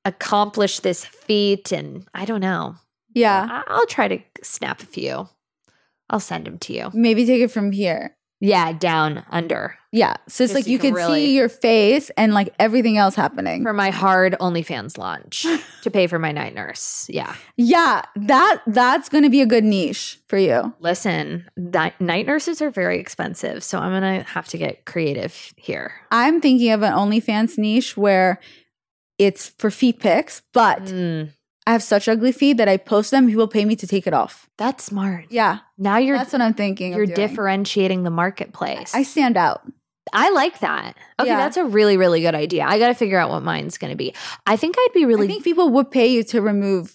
[0.04, 1.72] accomplish this feat.
[1.72, 2.76] And I don't know.
[3.12, 3.62] Yeah.
[3.68, 5.28] I'll try to snap a few.
[6.10, 6.90] I'll send them to you.
[6.94, 8.16] Maybe take it from here.
[8.40, 10.14] Yeah, down under Yeah.
[10.28, 12.54] So it's Just like so you you can could really- see your face and like
[12.60, 13.64] everything else happening.
[13.64, 15.44] for my hard OnlyFans launch
[15.82, 17.06] to pay for my night nurse.
[17.08, 17.34] Yeah.
[17.56, 20.72] yeah, that that's gonna be a good niche for you.
[20.78, 25.92] Listen, night, night nurses are very expensive, so I'm gonna have to get creative here.
[26.12, 28.38] I'm thinking of an OnlyFans niche where
[29.18, 31.32] it's for feet pics, but Mm,
[31.68, 33.26] I have such ugly feet that I post them.
[33.26, 34.48] People pay me to take it off.
[34.56, 35.26] that's smart.
[35.28, 36.94] Yeah, Now you're that's what I'm thinking.
[36.94, 38.94] you're differentiating the marketplace.
[38.94, 39.60] I stand out.
[40.14, 40.96] I like that.
[41.20, 41.36] Okay, Yeah.
[41.36, 42.64] that's a really really good idea.
[42.64, 44.14] I got to figure out what mine's gonna be.
[44.46, 46.94] I think I'd be really I think people would pay you to remove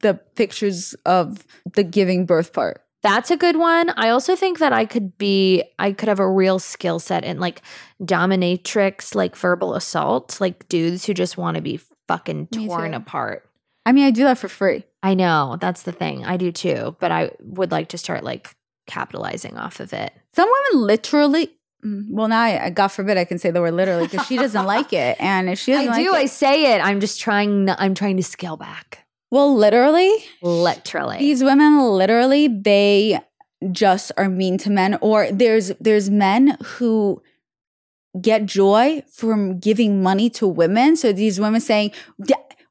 [0.00, 1.44] the pictures of
[1.74, 2.82] the giving birth part.
[3.02, 3.90] That's a good one.
[3.96, 7.40] I also think that I could be I could have a real skill set in
[7.40, 7.62] like
[8.00, 13.47] dominatrix, like verbal assault, like dudes who just want to be fucking torn apart.
[13.88, 14.84] I mean, I do that for free.
[15.02, 16.26] I know, that's the thing.
[16.26, 18.54] I do too, but I would like to start like
[18.86, 20.12] capitalizing off of it.
[20.34, 21.50] Some women literally.
[21.84, 24.66] mm, Well, now I, God forbid I can say the word literally because she doesn't
[24.76, 26.80] like it, and if she doesn't I like do, it, I say it.
[26.80, 29.06] I'm just trying I'm trying to scale back.
[29.30, 30.12] well, literally,
[30.42, 31.18] Literally.
[31.18, 33.20] these women literally they
[33.72, 37.22] just are mean to men or there's there's men who
[38.20, 41.90] get joy from giving money to women so these women saying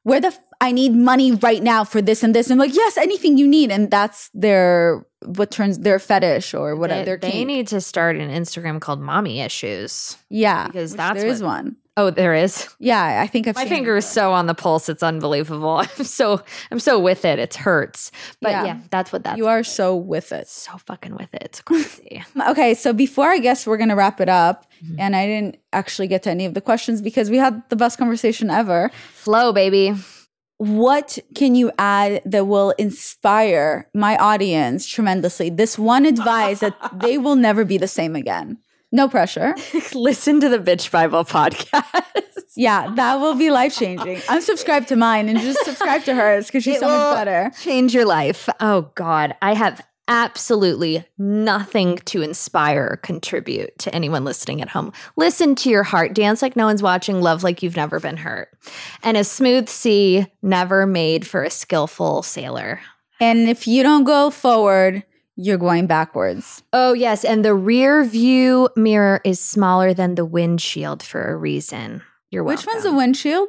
[0.02, 2.96] where the i need money right now for this and this and I'm like yes
[2.96, 7.44] anything you need and that's their what turns their fetish or whatever they, their they
[7.44, 10.16] need to start an Instagram called Mommy Issues.
[10.30, 12.68] yeah because that's there is what- one Oh, there is.
[12.78, 15.78] yeah i think I've My finger is so on the pulse; it's unbelievable.
[15.98, 16.40] I'm so
[16.70, 17.40] I'm so with it.
[17.40, 18.78] It hurts, but yeah, Yeah.
[18.92, 19.36] that's what that's.
[19.36, 21.42] you are so with it so fucking with it.
[21.42, 22.22] It's crazy.
[22.50, 25.00] Okay, so before I guess we're gonna wrap it up, Mm-hmm.
[25.00, 27.98] and I didn't actually get to any of the questions because we had the best
[27.98, 28.92] conversation ever.
[29.14, 29.92] Flow, baby.
[30.58, 35.50] What can you add that will inspire my audience tremendously?
[35.50, 38.58] This one advice that they will never be the same again.
[38.90, 39.54] No pressure.
[39.94, 41.84] Listen to the Bitch Bible podcast.
[42.56, 44.16] Yeah, that will be life changing.
[44.16, 47.52] Unsubscribe to mine and just subscribe to hers because she's It so much better.
[47.60, 48.48] Change your life.
[48.58, 54.92] Oh God, I have absolutely nothing to inspire or contribute to anyone listening at home.
[55.16, 58.48] Listen to your heart, dance like no one's watching, love like you've never been hurt.
[59.02, 62.80] And a smooth sea never made for a skillful sailor.
[63.20, 65.04] And if you don't go forward,
[65.36, 66.62] you're going backwards.
[66.72, 67.24] Oh, yes.
[67.24, 72.02] And the rear view mirror is smaller than the windshield for a reason.
[72.30, 72.66] You're welcome.
[72.66, 73.48] Which one's the windshield?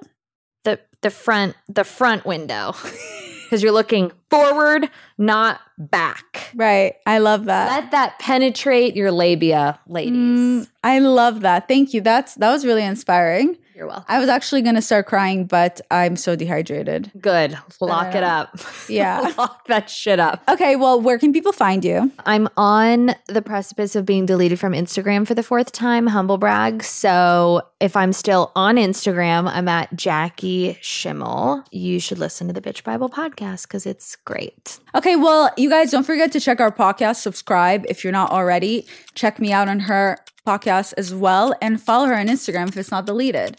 [0.63, 2.73] the the front the front window
[3.49, 6.95] because you're looking forward not back Right.
[7.07, 7.69] I love that.
[7.69, 11.67] let that penetrate your labia ladies Mm, I love that.
[11.67, 12.01] Thank you.
[12.01, 13.57] That's that was really inspiring.
[13.79, 17.11] You're welcome I was actually going to start crying, but I'm so dehydrated.
[17.19, 19.33] good lock it up Yeah.
[19.37, 22.11] lock that shit up Okay, well, where can people find you?
[22.25, 26.83] i'm on the precipice of being deleted from instagram for the fourth time humble brag
[26.83, 32.61] so if i'm still on instagram i'm at jackie schimmel you should listen to the
[32.61, 36.71] bitch bible podcast because it's great Okay, well, you guys don't forget to check our
[36.71, 38.87] podcast, subscribe if you're not already.
[39.13, 40.17] Check me out on her
[40.49, 43.57] podcast as well and follow her on Instagram if it's not deleted.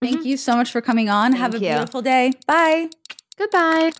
[0.00, 0.28] Thank mm-hmm.
[0.28, 1.32] you so much for coming on.
[1.32, 1.68] Have a you.
[1.68, 2.32] beautiful day.
[2.46, 2.90] Bye.
[3.36, 3.92] goodbye